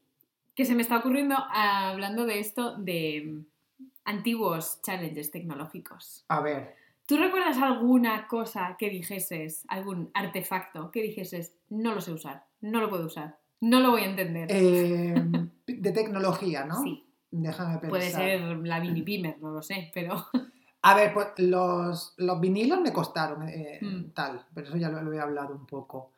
que 0.55 0.65
se 0.65 0.75
me 0.75 0.81
está 0.81 0.97
ocurriendo 0.97 1.35
ah, 1.37 1.89
hablando 1.91 2.25
de 2.25 2.39
esto 2.39 2.77
de 2.77 3.43
antiguos 4.05 4.81
challenges 4.81 5.31
tecnológicos. 5.31 6.25
A 6.29 6.39
ver, 6.41 6.75
¿Tú 7.07 7.17
recuerdas 7.17 7.57
alguna 7.59 8.27
cosa 8.27 8.77
que 8.79 8.89
dijeses, 8.89 9.63
algún 9.67 10.09
artefacto 10.15 10.89
que 10.89 11.03
dijeses, 11.03 11.53
no 11.69 11.93
lo 11.93 12.01
sé 12.01 12.11
usar, 12.11 12.45
no 12.61 12.81
lo 12.81 12.89
puedo 12.89 13.05
usar, 13.05 13.37
no 13.61 13.79
lo 13.79 13.91
voy 13.91 14.01
a 14.01 14.05
entender? 14.05 14.47
eh, 14.49 15.13
de 15.67 15.91
tecnología, 15.91 16.65
¿no? 16.65 16.81
Sí, 16.81 17.04
Déjame 17.41 17.73
pensar. 17.79 17.89
puede 17.89 18.11
ser 18.11 18.41
la 18.41 18.79
Mini 18.79 19.01
Beamer, 19.01 19.37
no 19.41 19.51
lo 19.51 19.61
sé, 19.61 19.91
pero 19.93 20.15
A 20.81 20.93
ver, 20.95 21.13
pues 21.15 21.27
los, 21.37 22.13
los 22.17 22.39
vinilos 22.39 22.79
me 22.79 22.93
costaron 22.93 23.47
eh, 23.49 23.79
Mm. 23.81 24.11
tal, 24.13 24.45
pero 24.53 24.67
eso 24.67 24.77
ya 24.77 24.89
lo, 24.89 25.01
lo 25.01 25.11
he 25.13 25.19
hablado 25.19 25.55
un 25.55 25.65
poco. 25.65 26.11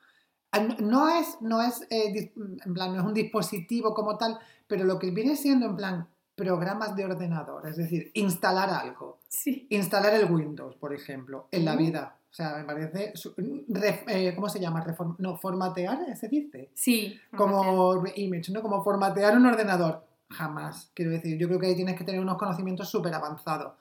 Ah, 0.52 0.60
no- 0.80 1.10
es, 1.10 1.38
no 1.42 1.62
es, 1.62 1.82
eh, 1.90 2.32
en 2.66 2.74
plan, 2.74 2.94
no 2.94 3.00
es 3.02 3.06
un 3.08 3.14
dispositivo 3.14 3.94
como 3.94 4.18
tal, 4.18 4.38
pero 4.68 4.84
lo 4.84 5.00
que 5.00 5.12
viene 5.12 5.36
siendo 5.38 5.66
en 5.68 5.76
plan 5.78 6.08
programas 6.36 6.96
de 6.96 7.06
ordenador, 7.06 7.66
es 7.68 7.78
decir, 7.78 8.12
instalar 8.14 8.70
algo, 8.70 9.20
sí. 9.30 9.68
instalar 9.70 10.14
el 10.14 10.32
Windows, 10.32 10.76
por 10.76 10.94
ejemplo, 10.94 11.48
en 11.52 11.64
la 11.66 11.74
Mm. 11.74 11.78
vida. 11.78 12.18
O 12.30 12.34
sea, 12.38 12.56
me 12.58 12.66
parece, 12.66 13.14
eh, 14.08 14.34
¿cómo 14.36 14.50
se 14.50 14.60
llama? 14.60 14.84
Reform- 14.86 15.16
no, 15.18 15.38
formatear, 15.38 16.16
se 16.16 16.28
dice. 16.28 16.70
Sí, 16.76 17.18
Como 17.36 18.04
image, 18.16 18.52
¿no? 18.52 18.62
Como 18.62 18.84
formatear 18.84 19.36
un 19.38 19.46
ordenador. 19.46 20.04
Jamás, 20.30 20.92
quiero 20.94 21.12
decir. 21.12 21.38
Yo 21.38 21.48
creo 21.48 21.60
que 21.60 21.68
ahí 21.68 21.76
tienes 21.76 21.98
que 21.98 22.04
tener 22.04 22.20
unos 22.22 22.38
conocimientos 22.38 22.90
súper 22.90 23.14
avanzados. 23.14 23.74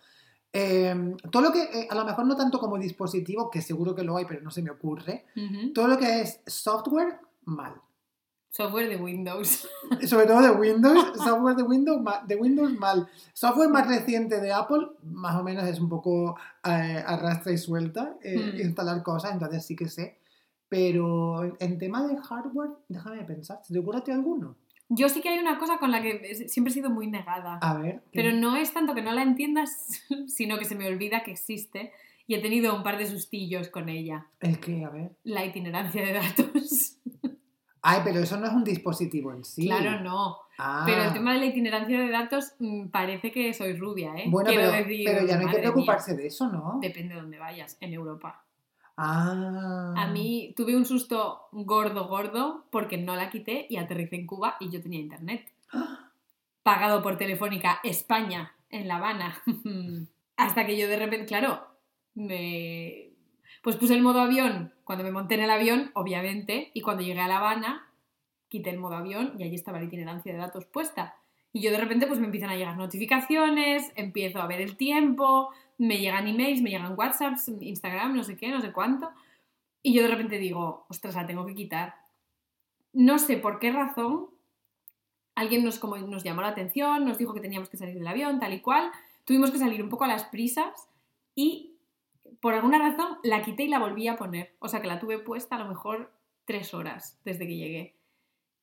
Eh, 0.53 1.15
todo 1.31 1.43
lo 1.43 1.53
que, 1.53 1.63
eh, 1.65 1.89
a 1.91 1.95
lo 1.95 2.05
mejor 2.05 2.25
no 2.27 2.37
tanto 2.37 2.59
como 2.59 2.79
dispositivo, 2.79 3.51
que 3.51 3.61
seguro 3.61 3.95
que 3.95 4.05
lo 4.05 4.17
hay, 4.17 4.25
pero 4.27 4.41
no 4.41 4.51
se 4.51 4.63
me 4.63 4.71
ocurre. 4.71 5.27
Todo 5.75 5.89
lo 5.89 5.99
que 5.99 6.21
es 6.23 6.41
software, 6.47 7.19
mal. 7.45 7.75
software 8.51 8.89
de 8.89 8.97
Windows. 8.97 9.69
Sobre 10.09 10.25
todo 10.27 10.41
de 10.41 10.51
Windows, 10.51 10.99
software 11.25 11.57
de 11.57 11.63
Windows, 11.63 12.01
de 12.27 12.37
Windows 12.37 12.73
mal. 12.79 13.07
Software 13.35 13.69
más 13.69 13.87
reciente 13.87 14.41
de 14.41 14.51
Apple, 14.53 14.87
más 15.03 15.37
o 15.37 15.43
menos 15.43 15.65
es 15.65 15.79
un 15.79 15.91
poco 15.91 16.39
eh, 16.65 17.05
arrastra 17.07 17.53
y 17.53 17.59
suelta, 17.59 18.17
eh, 18.23 18.53
Mm. 18.55 18.61
instalar 18.61 19.03
cosas, 19.03 19.33
entonces 19.33 19.67
sí 19.67 19.77
que 19.77 19.89
sé. 19.91 20.19
Pero 20.71 21.45
en- 21.45 21.57
en 21.61 21.77
tema 21.79 22.07
de 22.07 22.17
hardware, 22.17 22.71
déjame 22.89 23.23
pensar, 23.25 23.61
¿se 23.63 23.75
te 23.75 23.79
ocurre 23.81 23.99
a 23.99 24.05
ti 24.05 24.11
alguno? 24.11 24.57
Yo 24.88 25.09
sí 25.09 25.20
que 25.20 25.29
hay 25.31 25.38
una 25.38 25.59
cosa 25.59 25.79
con 25.79 25.90
la 25.90 26.01
que 26.01 26.35
siempre 26.49 26.70
he 26.70 26.75
sido 26.75 26.90
muy 26.90 27.09
negada. 27.09 27.59
A 27.61 27.75
ver. 27.75 28.03
¿qué- 28.12 28.22
Pero 28.22 28.33
no 28.37 28.57
es 28.57 28.72
tanto 28.72 28.94
que 28.94 29.03
no 29.03 29.12
la 29.12 29.22
entiendas, 29.22 30.03
sino 30.29 30.59
que 30.59 30.64
se 30.64 30.75
me 30.77 30.87
olvida 30.87 31.22
que 31.25 31.33
existe 31.33 31.92
y 32.29 32.35
he 32.35 32.42
tenido 32.42 32.75
un 32.75 32.83
par 32.83 32.99
de 32.99 33.07
sustillos 33.07 33.68
con 33.68 33.88
ella. 33.88 34.27
¿El 34.40 34.59
qué? 34.61 34.85
A 34.85 34.90
ver. 34.90 35.12
La 35.25 35.44
itinerancia 35.44 36.05
de 36.05 36.12
datos. 36.12 36.99
Ay, 37.83 38.01
pero 38.05 38.18
eso 38.18 38.37
no 38.37 38.46
es 38.46 38.53
un 38.53 38.64
dispositivo 38.64 39.33
en 39.33 39.44
sí. 39.44 39.66
Claro, 39.66 40.01
no. 40.01 40.38
Ah. 40.59 40.83
Pero 40.87 41.05
el 41.05 41.12
tema 41.12 41.35
de 41.35 41.38
la 41.38 41.46
itinerancia 41.46 42.01
de 42.01 42.09
datos 42.11 42.55
mm, 42.59 42.88
parece 42.88 43.31
que 43.31 43.53
soy 43.55 43.75
rubia, 43.77 44.12
¿eh? 44.16 44.25
Bueno, 44.29 44.49
Quiero 44.51 44.70
pero, 44.72 44.85
decir, 44.85 45.05
pero 45.05 45.27
ya 45.27 45.35
no 45.37 45.40
hay 45.42 45.46
que 45.55 45.61
mía, 45.61 45.70
preocuparse 45.72 46.16
de 46.16 46.27
eso, 46.27 46.49
¿no? 46.49 46.79
Depende 46.81 47.14
de 47.14 47.20
dónde 47.20 47.38
vayas, 47.38 47.77
en 47.81 47.92
Europa. 47.92 48.44
Ah. 48.97 49.95
A 49.97 50.07
mí 50.09 50.55
tuve 50.57 50.75
un 50.75 50.87
susto 50.87 51.49
gordo, 51.53 52.09
gordo, 52.09 52.65
porque 52.71 52.97
no 52.97 53.15
la 53.15 53.31
quité 53.31 53.67
y 53.69 53.77
aterricé 53.77 54.17
en 54.17 54.27
Cuba 54.27 54.57
y 54.61 54.71
yo 54.71 54.83
tenía 54.83 55.01
internet. 55.01 55.53
Pagado 56.63 57.03
por 57.03 57.17
Telefónica 57.17 57.81
España, 57.85 58.55
en 58.71 58.89
La 58.89 58.97
Habana. 58.97 59.43
Hasta 60.37 60.67
que 60.67 60.79
yo 60.79 60.89
de 60.89 60.99
repente, 60.99 61.27
claro, 61.27 61.67
me... 62.15 63.11
Pues 63.63 63.77
puse 63.77 63.95
el 63.95 64.03
modo 64.03 64.21
avión 64.21 64.73
cuando 64.85 65.05
me 65.05 65.11
monté 65.11 65.35
en 65.35 65.43
el 65.43 65.51
avión, 65.51 65.91
obviamente, 65.95 66.71
y 66.73 66.81
cuando 66.81 67.03
llegué 67.03 67.21
a 67.21 67.29
La 67.29 67.39
Habana, 67.39 67.91
quité 68.49 68.71
el 68.71 68.79
modo 68.79 68.95
avión 68.95 69.35
y 69.39 69.43
allí 69.43 69.57
estaba 69.57 69.79
la 69.79 69.87
itinerancia 69.87 70.33
de 70.33 70.39
datos 70.39 70.65
puesta. 70.67 71.17
Y 71.53 71.63
yo 71.63 71.71
de 71.71 71.79
repente 71.79 72.07
pues 72.07 72.21
me 72.21 72.27
empiezan 72.27 72.51
a 72.51 72.57
llegar 72.57 72.77
notificaciones, 72.77 73.93
empiezo 73.97 74.41
a 74.41 74.47
ver 74.47 74.61
el 74.61 74.77
tiempo, 74.77 75.51
me 75.79 75.99
llegan 75.99 76.27
emails, 76.27 76.61
me 76.63 76.71
llegan 76.71 76.99
WhatsApps, 76.99 77.49
Instagram, 77.49 78.15
no 78.15 78.25
sé 78.25 78.37
qué, 78.37 78.49
no 78.51 78.61
sé 78.61 78.73
cuánto. 78.73 79.11
Y 79.83 79.95
yo 79.95 80.03
de 80.03 80.09
repente 80.09 80.39
digo, 80.39 80.87
ostras, 80.89 81.15
la 81.15 81.27
tengo 81.27 81.47
que 81.47 81.55
quitar. 81.55 81.95
No 82.93 83.19
sé 83.19 83.37
por 83.37 83.59
qué 83.59 83.73
razón, 83.73 84.29
alguien 85.35 85.65
nos, 85.65 85.79
como, 85.79 85.97
nos 85.99 86.25
llamó 86.25 86.43
la 86.43 86.49
atención, 86.49 87.05
nos 87.05 87.19
dijo 87.19 87.35
que 87.35 87.41
teníamos 87.41 87.69
que 87.69 87.77
salir 87.77 87.95
del 87.95 88.07
avión, 88.07 88.41
tal 88.41 88.53
y 88.53 88.61
cual. 88.61 88.91
Tuvimos 89.25 89.51
que 89.51 89.59
salir 89.59 89.83
un 89.83 89.89
poco 89.89 90.05
a 90.05 90.09
las 90.09 90.25
prisas 90.25 90.89
y 91.35 91.77
por 92.41 92.55
alguna 92.55 92.79
razón 92.79 93.19
la 93.23 93.43
quité 93.43 93.65
y 93.65 93.69
la 93.69 93.79
volví 93.79 94.09
a 94.09 94.17
poner. 94.17 94.57
O 94.59 94.69
sea 94.69 94.81
que 94.81 94.89
la 94.89 94.99
tuve 94.99 95.19
puesta 95.19 95.57
a 95.57 95.59
lo 95.59 95.69
mejor 95.69 96.13
tres 96.45 96.75
horas 96.75 97.21
desde 97.25 97.47
que 97.47 97.57
llegué. 97.57 97.96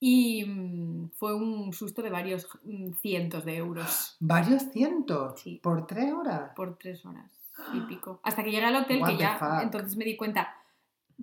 Y 0.05 0.43
mm, 0.43 1.11
fue 1.15 1.33
un 1.33 1.71
susto 1.71 2.01
de 2.01 2.09
varios 2.09 2.45
mm, 2.65 2.91
cientos 3.01 3.45
de 3.45 3.55
euros 3.55 4.17
Varios 4.19 4.63
cientos. 4.73 5.39
Sí. 5.39 5.61
Por 5.63 5.87
tres 5.87 6.11
horas. 6.11 6.51
por 6.57 6.77
tres 6.77 7.05
horas 7.05 7.31
y 7.73 7.79
pico. 7.81 8.19
Hasta 8.21 8.43
que 8.43 8.51
llegué 8.51 8.65
al 8.65 8.75
hotel, 8.75 8.99
What 9.01 9.07
que 9.11 9.17
ya 9.17 9.37
fuck? 9.37 9.61
entonces 9.63 9.95
me 9.95 10.03
di 10.03 10.17
cuenta, 10.17 10.55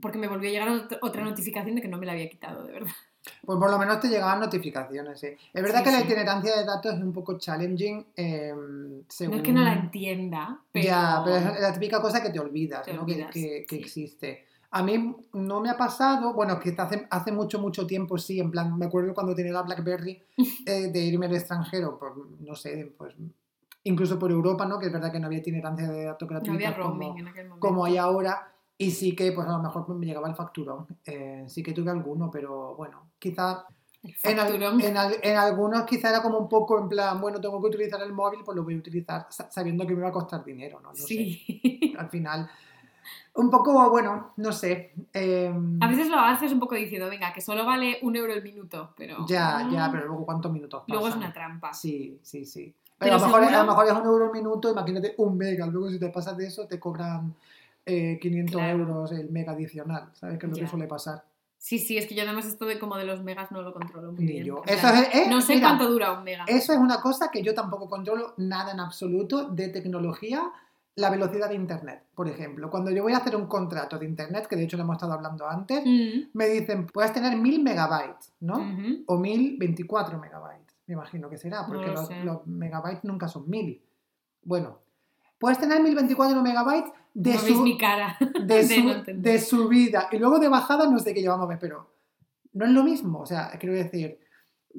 porque 0.00 0.16
me 0.16 0.28
volvió 0.28 0.48
a 0.48 0.52
llegar 0.52 0.68
ot- 0.70 0.98
otra 1.02 1.22
notificación 1.22 1.74
de 1.76 1.82
que 1.82 1.88
no 1.88 1.98
me 1.98 2.06
la 2.06 2.12
había 2.12 2.30
quitado, 2.30 2.64
de 2.64 2.72
verdad. 2.72 2.90
Pues 3.44 3.58
por 3.58 3.70
lo 3.70 3.78
menos 3.78 4.00
te 4.00 4.08
llegaban 4.08 4.40
notificaciones, 4.40 5.22
¿eh? 5.24 5.36
Es 5.52 5.62
verdad 5.62 5.80
Sí, 5.80 5.84
que 5.84 5.90
la 5.90 5.98
sí. 5.98 6.04
itinerancia 6.06 6.56
de 6.56 6.64
datos 6.64 6.94
es 6.94 7.00
un 7.02 7.12
poco 7.12 7.36
challenging. 7.36 8.06
eh, 8.16 8.54
según... 9.08 9.32
No 9.34 9.36
es 9.36 9.42
que 9.46 9.52
no 9.52 9.62
la 9.62 9.74
entienda, 9.74 10.58
pero... 10.72 10.86
Ya, 10.86 11.20
pero 11.22 11.36
es 11.36 11.60
la 11.60 11.72
típica 11.74 12.00
cosa 12.00 12.22
que 12.22 12.30
te 12.30 12.40
olvidas, 12.40 12.82
Te 12.86 12.94
¿no? 12.94 13.04
Que- 13.04 13.12
olvidas, 13.12 13.30
que, 13.30 13.66
que 13.68 13.76
sí. 13.76 13.82
existe. 13.82 14.46
A 14.72 14.82
mí 14.82 15.16
no 15.32 15.60
me 15.60 15.68
ha 15.70 15.76
pasado, 15.76 16.32
bueno, 16.32 16.60
que 16.60 16.74
hace, 16.78 17.06
hace 17.10 17.32
mucho, 17.32 17.58
mucho 17.58 17.86
tiempo 17.86 18.16
sí, 18.18 18.38
en 18.38 18.50
plan, 18.50 18.76
me 18.78 18.86
acuerdo 18.86 19.12
cuando 19.14 19.34
tenía 19.34 19.52
la 19.52 19.62
BlackBerry 19.62 20.22
eh, 20.66 20.90
de 20.92 21.00
irme 21.00 21.26
al 21.26 21.34
extranjero, 21.34 21.98
por, 21.98 22.16
no 22.40 22.54
sé, 22.54 22.92
pues 22.96 23.14
incluso 23.84 24.18
por 24.18 24.30
Europa, 24.30 24.66
¿no? 24.66 24.78
Que 24.78 24.86
es 24.86 24.92
verdad 24.92 25.10
que 25.10 25.18
no 25.18 25.26
había 25.26 25.38
itinerancia 25.38 25.88
de 25.88 26.04
datos 26.04 26.28
no 26.30 26.52
había 26.52 26.72
roaming 26.72 27.08
como, 27.08 27.18
en 27.18 27.28
aquel 27.28 27.48
momento. 27.48 27.66
como 27.66 27.84
hay 27.84 27.96
ahora, 27.96 28.52
y 28.78 28.90
sí 28.92 29.16
que, 29.16 29.32
pues 29.32 29.46
a 29.48 29.52
lo 29.52 29.58
mejor 29.62 29.88
me 29.94 30.06
llegaba 30.06 30.28
el 30.28 30.34
facturón. 30.36 30.86
Eh, 31.04 31.44
sí 31.48 31.62
que 31.62 31.72
tuve 31.72 31.90
alguno, 31.90 32.30
pero 32.30 32.76
bueno, 32.76 33.10
quizá 33.18 33.66
en, 34.22 34.38
al- 34.38 34.82
en 34.82 34.96
al- 34.96 35.16
en 35.22 35.36
algunos 35.36 35.82
quizá 35.84 36.10
era 36.10 36.22
como 36.22 36.38
un 36.38 36.48
poco 36.48 36.78
en 36.78 36.88
plan, 36.88 37.20
bueno, 37.20 37.40
tengo 37.40 37.60
que 37.60 37.68
utilizar 37.68 38.00
el 38.02 38.12
móvil, 38.12 38.40
pues 38.44 38.54
lo 38.56 38.62
voy 38.64 38.74
a 38.74 38.78
utilizar 38.78 39.26
sa- 39.30 39.50
sabiendo 39.50 39.86
que 39.86 39.94
me 39.94 40.02
va 40.02 40.08
a 40.08 40.12
costar 40.12 40.44
dinero, 40.44 40.78
¿no? 40.80 40.90
No 40.90 40.94
sé 40.94 41.06
sí. 41.06 41.94
al 41.98 42.08
final. 42.08 42.48
Un 43.34 43.48
poco, 43.50 43.88
bueno, 43.90 44.32
no 44.36 44.52
sé. 44.52 44.92
eh, 45.14 45.52
A 45.80 45.86
veces 45.88 46.08
lo 46.08 46.18
haces 46.18 46.52
un 46.52 46.58
poco 46.60 46.74
diciendo, 46.74 47.08
venga, 47.08 47.32
que 47.32 47.40
solo 47.40 47.64
vale 47.64 47.98
un 48.02 48.16
euro 48.16 48.32
el 48.32 48.42
minuto, 48.42 48.92
pero... 48.96 49.24
ya, 49.28 49.68
ya, 49.72 49.88
mm, 49.88 49.92
pero 49.92 50.06
luego 50.08 50.26
cuántos 50.26 50.52
minutos 50.52 50.80
pasan. 50.80 50.92
Luego 50.94 51.08
es 51.08 51.14
una 51.16 51.32
trampa. 51.32 51.72
Sí, 51.72 52.18
sí, 52.22 52.44
sí. 52.44 52.74
Pero, 52.98 53.12
Pero 53.12 53.14
a, 53.14 53.18
lo 53.18 53.24
mejor, 53.26 53.40
seguro- 53.42 53.56
a 53.58 53.62
lo 53.64 53.70
mejor 53.70 53.86
es 53.86 53.92
un 53.92 54.06
euro 54.06 54.24
el 54.26 54.32
minuto, 54.32 54.70
imagínate 54.72 55.14
un 55.18 55.38
mega. 55.38 55.66
Luego 55.66 55.88
si 55.90 55.98
te 55.98 56.08
pasas 56.10 56.36
de 56.36 56.46
eso 56.48 56.66
te 56.66 56.78
cobran 56.80 57.34
eh, 57.86 58.18
500 58.20 58.54
Claro. 58.56 58.78
euros 58.78 59.12
el 59.12 59.30
mega 59.30 59.52
adicional. 59.52 60.10
¿Sabes? 60.12 60.38
Que 60.38 60.46
es 60.46 60.50
lo 60.52 60.56
Ya. 60.58 60.64
que 60.64 60.70
suele 60.70 60.86
pasar. 60.86 61.24
Sí, 61.56 61.78
sí, 61.78 61.96
es 61.98 62.06
que 62.06 62.14
yo 62.14 62.22
además 62.24 62.46
esto 62.46 62.64
de 62.66 62.78
como 62.78 62.96
de 62.96 63.04
los 63.04 63.22
megas 63.22 63.50
no 63.52 63.62
lo 63.62 63.72
controlo 63.72 64.12
muy 64.12 64.24
Ni 64.24 64.32
bien. 64.32 64.44
yo. 64.44 64.62
Eso 64.66 64.88
es- 64.88 65.14
eh, 65.14 65.26
no 65.30 65.40
sé 65.40 65.54
mira, 65.54 65.68
cuánto 65.68 65.88
dura 65.90 66.12
un 66.12 66.24
mega. 66.24 66.44
Eso 66.46 66.72
es 66.72 66.78
una 66.78 67.00
cosa 67.00 67.30
que 67.30 67.42
yo 67.42 67.54
tampoco 67.54 67.88
controlo 67.88 68.34
nada 68.38 68.72
en 68.72 68.80
absoluto 68.80 69.44
de 69.48 69.68
tecnología. 69.68 70.42
La 71.00 71.10
velocidad 71.10 71.48
de 71.48 71.54
Internet, 71.54 72.02
por 72.14 72.28
ejemplo. 72.28 72.70
Cuando 72.70 72.90
yo 72.90 73.02
voy 73.02 73.12
a 73.12 73.18
hacer 73.18 73.34
un 73.36 73.46
contrato 73.46 73.98
de 73.98 74.06
Internet, 74.06 74.46
que 74.48 74.56
de 74.56 74.64
hecho 74.64 74.76
lo 74.76 74.82
hemos 74.82 74.96
estado 74.96 75.12
hablando 75.14 75.48
antes, 75.48 75.82
Mm, 75.84 76.28
me 76.34 76.48
dicen, 76.48 76.86
puedes 76.86 77.12
tener 77.12 77.36
1000 77.36 77.62
megabytes, 77.62 78.32
¿no? 78.40 78.58
ujú. 78.58 79.04
O 79.06 79.18
1024 79.18 80.18
megabytes, 80.18 80.74
me 80.86 80.94
imagino 80.94 81.28
que 81.30 81.38
será, 81.38 81.66
porque 81.66 81.86
lo 81.88 82.08
los, 82.24 82.46
megabytes 82.46 83.04
nunca 83.04 83.28
son 83.28 83.48
1000. 83.48 83.82
Bueno, 84.42 84.78
puedes 85.38 85.58
tener 85.58 85.80
1024 85.82 86.42
megabytes 86.42 86.92
de, 87.14 87.34
No 87.34 87.38
su, 87.40 87.62
mi 87.62 87.76
cara. 87.78 88.16
de, 88.40 88.44
de 88.44 88.68
su, 88.68 88.84
no 88.84 88.92
entender. 88.92 89.32
de 89.32 89.38
subida 89.40 90.08
y 90.12 90.18
luego 90.18 90.38
de 90.38 90.48
bajada 90.48 90.88
no 90.88 90.98
sé 90.98 91.12
qué 91.12 91.20
llevamos 91.22 91.48
pero 91.60 91.90
no 92.52 92.64
es 92.64 92.70
lo 92.70 92.82
mismo. 92.84 93.20
O 93.20 93.26
sea, 93.26 93.50
quiero 93.58 93.74
decir, 93.74 94.18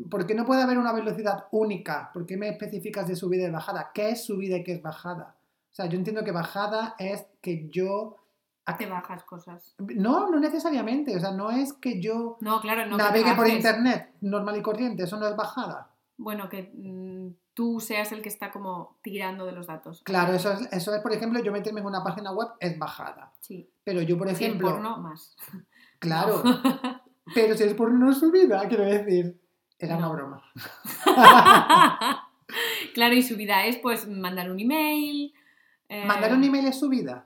¿por 0.10 0.26
qué 0.26 0.34
no 0.36 0.46
puede 0.46 0.62
haber 0.62 0.78
una 0.78 0.94
velocidad 0.94 1.46
única? 1.52 2.12
¿Por 2.14 2.26
qué 2.26 2.38
me 2.38 2.50
especificas 2.50 3.08
de 3.08 3.16
subida 3.16 3.48
y 3.48 3.52
bajada? 3.52 3.92
¿Qué 3.94 4.10
es 4.12 4.24
subida 4.24 4.58
y 4.58 4.64
qué 4.64 4.74
es 4.74 4.82
bajada? 4.82 5.36
O 5.72 5.74
sea, 5.74 5.86
yo 5.88 5.98
entiendo 5.98 6.24
que 6.24 6.32
bajada 6.32 6.96
es 7.00 7.26
que 7.42 7.70
yo... 7.70 8.18
Te 8.78 8.86
bajas 8.86 9.24
cosas. 9.24 9.76
No, 9.80 10.30
no 10.30 10.40
necesariamente. 10.40 11.16
O 11.18 11.20
sea, 11.20 11.32
no 11.32 11.52
es 11.52 11.74
que 11.74 12.00
yo 12.02 12.38
No, 12.40 12.62
claro, 12.62 12.86
no. 12.86 12.96
que 12.96 13.04
navegue 13.04 13.34
por 13.36 13.48
internet 13.48 14.14
normal 14.22 14.56
y 14.58 14.62
corriente. 14.62 15.04
Eso 15.04 15.18
no 15.18 15.28
es 15.28 15.36
bajada. 15.36 15.92
Bueno, 16.18 16.48
que 16.48 16.72
mm, 16.74 17.36
tú 17.54 17.82
seas 17.82 18.12
el 18.14 18.22
que 18.22 18.30
está 18.30 18.52
como 18.52 18.98
tirando 19.02 19.46
de 19.46 19.52
los 19.52 19.68
datos. 19.68 20.02
Claro, 20.04 20.34
eso 20.34 20.54
es, 20.54 20.72
eso 20.72 20.96
es, 20.96 21.02
por 21.02 21.12
ejemplo, 21.12 21.42
yo 21.44 21.52
meterme 21.52 21.82
en 21.82 21.88
una 21.88 22.02
página 22.04 22.32
web 22.32 22.48
es 22.62 22.78
bajada. 22.80 23.34
Sí. 23.42 23.70
Pero 23.84 24.02
yo, 24.04 24.18
por 24.18 24.28
Si 24.30 24.36
es 24.36 24.42
ejemplo, 24.42 24.70
porno, 24.70 24.98
más. 25.00 25.36
claro, 26.00 26.42
No. 26.44 27.02
pero 27.34 27.58
si 27.58 27.64
es 27.64 27.74
por 27.74 27.92
no 27.92 28.14
subida, 28.14 28.68
quiero 28.70 28.86
decir, 28.86 29.38
era 29.80 29.98
una 29.98 30.08
No. 30.08 30.14
broma. 30.14 30.44
Claro, 32.94 33.16
y 33.16 33.24
su 33.24 33.38
vida 33.38 33.66
es 33.66 33.78
pues 33.78 34.08
mandar 34.08 34.52
un 34.52 34.60
email. 34.60 35.34
Eh, 35.92 36.06
Mandar 36.06 36.34
un 36.34 36.44
email 36.44 36.66
es 36.68 36.80
su 36.80 36.90
vida. 36.90 37.26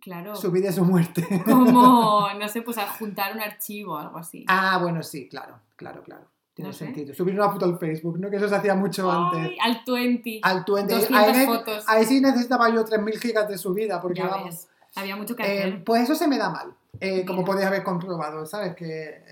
Claro. 0.00 0.34
Su 0.34 0.50
vida 0.50 0.70
es 0.70 0.74
su 0.76 0.84
muerte. 0.84 1.26
Como, 1.44 2.28
no 2.38 2.48
sé, 2.48 2.62
pues 2.62 2.78
adjuntar 2.78 3.34
un 3.34 3.40
archivo 3.42 3.94
o 3.94 3.98
algo 3.98 4.18
así. 4.18 4.44
Ah, 4.48 4.78
bueno, 4.82 5.02
sí, 5.02 5.28
claro, 5.28 5.60
claro, 5.76 6.02
claro. 6.02 6.24
Tiene 6.54 6.70
No 6.70 6.72
sé. 6.72 6.86
sentido. 6.86 7.14
Subir 7.14 7.34
una 7.34 7.50
foto 7.50 7.64
al 7.66 7.78
Facebook, 7.78 8.18
¿no? 8.18 8.28
Que 8.28 8.36
eso 8.36 8.48
se 8.48 8.56
hacía 8.56 8.74
mucho 8.74 9.10
antes. 9.10 9.56
Al 9.62 9.82
20. 9.86 10.40
Al 10.42 10.64
20. 10.66 10.94
200 10.94 11.10
Ahí, 11.36 11.46
fotos. 11.46 11.84
ahí 11.86 12.04
sí 12.04 12.20
necesitaba 12.20 12.68
yo 12.70 12.84
3.000 12.84 13.18
gigas 13.18 13.48
de 13.48 13.56
subida, 13.56 14.00
porque 14.00 14.20
Ya 14.20 14.26
vamos. 14.28 14.46
ves, 14.50 14.68
Había 14.96 15.14
mucho 15.16 15.36
que 15.36 15.42
Eh, 15.44 15.58
hacer. 15.60 15.84
pues 15.84 16.02
eso 16.02 16.16
se 16.16 16.26
me 16.26 16.36
da 16.36 16.50
mal, 16.50 16.74
eh, 16.98 17.24
como 17.24 17.44
podéis 17.44 17.66
haber 17.68 17.84
comprobado, 17.84 18.44
¿sabes? 18.46 18.74
Que 18.74 19.22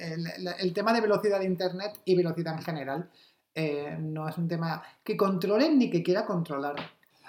el 0.60 0.72
tema 0.72 0.92
de 0.92 1.00
velocidad 1.00 1.40
de 1.40 1.46
Internet 1.46 1.98
y 2.04 2.14
velocidad 2.14 2.54
en 2.54 2.62
general 2.62 3.10
eh, 3.56 3.96
no 3.98 4.28
es 4.28 4.38
un 4.38 4.46
tema 4.46 4.82
que 5.02 5.16
controlen 5.16 5.76
ni 5.78 5.90
que 5.90 6.04
quiera 6.04 6.24
controlar. 6.24 6.76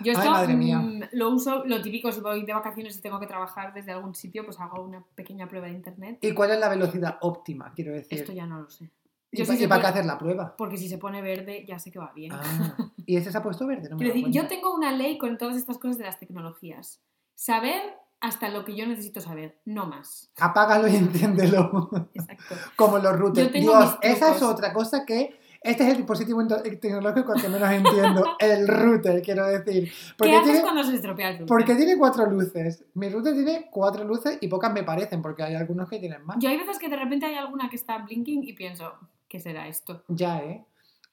Yo 0.01 0.11
Ay, 0.11 0.17
esto 0.17 0.31
madre 0.31 0.55
mía. 0.55 0.79
mm, 0.79 1.01
lo 1.13 1.29
uso, 1.29 1.65
lo 1.65 1.81
típico, 1.81 2.11
si 2.11 2.21
voy 2.21 2.45
de 2.45 2.53
vacaciones 2.53 2.97
y 2.97 3.01
tengo 3.01 3.19
que 3.19 3.27
trabajar 3.27 3.73
desde 3.73 3.91
algún 3.91 4.15
sitio, 4.15 4.45
pues 4.45 4.59
hago 4.59 4.83
una 4.83 5.03
pequeña 5.15 5.47
prueba 5.47 5.67
de 5.67 5.73
internet. 5.73 6.19
¿Y 6.21 6.33
cuál 6.33 6.51
es 6.51 6.59
la 6.59 6.69
velocidad 6.69 7.17
óptima, 7.21 7.73
quiero 7.75 7.93
decir? 7.93 8.19
Esto 8.19 8.31
ya 8.31 8.45
no 8.45 8.61
lo 8.61 8.69
sé. 8.69 8.89
¿Y, 9.31 9.37
yo 9.37 9.45
se 9.45 9.67
para 9.67 9.81
qué 9.81 9.87
hacer 9.87 10.05
la 10.05 10.17
prueba? 10.17 10.55
Porque 10.57 10.77
si 10.77 10.89
se 10.89 10.97
pone 10.97 11.21
verde, 11.21 11.63
ya 11.67 11.77
sé 11.77 11.91
que 11.91 11.99
va 11.99 12.11
bien. 12.13 12.31
Ah, 12.33 12.91
¿Y 13.05 13.15
ese 13.15 13.31
se 13.31 13.37
ha 13.37 13.43
puesto 13.43 13.67
verde? 13.67 13.89
No 13.89 13.97
me 13.97 14.05
decir, 14.05 14.27
yo 14.29 14.47
tengo 14.47 14.73
una 14.73 14.91
ley 14.91 15.17
con 15.17 15.37
todas 15.37 15.55
estas 15.55 15.77
cosas 15.77 15.97
de 15.97 16.05
las 16.05 16.17
tecnologías. 16.17 17.01
Saber 17.35 17.81
hasta 18.21 18.49
lo 18.49 18.65
que 18.65 18.75
yo 18.75 18.85
necesito 18.85 19.21
saber, 19.21 19.59
no 19.65 19.85
más. 19.85 20.31
Apágalo 20.37 20.87
y 20.87 20.95
enciéndelo. 20.95 21.89
Exacto. 22.13 22.55
Como 22.75 22.97
los 22.97 23.17
routers. 23.17 23.53
Dios, 23.53 23.97
esa 24.01 24.35
es 24.35 24.41
otra 24.41 24.73
cosa 24.73 25.05
que... 25.05 25.39
Este 25.61 25.83
es 25.83 25.89
el 25.89 25.97
dispositivo 25.97 26.41
ento- 26.41 26.61
tecnológico 26.79 27.33
que 27.33 27.49
menos 27.49 27.69
entiendo. 27.69 28.23
El 28.39 28.67
router, 28.67 29.21
quiero 29.21 29.45
decir. 29.45 29.91
¿Qué 30.17 30.31
haces 30.31 30.43
tiene, 30.45 30.61
cuando 30.61 30.83
se 30.83 30.95
estropea 30.95 31.29
el 31.31 31.33
router? 31.39 31.47
porque 31.47 31.75
tiene 31.75 31.97
cuatro 31.97 32.25
luces. 32.27 32.85
Mi 32.93 33.09
router 33.09 33.33
tiene 33.33 33.67
cuatro 33.69 34.03
luces 34.05 34.37
y 34.39 34.47
pocas 34.47 34.71
me 34.71 34.83
parecen, 34.83 35.21
porque 35.21 35.43
hay 35.43 35.55
algunos 35.55 35.89
que 35.89 35.99
tienen 35.99 36.23
más. 36.25 36.37
Yo 36.39 36.49
hay 36.49 36.57
veces 36.57 36.79
que 36.79 36.87
de 36.87 36.95
repente 36.95 37.25
hay 37.25 37.35
alguna 37.35 37.69
que 37.69 37.75
está 37.75 37.97
blinking 37.97 38.43
y 38.47 38.53
pienso, 38.53 38.93
¿qué 39.27 39.39
será 39.39 39.67
esto? 39.67 40.03
Ya, 40.07 40.39
¿eh? 40.39 40.63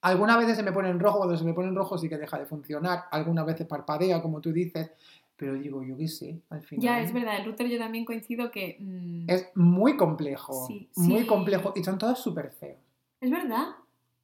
Algunas 0.01 0.37
veces 0.37 0.55
se 0.55 0.63
me 0.63 0.71
pone 0.71 0.89
en 0.89 0.99
rojo, 0.99 1.17
cuando 1.17 1.35
se 1.35 1.43
me 1.43 1.53
pone 1.53 1.67
en 1.67 1.75
rojo 1.75 1.97
sí 1.97 2.07
que 2.07 2.17
deja 2.17 2.39
de 2.39 2.45
funcionar. 2.45 3.05
Algunas 3.11 3.45
veces 3.45 3.67
parpadea, 3.67 4.21
como 4.21 4.39
tú 4.39 4.53
dices. 4.53 4.91
Pero 5.35 5.53
digo, 5.55 5.83
yo 5.83 5.95
qué 5.97 6.07
sé, 6.07 6.39
al 6.49 6.61
final. 6.63 6.83
Ya, 6.83 7.01
es 7.01 7.13
verdad, 7.13 7.37
el 7.37 7.45
router 7.45 7.67
yo 7.67 7.77
también 7.77 8.05
coincido 8.05 8.49
que... 8.49 8.77
mm, 8.79 9.29
Es 9.29 9.49
muy 9.55 9.95
complejo. 9.97 10.65
Sí, 10.67 10.89
muy 10.95 11.21
sí. 11.21 11.27
complejo. 11.27 11.73
Y 11.75 11.83
son 11.83 11.97
todos 11.99 12.17
súper 12.19 12.51
feos. 12.51 12.79
¿Es 13.21 13.29
verdad? 13.29 13.67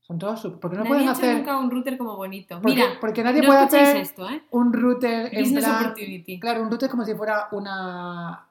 Son 0.04 0.20
todos 0.20 0.42
súper... 0.42 0.60
Porque 0.60 0.78
no 0.78 0.84
Nadie 0.84 0.90
pueden 0.96 1.08
ha 1.08 1.12
hecho 1.14 1.22
hacer... 1.22 1.38
nunca 1.38 1.58
un 1.58 1.72
router 1.72 1.98
como 1.98 2.18
bonito. 2.18 2.60
Porque, 2.62 2.76
Mira, 2.76 2.88
porque 3.00 3.24
nadie 3.24 3.42
no 3.42 3.48
puede 3.48 3.60
hacer 3.62 3.98
esto, 3.98 4.30
¿eh? 4.30 4.44
un 4.52 4.74
router 4.74 5.30
en 5.34 5.56
plan... 5.56 5.82
opportunity. 5.86 6.40
Claro, 6.40 6.62
un 6.62 6.70
router 6.70 6.88
es 6.88 6.92
como 6.92 7.06
si 7.06 7.14
fuera 7.16 7.48
una, 7.54 8.48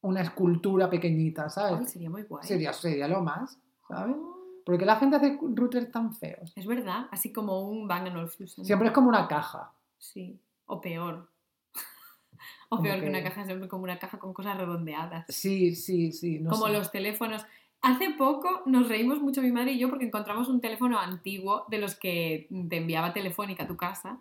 una 0.00 0.20
escultura 0.20 0.90
pequeñita, 0.90 1.44
Ay, 1.44 1.50
¿sabes? 1.50 1.90
sería 1.92 2.10
muy 2.10 2.24
guay. 2.24 2.44
Sería, 2.46 2.72
sería 2.72 3.06
lo 3.06 3.22
más, 3.22 3.56
¿sabes? 3.88 4.16
Porque 4.64 4.84
la 4.84 4.96
gente 4.96 5.14
hace 5.14 5.38
routers 5.40 5.92
tan 5.92 6.12
feos. 6.12 6.52
Es 6.56 6.66
verdad, 6.66 7.06
así 7.12 7.32
como 7.32 7.60
un 7.68 7.86
Bang 7.86 8.08
Olufsen. 8.12 8.64
Siempre 8.64 8.88
es 8.88 8.92
como 8.94 9.08
una 9.08 9.28
caja. 9.28 9.72
Sí, 9.98 10.40
o 10.66 10.80
peor. 10.80 11.30
o 12.68 12.70
Como 12.70 12.82
peor 12.82 12.96
que... 12.96 13.02
que- 13.02 13.10
una 13.10 13.22
caja, 13.22 13.44
siempre 13.44 13.68
como 13.68 13.84
una 13.84 14.00
caja 14.00 14.18
con 14.18 14.34
cosas 14.34 14.58
redondeadas. 14.58 15.24
Sí, 15.28 15.76
sí, 15.76 16.10
sí. 16.10 16.40
No 16.40 16.50
como 16.50 16.66
sé. 16.66 16.72
los 16.72 16.90
teléfonos. 16.90 17.46
Hace 17.82 18.10
poco 18.10 18.62
nos 18.66 18.88
reímos 18.88 19.20
mucho 19.20 19.42
mi 19.42 19.52
madre 19.52 19.72
y 19.72 19.78
yo 19.78 19.88
porque 19.88 20.06
encontramos 20.06 20.48
un 20.48 20.60
teléfono 20.60 20.98
antiguo 20.98 21.66
de 21.68 21.78
los 21.78 21.94
que 21.94 22.48
te 22.68 22.78
enviaba 22.78 23.12
Telefónica 23.12 23.64
a 23.64 23.68
tu 23.68 23.76
casa. 23.76 24.18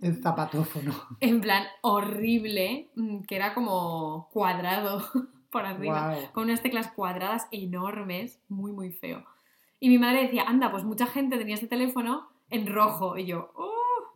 El 0.00 0.20
zapatófono. 0.22 0.92
En 1.20 1.40
plan 1.40 1.64
horrible, 1.82 2.90
mm, 2.96 3.20
que 3.22 3.36
era 3.36 3.54
como 3.54 4.28
cuadrado 4.32 5.02
por 5.50 5.64
arriba. 5.64 6.14
Wow. 6.14 6.32
con 6.32 6.44
unas 6.44 6.62
teclas 6.62 6.88
cuadradas 6.90 7.46
enormes, 7.52 8.40
muy, 8.48 8.72
muy 8.72 8.90
feo. 8.90 9.24
Y 9.78 9.88
mi 9.88 9.98
madre 9.98 10.22
decía, 10.22 10.44
anda, 10.44 10.70
pues 10.72 10.82
mucha 10.82 11.06
gente 11.06 11.38
tenía 11.38 11.54
este 11.54 11.68
teléfono 11.68 12.28
en 12.50 12.66
rojo. 12.66 13.16
Y 13.16 13.26
yo, 13.26 13.52
oh, 13.54 13.70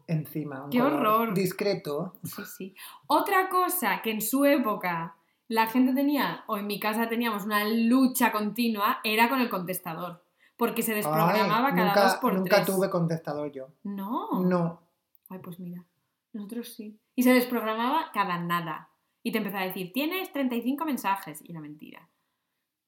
Encima. 0.09 0.65
un 0.65 0.71
¡Qué 0.71 0.81
horror! 0.83 1.35
Discreto. 1.35 2.15
sí, 2.25 2.43
sí. 2.57 2.75
Otra 3.07 3.49
cosa 3.51 4.01
que 4.03 4.11
en 4.11 4.23
su 4.23 4.45
época 4.47 5.15
la 5.49 5.67
gente 5.67 5.95
tenía, 5.95 6.45
o 6.47 6.59
en 6.59 6.67
mi 6.67 6.79
casa 6.79 7.09
teníamos 7.09 7.45
una 7.45 7.65
lucha 7.67 8.31
continua, 8.31 9.01
era 9.03 9.29
con 9.29 9.41
el 9.41 9.49
contestador. 9.49 10.23
Porque 10.57 10.83
se 10.83 10.95
desprogramaba 10.95 11.69
Ay, 11.69 11.75
cada 11.75 11.87
nunca, 11.89 12.03
dos 12.03 12.15
por 12.17 12.35
nunca 12.35 12.57
tres. 12.57 12.67
tuve 12.67 12.91
contestador 12.91 13.51
yo. 13.53 13.69
No. 13.85 14.43
No. 14.43 14.83
Ay, 15.29 15.39
pues 15.39 15.59
mira, 15.61 15.85
nosotros 16.33 16.75
sí. 16.75 16.99
Y 17.15 17.23
se 17.23 17.33
desprogramaba 17.33 18.11
cada 18.13 18.39
nada. 18.39 18.91
Y 19.23 19.33
te 19.33 19.39
empezaba 19.39 19.63
a 19.63 19.67
decir, 19.67 19.93
tienes 19.93 20.33
35 20.33 20.85
mensajes. 20.85 21.41
Y 21.43 21.53
era 21.53 21.61
mentira. 21.61 22.09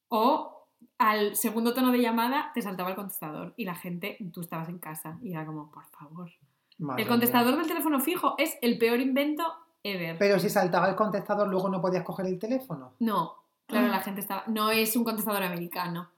O 0.09 0.67
al 0.99 1.37
segundo 1.37 1.73
tono 1.73 1.93
de 1.93 2.01
llamada 2.01 2.51
te 2.55 2.63
saltaba 2.63 2.91
el 2.91 2.97
contestador. 2.97 3.55
Y 3.57 3.65
la 3.65 3.75
gente, 3.75 4.19
tú 4.33 4.41
estabas 4.41 4.69
en 4.69 4.79
casa. 4.79 5.19
Y 5.23 5.33
era 5.33 5.47
como, 5.47 5.71
por 5.71 5.85
favor. 5.87 6.31
Madre 6.79 7.03
el 7.03 7.07
mía. 7.07 7.13
contestador 7.13 7.57
del 7.57 7.67
teléfono 7.69 8.01
fijo 8.01 8.35
es 8.39 8.59
el 8.63 8.79
peor 8.79 9.01
invento 9.01 9.45
ever. 9.83 10.17
Pero 10.19 10.39
si 10.39 10.49
saltaba 10.51 10.89
el 10.89 10.95
contestador, 10.97 11.49
luego 11.49 11.69
no 11.69 11.81
podías 11.81 12.05
coger 12.05 12.27
el 12.27 12.39
teléfono. 12.39 12.93
No, 12.99 13.35
claro, 13.67 13.87
Ah. 13.87 13.91
la 13.91 14.01
gente 14.01 14.21
estaba. 14.21 14.45
No 14.47 14.71
es 14.71 14.95
un 14.97 15.05
contestador 15.05 15.43
americano. 15.43 16.11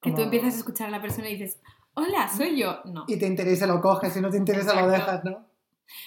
Que 0.00 0.10
tú 0.10 0.16
Como- 0.16 0.24
empiezas 0.24 0.54
a 0.54 0.58
escuchar 0.58 0.88
a 0.88 0.90
la 0.90 1.00
persona 1.00 1.28
y 1.30 1.36
dices, 1.36 1.58
hola, 1.94 2.28
soy 2.28 2.58
yo. 2.60 2.80
No. 2.84 3.04
Y 3.06 3.18
te 3.18 3.26
interesa, 3.26 3.66
lo 3.66 3.80
coges. 3.80 4.12
Si 4.12 4.20
no 4.20 4.30
te 4.30 4.36
interesa, 4.36 4.78
lo 4.80 4.88
dejas, 4.88 5.24
¿no? 5.24 5.46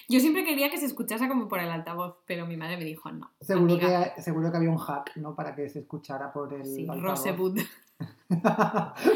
Yo 0.08 0.18
siempre 0.20 0.44
quería 0.44 0.70
que 0.70 0.76
se 0.78 0.86
escuchase 0.86 1.28
como 1.28 1.48
por 1.48 1.60
el 1.60 1.70
altavoz, 1.70 2.16
pero 2.26 2.46
mi 2.46 2.56
madre 2.56 2.76
me 2.76 2.84
dijo 2.84 3.10
no. 3.12 3.30
Seguro 3.40 3.74
amiga". 3.74 4.14
que, 4.14 4.22
seguro 4.22 4.50
que 4.50 4.56
había 4.56 4.70
un 4.70 4.76
hack, 4.78 5.16
¿no? 5.16 5.34
Para 5.36 5.54
que 5.54 5.68
se 5.68 5.80
escuchara 5.80 6.32
por 6.32 6.52
el 6.52 6.64
Sí, 6.66 6.82
altavoz. 6.82 7.02
Rosewood. 7.02 7.58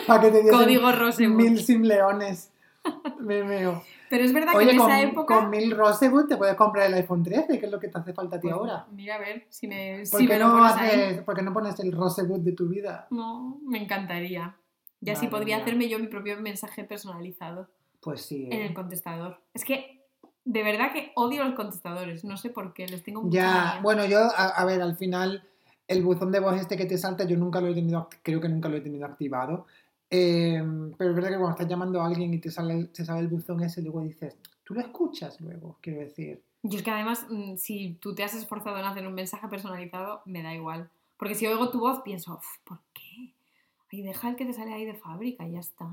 Para 0.07 0.21
que 0.21 0.31
te 0.31 0.49
Código 0.51 0.91
Rosewood. 0.93 1.35
mil 1.37 1.63
simleones. 1.63 2.51
Me 3.21 3.43
veo. 3.43 3.83
Pero 4.13 4.25
es 4.25 4.33
verdad 4.35 4.53
que 4.53 4.59
Oye, 4.59 4.73
en 4.73 4.77
con, 4.77 4.91
esa 4.91 5.01
época. 5.01 5.35
con 5.37 5.49
mil 5.49 5.71
Rosewood 5.75 6.27
te 6.27 6.37
puedes 6.37 6.55
comprar 6.55 6.87
el 6.87 6.93
iPhone 6.95 7.23
13, 7.23 7.59
que 7.59 7.65
es 7.65 7.73
lo 7.73 7.81
que 7.81 7.89
te 7.89 7.97
hace 7.99 8.13
falta 8.13 8.37
a 8.37 8.41
ti 8.41 8.49
Pues, 8.49 8.55
ahora. 8.61 8.87
Mira 8.93 9.15
a 9.15 9.19
ver 9.19 9.47
si 9.49 9.67
me, 9.67 10.03
¿Por 10.11 10.21
si 10.21 10.27
qué 10.27 10.35
me 10.35 10.39
no, 10.39 10.63
haces- 10.65 11.23
por 11.23 11.35
qué 11.35 11.41
no 11.41 11.55
pones 11.55 11.81
el 11.81 11.93
Rosewood 11.93 12.41
de 12.41 12.53
tu 12.53 12.69
vida? 12.69 13.07
No, 13.09 13.59
me 13.67 13.83
encantaría. 13.83 14.55
Y 15.01 15.09
así 15.09 15.25
Madre 15.25 15.31
podría 15.31 15.57
mía. 15.57 15.65
hacerme 15.65 15.89
yo 15.89 15.99
mi 15.99 16.09
propio 16.09 16.39
mensaje 16.43 16.85
personalizado 16.85 17.69
Pues 18.03 18.21
sí. 18.21 18.49
en 18.51 18.61
¿eh? 18.61 18.67
el 18.67 18.75
contestador. 18.75 19.41
Es 19.55 19.65
que 19.65 20.03
de 20.45 20.63
verdad 20.63 20.93
que 20.93 21.13
odio 21.17 21.43
los 21.45 21.55
contestadores. 21.55 22.23
No 22.23 22.37
sé 22.37 22.51
por 22.51 22.75
qué, 22.75 22.87
les 22.89 23.03
tengo 23.03 23.23
mucha 23.23 23.35
Ya, 23.39 23.47
manía. 23.65 23.81
bueno, 23.83 24.05
yo, 24.05 24.19
a, 24.21 24.49
a 24.49 24.65
ver, 24.67 24.83
al 24.83 24.97
final, 24.97 25.43
el 25.89 26.03
buzón 26.03 26.31
de 26.33 26.41
voz 26.41 26.61
este 26.61 26.77
que 26.77 26.85
te 26.85 26.99
salta, 26.99 27.25
yo 27.25 27.39
nunca 27.39 27.63
lo 27.63 27.69
he 27.69 27.75
tenido, 27.75 28.09
creo 28.23 28.41
que 28.43 28.49
nunca 28.51 28.69
lo 28.69 28.77
he 28.77 28.81
tenido 28.83 29.07
activado. 29.07 29.67
Eh, 30.15 30.63
pero 30.99 31.11
es 31.11 31.17
verdad 31.17 31.31
que 31.31 31.37
cuando 31.39 31.51
estás 31.53 31.69
llamando 31.69 32.03
a 32.03 32.07
alguien 32.07 32.35
y 32.35 32.39
te 32.39 32.51
sale, 32.51 32.75
el- 32.75 32.89
te 32.91 33.03
sale 33.03 33.21
el 33.21 33.29
buzón 33.29 33.63
ese, 33.63 33.81
luego 33.81 34.03
dices, 34.03 34.37
tú 34.63 34.75
lo 34.75 34.81
escuchas 34.81 35.41
luego, 35.41 35.79
quiero 35.81 36.01
decir. 36.01 36.43
Yo 36.63 36.77
es 36.79 36.85
que 36.85 36.91
además, 36.91 37.27
mm, 37.31 37.57
si 37.57 37.95
tú 37.95 38.15
te 38.15 38.23
has 38.23 38.35
esforzado 38.35 38.77
en 38.79 38.85
hacer 38.85 39.07
un 39.07 39.15
mensaje 39.15 39.49
personalizado, 39.49 40.21
me 40.27 40.43
da 40.43 40.55
igual. 40.55 40.91
Porque 41.17 41.35
si 41.35 41.47
oigo 41.47 41.71
tu 41.71 41.81
voz, 41.81 42.03
pienso, 42.03 42.35
"Uf, 42.35 42.47
¿por 42.65 42.81
qué? 42.93 43.33
Ay, 43.91 44.03
deja 44.03 44.29
el 44.29 44.37
que 44.37 44.45
te 44.45 44.53
sale 44.53 44.73
ahí 44.75 44.85
de 44.85 44.95
fábrica, 44.95 45.49
y 45.49 45.53
ya 45.53 45.61
está. 45.61 45.91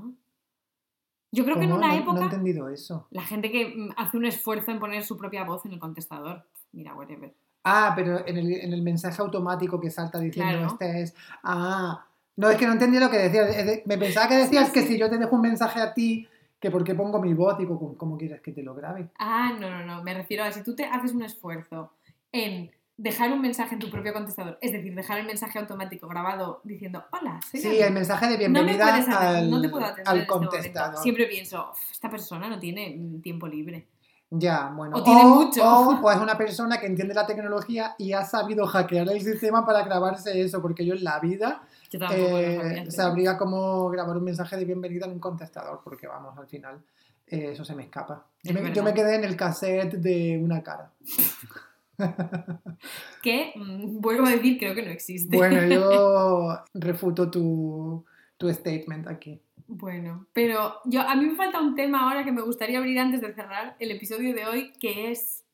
Yo 1.32 1.44
creo 1.44 1.56
que 1.58 1.64
en 1.64 1.72
una 1.72 1.88
No- 1.88 1.94
No, 1.94 2.00
época, 2.00 2.20
he 2.20 2.24
entendido 2.24 2.68
eso. 2.68 3.06
la 3.10 3.22
gente 3.22 3.50
que 3.50 3.68
mm, 3.74 3.90
hace 3.96 4.16
un 4.16 4.24
esfuerzo 4.26 4.70
en 4.70 4.80
poner 4.80 5.02
su 5.04 5.16
propia 5.16 5.44
voz 5.44 5.64
en 5.64 5.72
el 5.72 5.78
contestador, 5.78 6.44
mira, 6.72 6.94
whatever. 6.94 7.32
Ah, 7.64 7.92
pero 7.94 8.26
en 8.26 8.36
el, 8.38 8.52
en 8.52 8.72
el 8.72 8.82
mensaje 8.82 9.20
automático 9.22 9.80
que 9.80 9.90
salta 9.90 10.18
diciendo 10.18 10.52
Claro. 10.58 10.66
este 10.72 11.02
es. 11.02 11.14
Ah, 11.42 12.06
no, 12.40 12.50
es 12.50 12.56
que 12.56 12.66
no 12.66 12.72
entendí 12.72 12.98
lo 12.98 13.10
que 13.10 13.18
decías. 13.18 13.80
Me 13.84 13.98
pensaba 13.98 14.28
que 14.28 14.36
decías 14.36 14.68
Sí, 14.68 14.72
que 14.72 14.82
si 14.82 14.98
yo 14.98 15.10
te 15.10 15.18
dejo 15.18 15.36
un 15.36 15.42
mensaje 15.42 15.80
a 15.80 15.92
ti, 15.92 16.26
que 16.58 16.70
por 16.70 16.84
qué 16.84 16.94
pongo 16.94 17.20
mi 17.20 17.34
voz, 17.34 17.58
digo, 17.58 17.78
¿cómo, 17.78 17.96
cómo 17.96 18.16
quieres 18.16 18.40
que 18.40 18.52
te 18.52 18.62
lo 18.62 18.74
grabe? 18.74 19.08
Ah, 19.18 19.52
no, 19.58 19.68
no, 19.70 19.84
no. 19.84 20.02
Me 20.02 20.14
refiero 20.14 20.44
a 20.44 20.50
si 20.50 20.62
tú 20.62 20.74
te 20.74 20.84
haces 20.86 21.12
un 21.12 21.22
esfuerzo 21.22 21.92
en 22.32 22.70
dejar 22.96 23.32
un 23.32 23.40
mensaje 23.40 23.74
en 23.74 23.80
tu 23.80 23.90
propio 23.90 24.12
contestador, 24.12 24.58
es 24.60 24.72
decir, 24.72 24.94
dejar 24.94 25.18
el 25.18 25.26
mensaje 25.26 25.58
automático 25.58 26.06
grabado 26.06 26.60
diciendo, 26.64 27.02
hola, 27.12 27.40
soy 27.50 27.60
Sí, 27.60 27.68
David". 27.68 27.80
el 27.82 27.92
mensaje 27.94 28.26
de 28.28 28.36
bienvenida 28.36 28.94
al, 28.94 29.50
no 29.50 29.60
te 29.60 29.68
puedo 29.70 29.84
atender 29.86 30.08
al 30.08 30.16
en 30.16 30.20
este 30.22 30.32
contestador. 30.32 31.02
Siempre 31.02 31.26
pienso, 31.26 31.70
"Uf, 31.72 31.92
esta 31.92 32.10
persona 32.10 32.48
no 32.48 32.58
tiene 32.58 32.94
mm, 32.98 33.20
tiempo 33.22 33.46
libre. 33.46 33.86
Ya, 34.30 34.70
bueno. 34.74 34.96
O 34.96 35.02
tiene 35.02 35.24
mucho. 35.24 35.62
O, 35.64 36.00
o 36.00 36.10
es 36.10 36.18
una 36.18 36.38
persona 36.38 36.78
que 36.78 36.86
entiende 36.86 37.14
la 37.14 37.26
tecnología 37.26 37.94
y 37.98 38.12
ha 38.12 38.24
sabido 38.24 38.66
hackear 38.66 39.08
el 39.08 39.20
sistema 39.20 39.64
para 39.66 39.82
grabarse 39.82 40.40
eso, 40.40 40.62
porque 40.62 40.84
yo 40.86 40.94
en 40.94 41.02
la 41.02 41.18
vida 41.20 41.62
Yo 41.90 41.98
tampoco 41.98 42.30
lo 42.30 42.38
eh, 42.38 42.90
sabría 42.90 43.36
cómo 43.36 43.88
grabar 43.90 44.16
un 44.16 44.24
mensaje 44.24 44.56
de 44.56 44.64
bienvenida 44.64 45.06
en 45.06 45.12
un 45.12 45.18
contestador, 45.18 45.80
porque 45.82 46.06
vamos, 46.06 46.38
al 46.38 46.46
final 46.46 46.80
eh, 47.26 47.50
eso 47.52 47.64
se 47.64 47.74
me 47.74 47.82
escapa. 47.82 48.26
Yo 48.44 48.50
Es 48.50 48.54
me, 48.54 48.60
yo 48.60 48.66
verdad. 48.68 48.84
me 48.84 48.94
quedé 48.94 49.14
en 49.16 49.24
el 49.24 49.36
cassette 49.36 49.94
de 49.94 50.38
una 50.42 50.62
cara. 50.62 50.92
Que, 53.22 53.52
mm, 53.56 54.00
vuelvo 54.00 54.26
a 54.26 54.30
decir, 54.30 54.58
creo 54.58 54.74
que 54.74 54.82
no 54.82 54.90
existe. 54.90 55.36
Bueno, 55.36 55.62
yo 55.66 56.58
refuto 56.74 57.30
tu, 57.30 58.04
tu 58.38 58.50
statement 58.52 59.06
aquí. 59.08 59.42
Bueno, 59.66 60.26
pero 60.32 60.80
yo 60.86 61.02
a 61.02 61.14
mí 61.14 61.26
me 61.26 61.36
falta 61.36 61.60
un 61.60 61.74
tema 61.74 62.02
ahora 62.08 62.24
que 62.24 62.32
me 62.32 62.40
gustaría 62.40 62.78
abrir 62.78 62.98
antes 62.98 63.20
de 63.20 63.34
cerrar 63.34 63.76
el 63.78 63.90
episodio 63.90 64.34
de 64.34 64.46
hoy, 64.46 64.72
que 64.80 65.10
es 65.12 65.44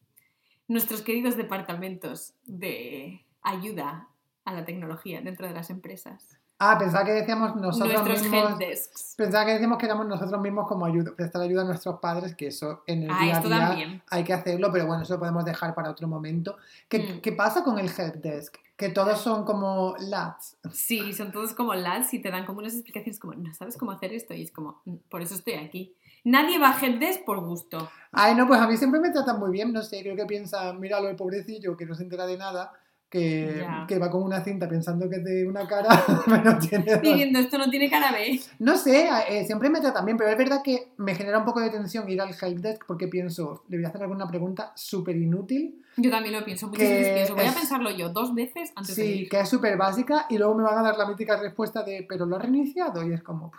nuestros 0.68 1.02
queridos 1.02 1.36
departamentos 1.36 2.32
de 2.46 3.24
ayuda 3.42 4.08
a 4.46 4.52
la 4.54 4.64
tecnología 4.64 5.20
dentro 5.20 5.46
de 5.46 5.52
las 5.52 5.68
empresas. 5.68 6.38
Ah, 6.58 6.78
pensaba 6.78 7.04
que 7.04 7.12
decíamos 7.12 7.54
nosotros 7.56 7.92
Nuestros 8.02 8.22
mismos. 8.22 8.50
helpdesks. 8.52 9.14
Pensaba 9.18 9.44
que 9.44 9.52
decíamos 9.52 9.76
que 9.76 9.84
éramos 9.84 10.06
nosotros 10.06 10.40
mismos 10.40 10.66
como 10.66 10.86
ayuda, 10.86 11.12
prestar 11.14 11.42
ayuda 11.42 11.60
a 11.62 11.64
nuestros 11.66 12.00
padres, 12.00 12.34
que 12.34 12.46
eso 12.46 12.82
en 12.86 13.02
el 13.02 13.10
Ah, 13.10 13.18
día 13.24 13.36
a 13.36 13.40
día 13.42 13.58
también. 13.68 14.02
hay 14.08 14.24
que 14.24 14.32
hacerlo, 14.32 14.70
pero 14.72 14.86
bueno, 14.86 15.02
eso 15.02 15.12
lo 15.14 15.18
podemos 15.20 15.44
dejar 15.44 15.74
para 15.74 15.90
otro 15.90 16.08
momento. 16.08 16.56
¿Qué, 16.88 16.98
Mm. 17.00 17.20
qué 17.20 17.32
pasa 17.32 17.62
con 17.62 17.78
el 17.78 17.90
helpdesk? 17.90 18.56
Que 18.74 18.88
todos 18.88 19.20
son 19.20 19.44
como 19.44 19.96
lads. 19.98 20.56
Sí, 20.72 21.12
son 21.12 21.30
todos 21.30 21.52
como 21.52 21.74
lads 21.74 22.14
y 22.14 22.20
te 22.22 22.30
dan 22.30 22.46
como 22.46 22.60
unas 22.60 22.72
explicaciones 22.72 23.18
como, 23.20 23.34
no 23.34 23.52
sabes 23.52 23.76
cómo 23.76 23.90
hacer 23.92 24.14
esto 24.14 24.32
y 24.32 24.42
es 24.42 24.50
como, 24.50 24.80
"Mm, 24.86 24.94
por 25.10 25.20
eso 25.20 25.34
estoy 25.34 25.54
aquí. 25.54 25.94
Nadie 26.24 26.58
va 26.58 26.70
a 26.70 26.78
helpdesk 26.80 27.24
por 27.24 27.40
gusto. 27.40 27.90
Ay, 28.12 28.34
no, 28.34 28.46
pues 28.46 28.60
a 28.60 28.66
mí 28.66 28.76
siempre 28.78 28.98
me 29.00 29.10
tratan 29.10 29.38
muy 29.38 29.50
bien, 29.50 29.72
no 29.74 29.82
sé, 29.82 30.00
creo 30.02 30.16
que 30.16 30.24
piensan, 30.26 30.80
míralo 30.80 31.08
el 31.08 31.16
pobrecillo 31.16 31.76
que 31.76 31.84
no 31.86 31.94
se 31.94 32.02
entera 32.02 32.26
de 32.26 32.36
nada, 32.38 32.72
que, 33.08 33.98
va 34.00 34.10
con 34.10 34.22
una 34.22 34.42
cinta 34.42 34.68
pensando 34.68 35.08
que 35.08 35.16
es 35.16 35.24
de 35.24 35.46
una 35.46 35.66
cara, 35.66 35.88
pero 36.26 36.58
tiene. 36.58 36.96
Diciendo, 37.02 37.38
esto 37.38 37.58
no 37.58 37.70
tiene 37.70 37.88
cara 37.88 38.12
B. 38.12 38.40
No 38.58 38.76
sé, 38.76 39.08
eh, 39.28 39.44
siempre 39.44 39.70
me 39.70 39.80
tratan 39.80 40.04
bien, 40.04 40.16
pero 40.16 40.30
es 40.30 40.36
verdad 40.38 40.60
que 40.62 40.88
me 40.98 41.14
genera 41.14 41.38
un 41.38 41.44
poco 41.44 41.60
de 41.60 41.70
tensión 41.70 42.08
ir 42.10 42.20
al 42.20 42.34
helpdesk 42.40 42.84
porque 42.86 43.08
pienso, 43.08 43.64
le 43.68 43.78
voy 43.78 43.84
a 43.84 43.88
hacer 43.88 44.02
alguna 44.02 44.26
pregunta 44.28 44.72
súper 44.74 45.16
inútil, 45.16 45.82
Yo 45.96 46.10
también 46.10 46.34
lo 46.34 46.44
pienso, 46.44 46.68
muchas 46.68 46.88
veces 46.88 47.08
pienso, 47.14 47.34
voy 47.34 47.46
a 47.46 47.52
pensarlo 47.52 47.90
yo 47.90 48.08
dos 48.10 48.34
veces 48.34 48.72
antes 48.74 48.96
de 48.96 49.02
sí, 49.02 49.12
ir. 49.20 49.28
que 49.28 49.40
es 49.40 49.48
súper 49.48 49.76
básica 49.76 50.26
y 50.28 50.38
luego 50.38 50.54
me 50.54 50.64
van 50.64 50.78
a 50.78 50.82
dar 50.82 50.98
la 50.98 51.06
mítica 51.06 51.36
respuesta 51.40 51.82
de, 51.82 52.04
pero 52.08 52.26
lo 52.26 52.36
has 52.36 52.42
reiniciado 52.42 53.06
y 53.06 53.12
es 53.12 53.22
como, 53.22 53.52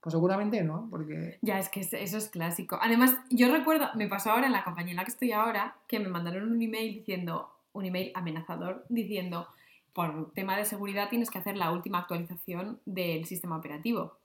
pues 0.00 0.12
seguramente 0.12 0.62
no, 0.62 0.88
porque... 0.90 1.38
Ya, 1.42 1.58
es 1.58 1.68
que 1.68 1.80
es- 1.80 1.92
eso 1.92 2.18
es 2.18 2.28
clásico. 2.28 2.78
Además, 2.82 3.14
yo 3.30 3.50
recuerdo, 3.54 3.86
me 3.94 4.08
pasó 4.08 4.30
ahora 4.32 4.46
en 4.46 4.52
la 4.52 4.64
compañía 4.64 4.90
en 4.92 4.96
la 4.96 5.04
que 5.04 5.10
estoy 5.12 5.32
ahora, 5.32 5.76
que 5.86 6.00
me 6.00 6.08
mandaron 6.08 6.50
un 6.50 6.60
email 6.60 6.94
diciendo, 6.94 7.50
un 7.74 7.84
email 7.84 8.10
amenazador, 8.14 8.86
diciendo, 8.88 9.46
por 9.92 10.32
tema 10.32 10.56
de 10.56 10.64
seguridad 10.64 11.10
tienes 11.10 11.30
que 11.30 11.38
hacer 11.38 11.56
la 11.56 11.70
última 11.70 11.98
actualización 11.98 12.80
del 12.86 13.26
sistema 13.26 13.58
operativo. 13.58 14.18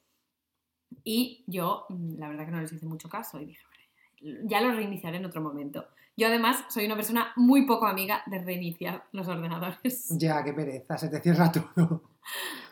Y 1.03 1.43
yo, 1.47 1.85
mm, 1.89 2.17
la 2.17 2.29
verdad 2.29 2.45
que 2.45 2.51
no 2.51 2.61
les 2.61 2.71
hice 2.71 2.85
mucho 2.85 3.09
caso 3.09 3.39
y 3.39 3.45
dije, 3.45 3.63
"Vale, 3.69 4.39
ya 4.47 4.61
lo 4.61 4.71
reiniciaré 4.71 5.17
en 5.17 5.25
otro 5.25 5.41
momento. 5.41 5.85
Yo 6.17 6.27
además 6.27 6.65
soy 6.69 6.85
una 6.85 6.95
persona 6.95 7.31
muy 7.37 7.65
poco 7.65 7.85
amiga 7.85 8.23
de 8.25 8.39
reiniciar 8.39 9.05
los 9.11 9.27
ordenadores. 9.27 10.07
Ya, 10.19 10.43
qué 10.43 10.53
pereza, 10.53 10.97
se 10.97 11.09
te 11.09 11.21
cierra 11.21 11.51
todo. 11.51 12.03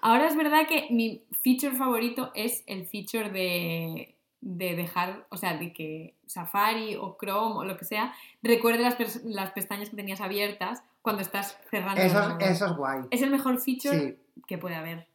Ahora 0.02 0.28
es 0.28 0.36
verdad 0.36 0.68
que 0.68 0.88
mi 0.92 1.24
feature 1.42 1.76
favorito 1.76 2.32
es 2.36 2.64
el 2.68 2.86
feature 2.86 3.30
de, 3.30 4.17
de 4.48 4.78
dejar, 4.78 5.28
o 5.30 5.36
sea, 5.36 5.58
de 5.58 5.74
que 5.74 6.16
Safari 6.26 6.96
o 6.96 7.18
Chrome 7.20 7.56
o 7.56 7.66
lo 7.66 7.76
que 7.76 7.84
sea 7.84 8.14
recuerde 8.42 8.82
las, 8.82 9.52
pestañas 9.52 9.90
que 9.90 9.98
tenías 9.98 10.22
abiertas 10.22 10.84
cuando 11.02 11.22
estás 11.22 11.60
cerrando. 11.70 12.02
Eso 12.02 12.38
es, 12.40 12.52
eso 12.52 12.66
es 12.68 12.78
guay. 12.78 13.02
Es 13.12 13.22
el 13.22 13.30
mejor 13.30 13.60
feature 13.60 14.00
Sí, 14.00 14.42
que 14.48 14.58
puede 14.58 14.76
haber. 14.76 15.10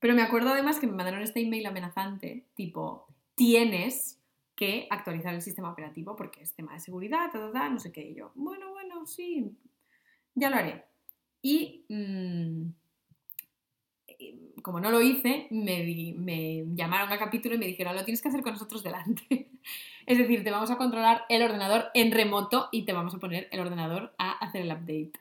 Pero 0.00 0.14
me 0.14 0.22
acuerdo 0.22 0.50
además 0.50 0.80
que 0.80 0.88
me 0.88 0.94
mandaron 0.94 1.22
este 1.22 1.40
email 1.40 1.64
amenazante, 1.66 2.44
tipo, 2.56 3.06
tienes 3.36 4.18
que 4.56 4.88
actualizar 4.90 5.32
el 5.32 5.42
sistema 5.42 5.70
operativo 5.70 6.16
porque 6.16 6.42
es 6.42 6.52
tema 6.52 6.72
de 6.72 6.80
seguridad, 6.80 7.30
ta, 7.30 7.38
ta, 7.38 7.52
ta, 7.52 7.68
no 7.68 7.78
sé 7.78 7.92
qué. 7.92 8.02
Y 8.02 8.14
yo, 8.16 8.32
bueno, 8.34 8.72
bueno, 8.72 9.06
sí, 9.06 9.56
ya 10.34 10.50
lo 10.50 10.56
haré. 10.56 10.84
Y 11.40 11.84
mm, 11.88 12.64
y 12.68 12.85
como 14.66 14.80
no 14.80 14.90
lo 14.90 15.00
hice, 15.00 15.46
me, 15.50 15.82
di- 15.84 16.12
me 16.14 16.64
llamaron 16.74 17.12
a 17.12 17.18
capítulo 17.18 17.54
y 17.54 17.58
me 17.58 17.66
dijeron, 17.66 17.94
lo 17.94 18.04
tienes 18.04 18.20
que 18.20 18.26
hacer 18.28 18.42
con 18.42 18.52
nosotros 18.54 18.82
delante. 18.82 19.46
es 20.06 20.18
decir, 20.18 20.42
te 20.42 20.50
vamos 20.50 20.72
a 20.72 20.76
controlar 20.76 21.22
el 21.28 21.40
ordenador 21.42 21.86
en 21.94 22.10
remoto 22.10 22.68
y 22.72 22.82
te 22.84 22.92
vamos 22.92 23.14
a 23.14 23.18
poner 23.18 23.46
el 23.52 23.60
ordenador 23.60 24.12
a 24.18 24.32
hacer 24.32 24.62
el 24.62 24.72
update. 24.72 25.12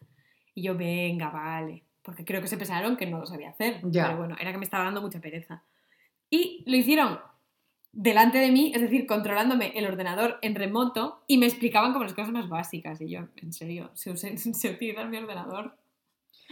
Y 0.56 0.64
yo, 0.64 0.76
venga, 0.76 1.30
vale. 1.30 1.84
Porque 2.02 2.26
creo 2.26 2.42
que 2.42 2.48
se 2.48 2.58
pensaron 2.58 2.98
que 2.98 3.06
no 3.06 3.20
lo 3.20 3.28
sabía 3.28 3.50
hacer. 3.50 3.82
Ya. 3.84 4.06
Pero 4.06 4.18
bueno, 4.18 4.36
era 4.40 4.52
que 4.52 4.58
me 4.58 4.64
estaba 4.66 4.86
dando 4.86 5.02
mucha 5.04 5.22
pereza. 5.22 5.62
Y 6.32 6.64
lo 6.66 6.76
hicieron 6.76 7.20
delante 7.92 8.40
de 8.40 8.52
mí, 8.52 8.72
es 8.76 8.82
decir, 8.82 9.06
controlándome 9.06 9.74
el 9.78 9.86
ordenador 9.86 10.40
en 10.42 10.56
remoto 10.56 11.24
y 11.28 11.38
me 11.38 11.46
explicaban 11.46 11.94
como 11.94 12.04
las 12.04 12.14
cosas 12.14 12.32
más 12.32 12.50
básicas. 12.50 13.00
Y 13.00 13.10
yo, 13.10 13.28
en 13.38 13.54
serio, 13.54 13.92
se, 13.94 14.12
usa- 14.12 14.36
se 14.38 14.70
utiliza 14.72 15.06
mi 15.06 15.18
ordenador. 15.18 15.78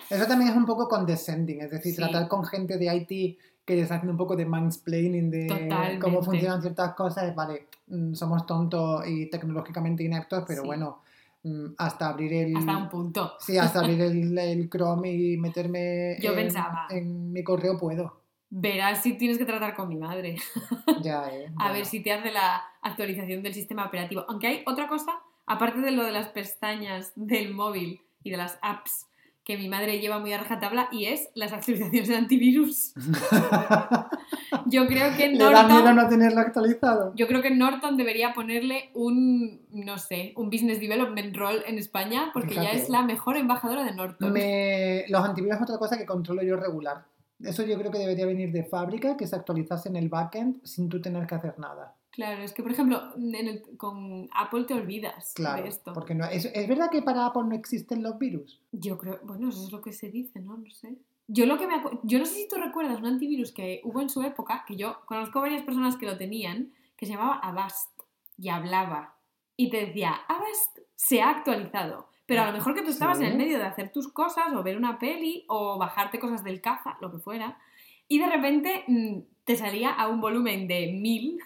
Eso 0.10 0.26
también 0.28 0.52
es 0.52 0.58
un 0.58 0.66
poco 0.66 0.88
condescending, 0.88 1.62
es 1.62 1.72
decir, 1.72 1.94
Sí. 1.94 1.98
tratar 2.02 2.28
con 2.28 2.46
gente 2.46 2.78
de 2.78 2.94
IT 2.96 3.38
que 3.66 3.76
les 3.76 3.90
haciendo 3.92 4.12
un 4.12 4.18
poco 4.18 4.36
de 4.36 4.46
mansplaining 4.46 5.32
de 5.32 5.48
Totalmente. 5.48 6.00
cómo 6.00 6.22
funcionan 6.22 6.62
ciertas 6.62 6.94
cosas, 6.96 7.34
vale, 7.34 7.68
mm, 7.88 8.14
somos 8.14 8.46
tontos 8.46 9.08
y 9.08 9.30
tecnológicamente 9.30 10.04
ineptos, 10.04 10.44
pero 10.46 10.62
Sí. 10.62 10.68
bueno, 10.68 11.00
mm, 11.44 11.68
hasta 11.78 12.10
abrir 12.10 12.34
el... 12.34 12.58
Hasta 12.58 12.78
un 12.78 12.90
punto. 12.90 13.34
Sí, 13.40 13.58
hasta 13.58 13.80
abrir 13.80 14.02
el, 14.02 14.38
el 14.38 14.70
Chrome 14.70 15.12
y 15.14 15.38
meterme 15.38 16.18
Yo 16.20 16.32
en, 16.32 16.36
pensaba. 16.36 16.88
en 16.90 17.32
mi 17.32 17.44
correo 17.44 17.78
puedo. 17.80 18.22
Verás 18.50 19.02
si 19.02 19.14
tienes 19.14 19.38
que 19.38 19.46
tratar 19.46 19.74
con 19.76 19.88
mi 19.90 19.96
madre. 19.96 20.36
Ya, 21.02 21.28
eh. 21.30 21.48
A 21.58 21.64
bueno. 21.64 21.74
ver 21.74 21.86
si 21.86 22.02
te 22.02 22.12
hace 22.12 22.32
la 22.32 22.62
actualización 22.82 23.42
del 23.44 23.54
sistema 23.54 23.86
operativo. 23.86 24.26
Aunque 24.28 24.48
hay 24.48 24.64
otra 24.68 24.88
cosa, 24.88 25.12
aparte 25.46 25.80
de 25.80 25.92
lo 25.92 26.04
de 26.04 26.12
las 26.12 26.28
pestañas 26.28 27.14
del 27.16 27.54
móvil 27.54 28.02
y 28.24 28.30
de 28.32 28.38
las 28.38 28.60
apps 28.62 29.08
que 29.44 29.58
mi 29.58 29.68
madre 29.68 30.00
lleva 30.00 30.20
muy 30.20 30.32
a 30.32 30.38
rajatabla 30.38 30.88
y 30.92 31.06
es 31.06 31.30
las 31.36 31.52
actualizaciones 31.52 32.08
de 32.08 32.16
antivirus. 32.16 32.94
Yo 34.68 34.88
creo 34.88 35.16
que 35.18 35.30
¿Le 35.30 35.38
da 35.38 35.64
miedo 35.64 35.82
Norton, 35.82 35.96
no 35.96 36.08
tenerlo 36.08 36.40
actualizado? 36.40 37.12
yo 37.16 37.28
creo 37.28 37.42
que 37.42 37.50
Norton 37.52 37.98
debería 37.98 38.34
ponerle 38.34 38.92
un, 38.94 39.62
no 39.72 39.98
sé, 39.98 40.34
un 40.36 40.50
business 40.50 40.80
development 40.80 41.36
role 41.36 41.64
en 41.66 41.78
España 41.78 42.30
porque 42.34 42.56
ya 42.56 42.72
es 42.72 42.88
la 42.88 43.02
mejor 43.02 43.36
embajadora 43.36 43.84
de 43.84 43.94
Norton. 43.94 44.32
Me... 44.32 45.06
Los 45.10 45.26
antivirus 45.26 45.58
es 45.58 45.64
otra 45.64 45.78
cosa 45.78 45.98
que 45.98 46.06
controlo 46.06 46.44
yo 46.44 46.56
regular. 46.56 47.06
Eso 47.40 47.64
yo 47.64 47.78
creo 47.78 47.92
que 47.92 47.98
debería 47.98 48.26
venir 48.26 48.52
de 48.52 48.64
fábrica, 48.64 49.18
que 49.18 49.28
se 49.28 49.36
actualizase 49.36 49.90
en 49.90 49.98
el 49.98 50.08
backend 50.08 50.64
sin 50.64 50.88
tú 50.88 51.02
tener 51.02 51.28
que 51.28 51.36
hacer 51.36 51.60
nada. 51.60 51.96
Claro, 52.14 52.44
es 52.44 52.54
que 52.54 52.62
por 52.62 52.72
ejemplo, 52.72 53.02
en 53.18 53.34
el- 53.48 53.64
con 53.78 54.30
Apple 54.34 54.66
te 54.66 54.76
olvidas 54.76 55.34
Claro, 55.36 55.64
de 55.64 55.68
esto. 55.70 55.94
porque 55.94 56.14
no, 56.14 56.26
es, 56.26 56.46
es 56.46 56.68
verdad 56.68 56.90
que 56.92 57.02
para 57.02 57.26
Apple 57.26 57.44
no 57.48 57.56
existen 57.56 58.04
los 58.04 58.20
virus. 58.20 58.62
Yo 58.72 58.98
creo, 59.00 59.20
bueno, 59.24 59.50
eso 59.50 59.66
es 59.66 59.72
lo 59.72 59.82
que 59.82 59.94
se 59.94 60.10
dice, 60.12 60.40
¿no? 60.40 60.56
No 60.56 60.70
sé. 60.70 60.96
Yo 61.28 61.46
lo 61.48 61.58
que 61.58 61.66
me 61.66 61.82
yo 62.04 62.20
no 62.20 62.26
sé 62.26 62.36
si 62.36 62.48
tú 62.48 62.58
recuerdas 62.58 63.00
un 63.00 63.08
antivirus 63.08 63.52
que 63.52 63.82
hubo 63.84 64.00
en 64.00 64.10
su 64.10 64.22
época, 64.22 64.64
que 64.68 64.76
yo 64.76 65.00
conozco 65.06 65.42
varias 65.42 65.64
personas 65.64 65.98
que 65.98 66.06
lo 66.06 66.18
tenían, 66.18 66.72
que 66.98 67.06
se 67.08 67.14
llamaba 67.14 67.40
Avast 67.40 67.90
y 68.38 68.50
hablaba 68.50 69.16
y 69.58 69.70
te 69.72 69.86
decía, 69.86 70.12
Avast 70.28 70.80
se 70.96 71.22
ha 71.22 71.32
actualizado. 71.32 72.08
Pero 72.28 72.44
a 72.44 72.46
lo 72.48 72.54
mejor 72.54 72.74
que 72.76 72.84
tú 72.84 72.90
estabas 72.90 73.20
en 73.22 73.26
el 73.28 73.38
medio 73.38 73.58
de 73.58 73.66
hacer 73.66 73.92
tus 73.92 74.08
cosas 74.08 74.54
o 74.54 74.64
ver 74.64 74.78
una 74.78 74.98
peli 75.00 75.46
o 75.50 75.78
bajarte 75.80 76.20
cosas 76.20 76.44
del 76.44 76.62
caza, 76.62 76.96
lo 77.02 77.12
que 77.12 77.18
fuera, 77.18 77.58
y 78.08 78.20
de 78.20 78.28
repente 78.30 78.84
mm, 78.88 79.20
te 79.46 79.56
salía 79.56 79.90
a 79.92 80.08
un 80.08 80.22
volumen 80.22 80.68
de 80.68 80.92
mil. 80.94 81.40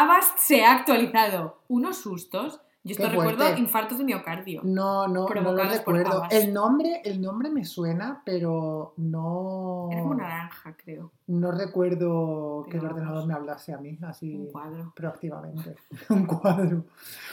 Avast 0.00 0.38
se 0.38 0.64
ha 0.64 0.72
actualizado. 0.72 1.58
Unos 1.68 1.98
sustos. 1.98 2.60
Yo 2.84 2.92
esto 2.92 3.04
Qué 3.04 3.10
recuerdo 3.10 3.38
fuerte. 3.44 3.60
infartos 3.60 3.98
de 3.98 4.04
miocardio. 4.04 4.60
No, 4.64 5.06
no, 5.06 5.28
no 5.28 5.52
lo 5.52 5.64
recuerdo. 5.64 6.24
El 6.30 6.52
nombre, 6.52 7.00
el 7.04 7.20
nombre 7.20 7.48
me 7.48 7.64
suena, 7.64 8.22
pero 8.24 8.94
no, 8.96 9.88
Era 9.92 10.02
como 10.02 10.14
naranja, 10.14 10.76
creo. 10.76 11.12
no 11.28 11.52
recuerdo 11.52 12.66
que 12.68 12.78
el 12.78 12.84
ordenador 12.84 13.14
vamos. 13.14 13.26
me 13.28 13.34
hablase 13.34 13.72
a 13.72 13.78
mí 13.78 13.96
así 14.02 14.34
Un 14.34 14.46
cuadro. 14.50 14.92
proactivamente. 14.96 15.76
un 16.08 16.26
cuadro. 16.26 16.84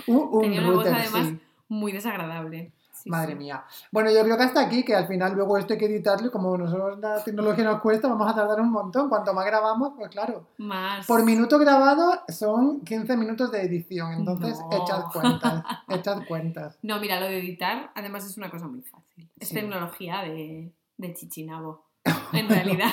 Un, 0.06 0.30
un 0.32 0.42
Tenía 0.42 0.62
una 0.62 0.72
voz, 0.72 0.86
además, 0.86 1.28
sí. 1.30 1.40
Muy 1.68 1.92
desagradable. 1.92 2.72
Sí, 3.10 3.12
Madre 3.12 3.34
mía. 3.36 3.64
Bueno, 3.92 4.12
yo 4.12 4.22
creo 4.24 4.38
que 4.38 4.44
hasta 4.44 4.62
aquí, 4.62 4.84
que 4.86 4.96
al 4.96 5.08
final 5.08 5.34
luego 5.34 5.58
esto 5.58 5.74
hay 5.74 5.80
que 5.80 5.88
editarlo 5.88 6.28
y 6.28 6.30
como 6.32 6.56
nosotros 6.56 7.00
la 7.00 7.24
tecnología 7.24 7.64
nos 7.64 7.82
cuesta, 7.82 8.08
vamos 8.08 8.32
a 8.32 8.36
tardar 8.36 8.62
un 8.62 8.70
montón. 8.72 9.10
Cuanto 9.10 9.34
más 9.34 9.46
grabamos, 9.48 9.94
pues 9.98 10.10
claro. 10.10 10.46
Más. 10.58 11.08
Por 11.08 11.24
minuto 11.24 11.58
grabado 11.58 12.22
son 12.28 12.82
15 12.82 13.18
minutos 13.18 13.52
de 13.52 13.64
edición, 13.64 14.14
entonces 14.14 14.60
No. 14.70 14.84
echad 14.84 15.04
cuentas, 15.12 15.64
echad 15.88 16.20
cuentas. 16.28 16.78
No, 16.84 17.00
mira, 17.00 17.20
lo 17.20 17.26
de 17.26 17.40
editar, 17.40 17.92
además 17.96 18.26
es 18.26 18.38
una 18.38 18.50
cosa 18.52 18.68
muy 18.68 18.82
fácil. 18.82 19.28
Es 19.40 19.48
Sí. 19.50 19.56
tecnología 19.56 20.22
de, 20.22 20.72
de 20.98 21.14
chichinabo. 21.16 21.84
En 22.34 22.48
realidad. 22.48 22.92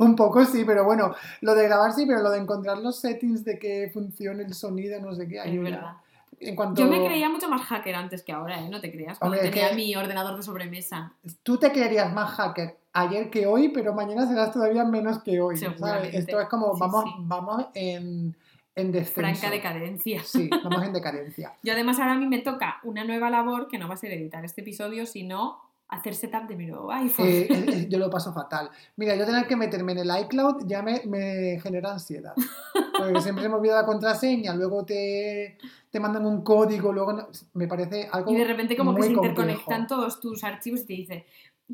Un 0.00 0.16
poco 0.16 0.44
sí, 0.44 0.64
pero 0.66 0.84
bueno, 0.84 1.14
lo 1.40 1.54
de 1.54 1.64
grabar 1.64 1.92
sí, 1.92 2.04
pero 2.04 2.20
lo 2.20 2.30
de 2.30 2.38
encontrar 2.38 2.78
los 2.78 2.98
settings 3.00 3.44
de 3.44 3.58
que 3.60 3.90
funcione 3.94 4.42
el 4.42 4.54
sonido, 4.54 5.00
no 5.00 5.14
sé 5.14 5.28
qué, 5.28 5.36
es 5.36 5.42
ayuda. 5.46 6.02
En 6.40 6.54
cuanto 6.54 6.80
Yo 6.82 6.88
me 6.90 7.04
creía 7.04 7.28
mucho 7.28 7.48
más 7.48 7.62
hacker 7.62 7.94
antes 7.94 8.22
que 8.22 8.32
ahora, 8.32 8.60
¿eh? 8.60 8.68
No 8.68 8.80
te 8.80 8.90
creas. 8.92 9.18
Cuando 9.18 9.36
Hombre, 9.38 9.50
tenía 9.50 9.70
que- 9.70 9.76
mi 9.76 9.94
ordenador 9.96 10.36
de 10.36 10.42
sobremesa. 10.42 11.12
Tú 11.42 11.56
te 11.58 11.72
creerías 11.72 12.12
más 12.12 12.30
hacker 12.32 12.76
ayer 12.92 13.30
que 13.30 13.46
hoy, 13.46 13.68
pero 13.68 13.94
mañana 13.94 14.26
serás 14.26 14.52
todavía 14.52 14.84
menos 14.84 15.22
que 15.22 15.40
hoy. 15.40 15.56
¿sabes? 15.56 16.14
Esto 16.14 16.40
es 16.40 16.48
como 16.48 16.74
Sí, 16.74 16.80
vamos, 16.80 17.04
sí. 17.04 17.10
vamos 17.20 17.66
en, 17.74 18.36
en 18.74 18.92
descenso. 18.92 19.20
Franca 19.20 19.50
decadencia. 19.50 20.22
Sí, 20.24 20.48
vamos 20.64 20.82
en 20.84 20.92
decadencia. 20.92 21.52
Yo 21.62 21.72
además 21.72 21.98
ahora 21.98 22.12
a 22.12 22.16
mí 22.16 22.26
me 22.26 22.38
toca 22.40 22.80
una 22.84 23.04
nueva 23.04 23.30
labor 23.30 23.68
que 23.68 23.78
no 23.78 23.88
va 23.88 23.94
a 23.94 23.98
ser 23.98 24.12
editar 24.12 24.44
este 24.44 24.60
episodio, 24.60 25.06
sino 25.06 25.58
hacer 25.88 26.14
setup 26.16 26.48
de 26.48 26.56
mi 26.56 26.66
nuevo 26.66 26.90
iPhone. 26.90 27.26
Eh, 27.28 27.46
eh, 27.48 27.86
yo 27.90 27.98
lo 27.98 28.10
paso 28.10 28.32
fatal. 28.32 28.70
Mira, 28.96 29.14
yo 29.14 29.24
tener 29.24 29.46
que 29.46 29.54
meterme 29.56 29.92
en 29.92 29.98
el 29.98 30.10
iCloud 30.22 30.66
ya 30.66 30.82
me, 30.82 31.02
me 31.06 31.60
genera 31.62 31.92
ansiedad. 31.92 32.34
Porque 32.98 33.20
siempre 33.20 33.42
se 33.42 33.48
me 33.48 33.54
olvida 33.56 33.76
la 33.80 33.86
contraseña, 33.86 34.54
luego 34.54 34.84
te, 34.84 35.58
te 35.90 36.00
mandan 36.00 36.24
un 36.26 36.42
código, 36.42 36.92
luego 36.92 37.12
no- 37.12 37.28
me 37.54 37.66
parece 37.66 38.08
algo. 38.12 38.30
y 38.32 38.36
de 38.36 38.44
repente 38.44 38.76
como 38.76 38.94
que 38.94 39.02
se 39.02 39.12
complejo. 39.12 39.30
interconectan 39.40 39.86
todos 39.86 40.20
tus 40.20 40.42
archivos 40.44 40.80
y 40.80 40.84
te 40.86 40.92
dice, 40.94 41.26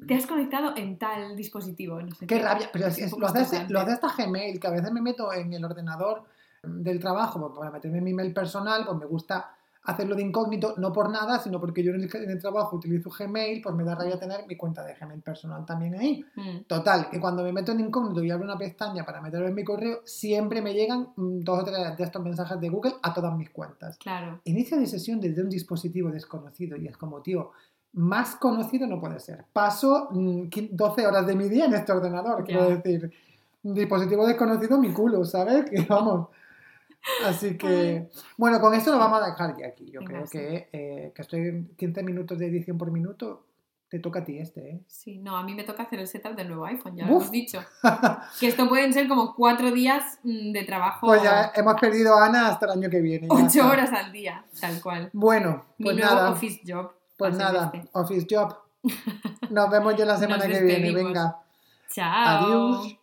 te 0.07 0.15
has 0.15 0.27
conectado 0.27 0.75
en 0.77 0.99
tal 0.99 1.37
dispositivo. 1.37 2.01
No 2.01 2.15
sé 2.15 2.27
Qué 2.27 2.39
rabia, 2.39 2.71
pero 2.73 2.87
es- 2.87 2.99
es- 2.99 3.17
lo, 3.17 3.27
hace, 3.27 3.67
lo 3.69 3.81
hace 3.81 3.93
hasta 3.93 4.09
Gmail, 4.17 4.59
que 4.59 4.67
a 4.67 4.71
veces 4.71 4.91
me 4.93 5.01
meto 5.03 5.33
en 5.33 5.53
el 5.53 5.65
ordenador 5.65 6.25
del 6.63 6.99
trabajo 7.01 7.41
pues, 7.41 7.59
para 7.59 7.71
meterme 7.71 7.99
en 7.99 8.05
mi 8.05 8.11
email 8.13 8.33
personal, 8.33 8.85
pues 8.87 8.97
me 8.99 9.07
gusta 9.07 9.55
hacerlo 9.85 10.15
de 10.15 10.23
incógnito, 10.23 10.75
no 10.79 10.93
por 10.93 11.11
nada, 11.11 11.41
sino 11.41 11.59
porque 11.59 11.83
yo 11.83 11.93
en 11.93 12.03
el, 12.03 12.11
en 12.15 12.31
el 12.31 12.41
trabajo 12.41 12.77
utilizo 12.77 13.11
Gmail, 13.11 13.61
pues 13.61 13.75
me 13.75 13.83
da 13.83 13.95
rabia 13.97 14.19
tener 14.19 14.47
mi 14.47 14.57
cuenta 14.57 14.85
de 14.85 14.95
Gmail 14.95 15.21
personal 15.23 15.65
también 15.67 15.95
ahí. 15.97 16.25
Mm, 16.37 16.65
Total, 16.69 17.11
que 17.11 17.19
cuando 17.21 17.43
me 17.43 17.53
meto 17.53 17.73
en 17.73 17.81
incógnito 17.81 18.23
y 18.23 18.31
abro 18.31 18.45
una 18.45 18.57
pestaña 18.57 19.05
para 19.05 19.21
meterlo 19.21 19.49
en 19.49 19.55
mi 19.55 19.65
correo, 19.65 20.01
siempre 20.05 20.63
me 20.63 20.73
llegan 20.73 21.09
mm, 21.17 21.41
dos 21.41 21.61
o 21.61 21.65
tres 21.65 21.97
de 21.99 22.05
estos 22.05 22.23
mensajes 22.23 22.61
de 22.61 22.69
Google 22.69 22.95
a 23.03 23.13
todas 23.13 23.37
mis 23.37 23.51
cuentas. 23.51 23.97
claro. 23.99 24.41
Inicio 24.45 24.79
de 24.79 24.87
sesión 24.87 25.21
desde 25.21 25.43
un 25.43 25.49
dispositivo 25.51 26.11
desconocido 26.11 26.77
y 26.77 26.87
es 26.87 26.97
como, 26.97 27.21
tío, 27.21 27.51
más 27.95 28.37
conocido 28.37 28.87
no 28.87 29.01
puede 29.01 29.19
ser. 29.21 29.45
Paso 29.53 30.09
mm, 30.13 30.43
qui- 30.49 30.69
12 30.71 31.07
horas 31.07 31.27
de 31.27 31.35
mi 31.35 31.49
día 31.49 31.65
en 31.67 31.75
este 31.75 31.91
ordenador, 31.93 32.45
quiero 32.45 32.69
decir. 32.71 33.13
Dispositivo 33.65 34.27
desconocido, 34.27 34.79
mi 34.79 34.93
culo, 34.93 35.25
¿sabes? 35.25 35.65
Que 35.71 35.83
vamos. 35.83 36.29
Así 37.25 37.57
que, 37.59 38.09
bueno, 38.37 38.61
con 38.61 38.75
esto 38.75 38.93
lo 38.93 38.99
vamos 38.99 39.23
a 39.23 39.27
dejar 39.27 39.57
ya 39.59 39.67
aquí. 39.69 39.91
Yo 39.91 40.01
Venga, 40.01 40.13
creo 40.13 40.27
sí. 40.27 40.39
que, 40.39 40.69
eh, 40.73 41.13
que 41.15 41.23
estoy 41.23 41.41
en 41.41 41.75
15 41.77 42.03
minutos 42.03 42.39
de 42.39 42.47
edición 42.47 42.79
por 42.79 42.91
minuto. 42.91 43.47
Te 43.89 43.99
toca 43.99 44.21
a 44.21 44.25
ti 44.25 44.39
este, 44.39 44.71
¿eh? 44.71 44.81
Sí, 44.87 45.19
no, 45.19 45.37
a 45.37 45.43
mí 45.43 45.55
me 45.55 45.65
toca 45.65 45.83
hacer 45.83 45.99
el 45.99 46.09
setup 46.09 46.35
del 46.35 46.49
nuevo 46.49 46.65
iPhone, 46.65 46.97
ya 46.97 47.05
Uf. 47.05 47.11
lo 47.11 47.17
hemos 47.19 47.31
dicho. 47.31 47.63
Que 48.41 48.47
esto 48.49 48.67
pueden 48.67 48.95
ser 48.95 49.07
como 49.07 49.35
cuatro 49.35 49.71
días 49.71 50.19
mm, 50.23 50.53
de 50.53 50.65
trabajo, 50.65 51.07
Pues 51.09 51.23
ya 51.23 51.53
hemos 51.55 51.75
perdido 51.79 52.15
a 52.17 52.25
Ana 52.25 52.49
hasta 52.49 52.65
el 52.67 52.73
año 52.73 52.89
que 52.89 53.01
viene. 53.03 53.27
ocho 53.31 53.69
horas 53.69 53.93
al 53.93 54.11
día, 54.11 54.47
tal 54.61 54.81
cual. 54.81 55.11
Bueno, 55.13 55.67
Mi 55.77 55.85
pues 55.85 55.97
nuevo 55.99 56.15
nada. 56.15 56.31
office 56.31 56.63
job. 56.67 56.91
Pues 57.19 57.37
nada, 57.37 57.71
este. 57.75 57.87
Office 57.93 58.27
Job. 58.31 58.57
Nos 59.51 59.71
vemos 59.71 59.95
ya 59.95 60.07
la 60.07 60.17
semana 60.17 60.47
Nos 60.49 60.57
que 60.59 60.65
viene. 60.65 60.93
Venga. 60.93 61.43
Chao. 61.91 62.47
Adiós. 62.47 62.99